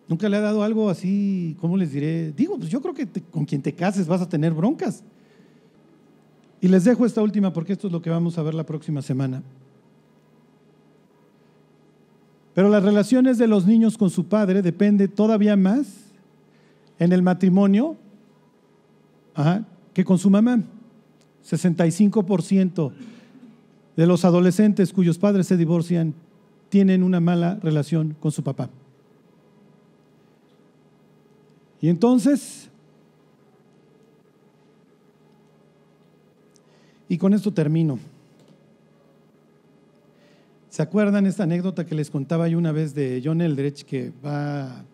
nunca 0.08 0.30
le 0.30 0.38
ha 0.38 0.42
dado 0.42 0.64
algo 0.64 0.90
así, 0.90 1.58
¿cómo 1.60 1.76
les 1.76 1.92
diré? 1.92 2.32
Digo, 2.32 2.58
pues 2.58 2.70
yo 2.70 2.82
creo 2.82 2.94
que 2.94 3.08
con 3.32 3.46
quien 3.46 3.62
te 3.62 3.74
cases 3.74 4.08
vas 4.08 4.22
a 4.22 4.30
tener 4.30 4.54
broncas. 4.54 5.04
Y 6.62 6.70
les 6.70 6.86
dejo 6.86 7.06
esta 7.06 7.22
última 7.22 7.54
porque 7.54 7.74
esto 7.74 7.88
es 7.88 7.94
lo 7.94 8.02
que 8.02 8.10
vamos 8.10 8.38
a 8.38 8.44
ver 8.44 8.54
la 8.54 8.66
próxima 8.66 9.02
semana. 9.02 9.44
Pero 12.54 12.70
las 12.70 12.82
relaciones 12.82 13.38
de 13.38 13.48
los 13.48 13.68
niños 13.68 13.98
con 13.98 14.10
su 14.10 14.26
padre 14.26 14.64
depende 14.64 15.08
todavía 15.08 15.56
más 15.56 15.88
en 16.98 17.12
el 17.12 17.22
matrimonio 17.22 17.96
que 19.94 20.04
con 20.04 20.18
su 20.18 20.32
mamá. 20.32 20.64
65% 21.46 22.92
de 23.98 24.06
los 24.06 24.24
adolescentes 24.24 24.94
cuyos 24.94 25.18
padres 25.18 25.48
se 25.48 25.58
divorcian 25.58 26.14
tienen 26.70 27.02
una 27.04 27.20
mala 27.20 27.60
relación 27.62 28.16
con 28.20 28.32
su 28.32 28.44
papá. 28.44 28.70
Y 31.82 31.90
entonces, 31.90 32.70
y 37.10 37.18
con 37.18 37.34
esto 37.34 37.52
termino. 37.52 38.00
¿Se 40.70 40.84
acuerdan 40.84 41.26
esta 41.26 41.44
anécdota 41.44 41.86
que 41.86 41.96
les 41.96 42.12
contaba 42.12 42.48
yo 42.48 42.58
una 42.58 42.72
vez 42.72 42.94
de 42.94 43.22
John 43.24 43.42
Eldredge 43.42 43.84
que 43.84 44.12
va 44.24 44.80
a 44.80 44.86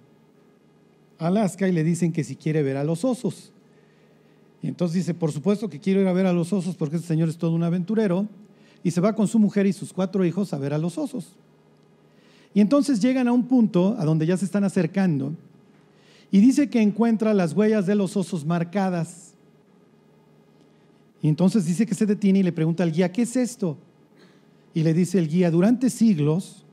Alaska 1.18 1.68
y 1.68 1.74
le 1.74 1.84
dicen 1.84 2.14
que 2.14 2.24
si 2.24 2.38
quiere 2.38 2.64
ver 2.64 2.78
a 2.78 2.86
los 2.86 3.04
osos? 3.04 3.52
Y 4.62 4.68
entonces 4.68 4.96
dice, 4.96 5.14
por 5.14 5.34
supuesto 5.34 5.70
que 5.70 5.80
quiero 5.80 6.00
ir 6.00 6.08
a 6.08 6.14
ver 6.14 6.26
a 6.26 6.32
los 6.32 6.54
osos 6.54 6.78
porque 6.78 6.96
este 6.96 7.08
señor 7.10 7.28
es 7.28 7.38
todo 7.38 7.52
un 7.52 7.64
aventurero 7.64 8.30
y 8.84 8.92
se 8.92 9.02
va 9.02 9.16
con 9.16 9.28
su 9.28 9.40
mujer 9.40 9.66
y 9.66 9.74
sus 9.74 9.94
cuatro 9.94 10.26
hijos 10.26 10.54
a 10.54 10.58
ver 10.58 10.74
a 10.74 10.78
los 10.78 10.98
osos. 10.98 11.36
Y 12.54 12.62
entonces 12.62 13.00
llegan 13.00 13.28
a 13.28 13.32
un 13.32 13.48
punto 13.48 13.96
a 13.98 14.06
donde 14.06 14.26
ya 14.26 14.38
se 14.38 14.46
están 14.46 14.64
acercando 14.64 15.34
y 16.30 16.40
dice 16.40 16.70
que 16.70 16.82
encuentra 16.82 17.34
las 17.34 17.54
huellas 17.54 17.86
de 17.86 17.96
los 17.96 18.18
osos 18.18 18.46
marcadas. 18.46 19.34
Y 21.22 21.30
entonces 21.30 21.66
dice 21.66 21.86
que 21.86 21.96
se 21.96 22.06
detiene 22.06 22.40
y 22.40 22.44
le 22.44 22.52
pregunta 22.52 22.84
al 22.84 22.92
guía, 22.92 23.12
¿qué 23.12 23.22
es 23.22 23.36
esto? 23.36 23.78
Y 24.74 24.84
le 24.84 24.94
dice 24.94 25.18
el 25.20 25.30
guía, 25.30 25.50
durante 25.50 25.90
siglos 25.90 26.66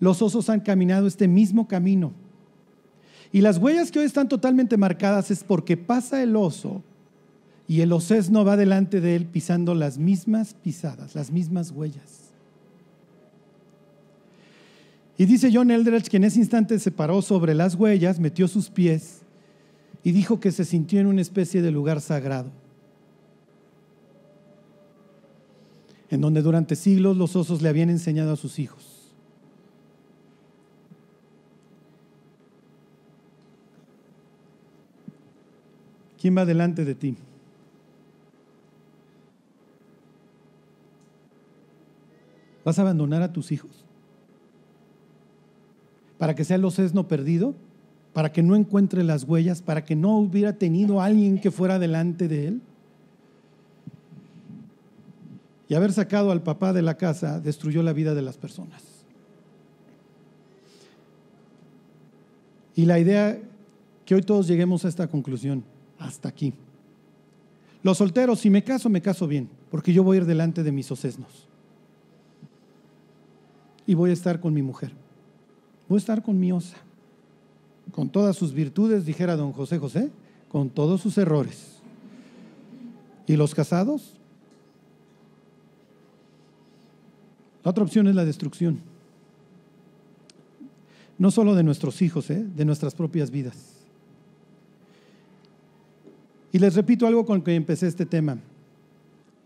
los 0.00 0.22
osos 0.22 0.48
han 0.48 0.60
caminado 0.60 1.06
este 1.06 1.28
mismo 1.28 1.68
camino. 1.68 2.12
Y 3.32 3.40
las 3.40 3.58
huellas 3.58 3.90
que 3.90 3.98
hoy 3.98 4.06
están 4.06 4.28
totalmente 4.28 4.76
marcadas 4.76 5.30
es 5.30 5.42
porque 5.42 5.76
pasa 5.76 6.22
el 6.22 6.36
oso 6.36 6.82
y 7.66 7.80
el 7.80 7.92
osesno 7.92 8.44
va 8.44 8.56
delante 8.56 9.00
de 9.00 9.16
él 9.16 9.26
pisando 9.26 9.74
las 9.74 9.98
mismas 9.98 10.54
pisadas, 10.54 11.14
las 11.14 11.30
mismas 11.30 11.70
huellas. 11.70 12.24
Y 15.16 15.26
dice 15.26 15.50
John 15.52 15.70
Eldredge 15.70 16.08
que 16.08 16.16
en 16.16 16.24
ese 16.24 16.40
instante 16.40 16.78
se 16.78 16.90
paró 16.90 17.22
sobre 17.22 17.54
las 17.54 17.74
huellas, 17.74 18.18
metió 18.18 18.48
sus 18.48 18.68
pies 18.68 19.22
y 20.02 20.12
dijo 20.12 20.40
que 20.40 20.52
se 20.52 20.64
sintió 20.64 21.00
en 21.00 21.06
una 21.06 21.22
especie 21.22 21.62
de 21.62 21.70
lugar 21.70 22.00
sagrado, 22.00 22.50
en 26.10 26.20
donde 26.20 26.42
durante 26.42 26.76
siglos 26.76 27.16
los 27.16 27.36
osos 27.36 27.62
le 27.62 27.68
habían 27.68 27.90
enseñado 27.90 28.32
a 28.32 28.36
sus 28.36 28.58
hijos. 28.58 29.12
¿Quién 36.20 36.36
va 36.36 36.44
delante 36.44 36.84
de 36.84 36.94
ti? 36.94 37.16
¿Vas 42.64 42.78
a 42.78 42.82
abandonar 42.82 43.22
a 43.22 43.32
tus 43.32 43.52
hijos? 43.52 43.84
Para 46.18 46.34
que 46.34 46.44
sea 46.44 46.56
el 46.56 46.64
osesno 46.64 47.06
perdido, 47.06 47.54
para 48.12 48.32
que 48.32 48.42
no 48.42 48.56
encuentre 48.56 49.04
las 49.04 49.24
huellas, 49.24 49.60
para 49.60 49.84
que 49.84 49.94
no 49.94 50.16
hubiera 50.16 50.54
tenido 50.54 51.00
alguien 51.00 51.40
que 51.40 51.50
fuera 51.50 51.78
delante 51.78 52.28
de 52.28 52.48
él. 52.48 52.60
Y 55.68 55.74
haber 55.74 55.92
sacado 55.92 56.30
al 56.30 56.42
papá 56.42 56.72
de 56.72 56.82
la 56.82 56.96
casa 56.96 57.40
destruyó 57.40 57.82
la 57.82 57.92
vida 57.92 58.14
de 58.14 58.22
las 58.22 58.38
personas. 58.38 58.82
Y 62.76 62.86
la 62.86 62.98
idea 62.98 63.38
que 64.04 64.14
hoy 64.14 64.22
todos 64.22 64.46
lleguemos 64.46 64.84
a 64.84 64.88
esta 64.88 65.06
conclusión, 65.06 65.64
hasta 65.98 66.28
aquí. 66.28 66.54
Los 67.82 67.98
solteros, 67.98 68.40
si 68.40 68.50
me 68.50 68.64
caso, 68.64 68.88
me 68.88 69.02
caso 69.02 69.26
bien, 69.26 69.48
porque 69.70 69.92
yo 69.92 70.02
voy 70.02 70.16
a 70.16 70.20
ir 70.20 70.26
delante 70.26 70.62
de 70.62 70.72
mis 70.72 70.90
osesnos 70.90 71.48
y 73.86 73.94
voy 73.94 74.10
a 74.10 74.12
estar 74.12 74.40
con 74.40 74.54
mi 74.54 74.62
mujer. 74.62 74.92
Voy 75.88 75.96
a 75.96 75.98
estar 75.98 76.22
con 76.22 76.38
mi 76.38 76.52
osa. 76.52 76.76
Con 77.92 78.08
todas 78.08 78.36
sus 78.36 78.52
virtudes, 78.52 79.04
dijera 79.04 79.36
don 79.36 79.52
José 79.52 79.78
José, 79.78 80.10
con 80.48 80.70
todos 80.70 81.00
sus 81.00 81.18
errores. 81.18 81.78
¿Y 83.26 83.36
los 83.36 83.54
casados? 83.54 84.14
La 87.62 87.70
otra 87.70 87.84
opción 87.84 88.06
es 88.08 88.14
la 88.14 88.24
destrucción. 88.24 88.80
No 91.18 91.30
solo 91.30 91.54
de 91.54 91.62
nuestros 91.62 92.02
hijos, 92.02 92.30
¿eh? 92.30 92.44
de 92.44 92.64
nuestras 92.64 92.94
propias 92.94 93.30
vidas. 93.30 93.74
Y 96.52 96.58
les 96.58 96.74
repito 96.74 97.06
algo 97.06 97.24
con 97.24 97.42
que 97.42 97.54
empecé 97.54 97.86
este 97.86 98.06
tema. 98.06 98.38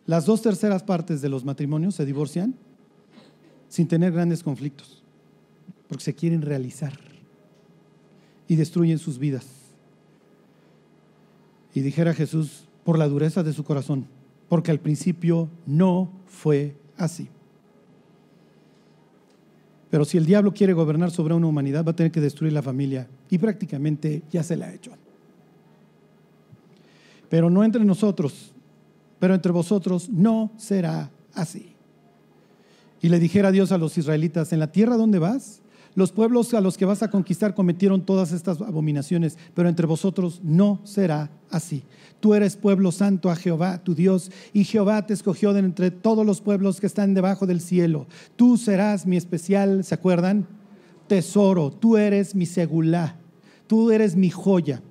Las 0.06 0.26
dos 0.26 0.42
terceras 0.42 0.82
partes 0.82 1.20
de 1.20 1.28
los 1.28 1.44
matrimonios 1.44 1.94
se 1.94 2.06
divorcian 2.06 2.54
sin 3.68 3.86
tener 3.86 4.12
grandes 4.12 4.42
conflictos, 4.42 5.02
porque 5.88 6.04
se 6.04 6.14
quieren 6.14 6.42
realizar 6.42 6.92
y 8.46 8.56
destruyen 8.56 8.98
sus 8.98 9.18
vidas. 9.18 9.46
Y 11.74 11.80
dijera 11.80 12.14
Jesús, 12.14 12.64
por 12.84 12.98
la 12.98 13.08
dureza 13.08 13.42
de 13.42 13.52
su 13.52 13.64
corazón, 13.64 14.06
porque 14.48 14.70
al 14.70 14.80
principio 14.80 15.48
no 15.66 16.10
fue 16.26 16.74
así. 16.96 17.28
Pero 19.90 20.04
si 20.04 20.18
el 20.18 20.26
diablo 20.26 20.52
quiere 20.52 20.72
gobernar 20.72 21.10
sobre 21.10 21.34
una 21.34 21.46
humanidad, 21.46 21.84
va 21.84 21.92
a 21.92 21.96
tener 21.96 22.12
que 22.12 22.20
destruir 22.20 22.52
la 22.52 22.62
familia. 22.62 23.08
Y 23.30 23.38
prácticamente 23.38 24.22
ya 24.30 24.42
se 24.42 24.56
la 24.56 24.66
ha 24.66 24.74
hecho. 24.74 24.92
Pero 27.28 27.48
no 27.48 27.64
entre 27.64 27.84
nosotros, 27.84 28.52
pero 29.18 29.34
entre 29.34 29.52
vosotros 29.52 30.08
no 30.08 30.50
será 30.56 31.10
así 31.34 31.74
y 33.00 33.08
le 33.08 33.20
dijera 33.20 33.52
Dios 33.52 33.72
a 33.72 33.78
los 33.78 33.96
israelitas, 33.98 34.52
en 34.52 34.60
la 34.60 34.72
tierra 34.72 34.96
donde 34.96 35.18
vas, 35.18 35.62
los 35.94 36.12
pueblos 36.12 36.54
a 36.54 36.60
los 36.60 36.76
que 36.76 36.84
vas 36.84 37.02
a 37.02 37.10
conquistar 37.10 37.54
cometieron 37.54 38.02
todas 38.02 38.32
estas 38.32 38.60
abominaciones, 38.60 39.36
pero 39.54 39.68
entre 39.68 39.86
vosotros 39.86 40.40
no 40.44 40.80
será 40.84 41.30
así. 41.50 41.82
Tú 42.20 42.34
eres 42.34 42.56
pueblo 42.56 42.92
santo 42.92 43.30
a 43.30 43.36
Jehová, 43.36 43.82
tu 43.82 43.94
Dios, 43.94 44.30
y 44.52 44.64
Jehová 44.64 45.06
te 45.06 45.14
escogió 45.14 45.52
de 45.52 45.60
entre 45.60 45.90
todos 45.90 46.24
los 46.24 46.40
pueblos 46.40 46.80
que 46.80 46.86
están 46.86 47.14
debajo 47.14 47.46
del 47.46 47.60
cielo. 47.60 48.06
Tú 48.36 48.56
serás 48.56 49.06
mi 49.06 49.16
especial, 49.16 49.82
¿se 49.82 49.94
acuerdan? 49.94 50.46
Tesoro, 51.08 51.72
tú 51.72 51.96
eres 51.96 52.34
mi 52.34 52.46
segulá, 52.46 53.16
tú 53.66 53.90
eres 53.90 54.14
mi 54.14 54.30
joya. 54.30 54.82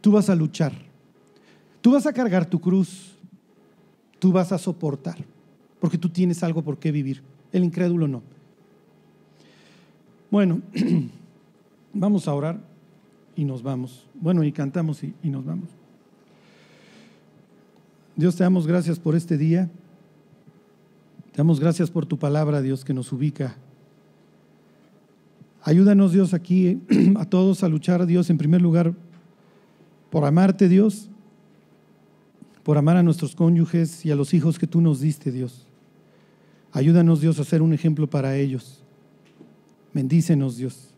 Tú 0.00 0.12
vas 0.12 0.30
a 0.30 0.34
luchar, 0.34 0.72
tú 1.80 1.92
vas 1.92 2.06
a 2.06 2.12
cargar 2.12 2.46
tu 2.46 2.60
cruz, 2.60 3.16
tú 4.18 4.32
vas 4.32 4.52
a 4.52 4.56
soportar 4.56 5.35
porque 5.86 5.98
tú 5.98 6.08
tienes 6.08 6.42
algo 6.42 6.64
por 6.64 6.78
qué 6.78 6.90
vivir. 6.90 7.22
El 7.52 7.62
incrédulo 7.62 8.08
no. 8.08 8.20
Bueno, 10.32 10.60
vamos 11.94 12.26
a 12.26 12.34
orar 12.34 12.58
y 13.36 13.44
nos 13.44 13.62
vamos. 13.62 14.04
Bueno, 14.14 14.42
y 14.42 14.50
cantamos 14.50 15.04
y, 15.04 15.14
y 15.22 15.30
nos 15.30 15.44
vamos. 15.44 15.68
Dios, 18.16 18.34
te 18.34 18.42
damos 18.42 18.66
gracias 18.66 18.98
por 18.98 19.14
este 19.14 19.38
día. 19.38 19.70
Te 21.30 21.36
damos 21.36 21.60
gracias 21.60 21.88
por 21.88 22.04
tu 22.04 22.18
palabra, 22.18 22.60
Dios, 22.62 22.84
que 22.84 22.92
nos 22.92 23.12
ubica. 23.12 23.56
Ayúdanos, 25.62 26.10
Dios, 26.10 26.34
aquí 26.34 26.80
a 27.16 27.26
todos 27.26 27.62
a 27.62 27.68
luchar, 27.68 28.06
Dios, 28.06 28.28
en 28.28 28.38
primer 28.38 28.60
lugar, 28.60 28.92
por 30.10 30.24
amarte, 30.24 30.68
Dios, 30.68 31.10
por 32.64 32.76
amar 32.76 32.96
a 32.96 33.04
nuestros 33.04 33.36
cónyuges 33.36 34.04
y 34.04 34.10
a 34.10 34.16
los 34.16 34.34
hijos 34.34 34.58
que 34.58 34.66
tú 34.66 34.80
nos 34.80 34.98
diste, 34.98 35.30
Dios. 35.30 35.65
Ayúdanos, 36.76 37.22
Dios, 37.22 37.40
a 37.40 37.44
ser 37.44 37.62
un 37.62 37.72
ejemplo 37.72 38.06
para 38.06 38.36
ellos. 38.36 38.82
Bendícenos, 39.94 40.58
Dios. 40.58 40.90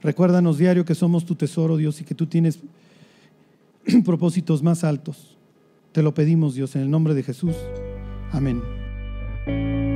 Recuérdanos 0.00 0.56
diario 0.56 0.84
que 0.84 0.94
somos 0.94 1.26
tu 1.26 1.34
tesoro, 1.34 1.76
Dios, 1.76 2.00
y 2.00 2.04
que 2.04 2.14
tú 2.14 2.26
tienes 2.26 2.60
propósitos 4.04 4.62
más 4.62 4.84
altos. 4.84 5.36
Te 5.90 6.00
lo 6.00 6.14
pedimos, 6.14 6.54
Dios, 6.54 6.76
en 6.76 6.82
el 6.82 6.90
nombre 6.92 7.14
de 7.14 7.24
Jesús. 7.24 7.56
Amén. 8.30 9.89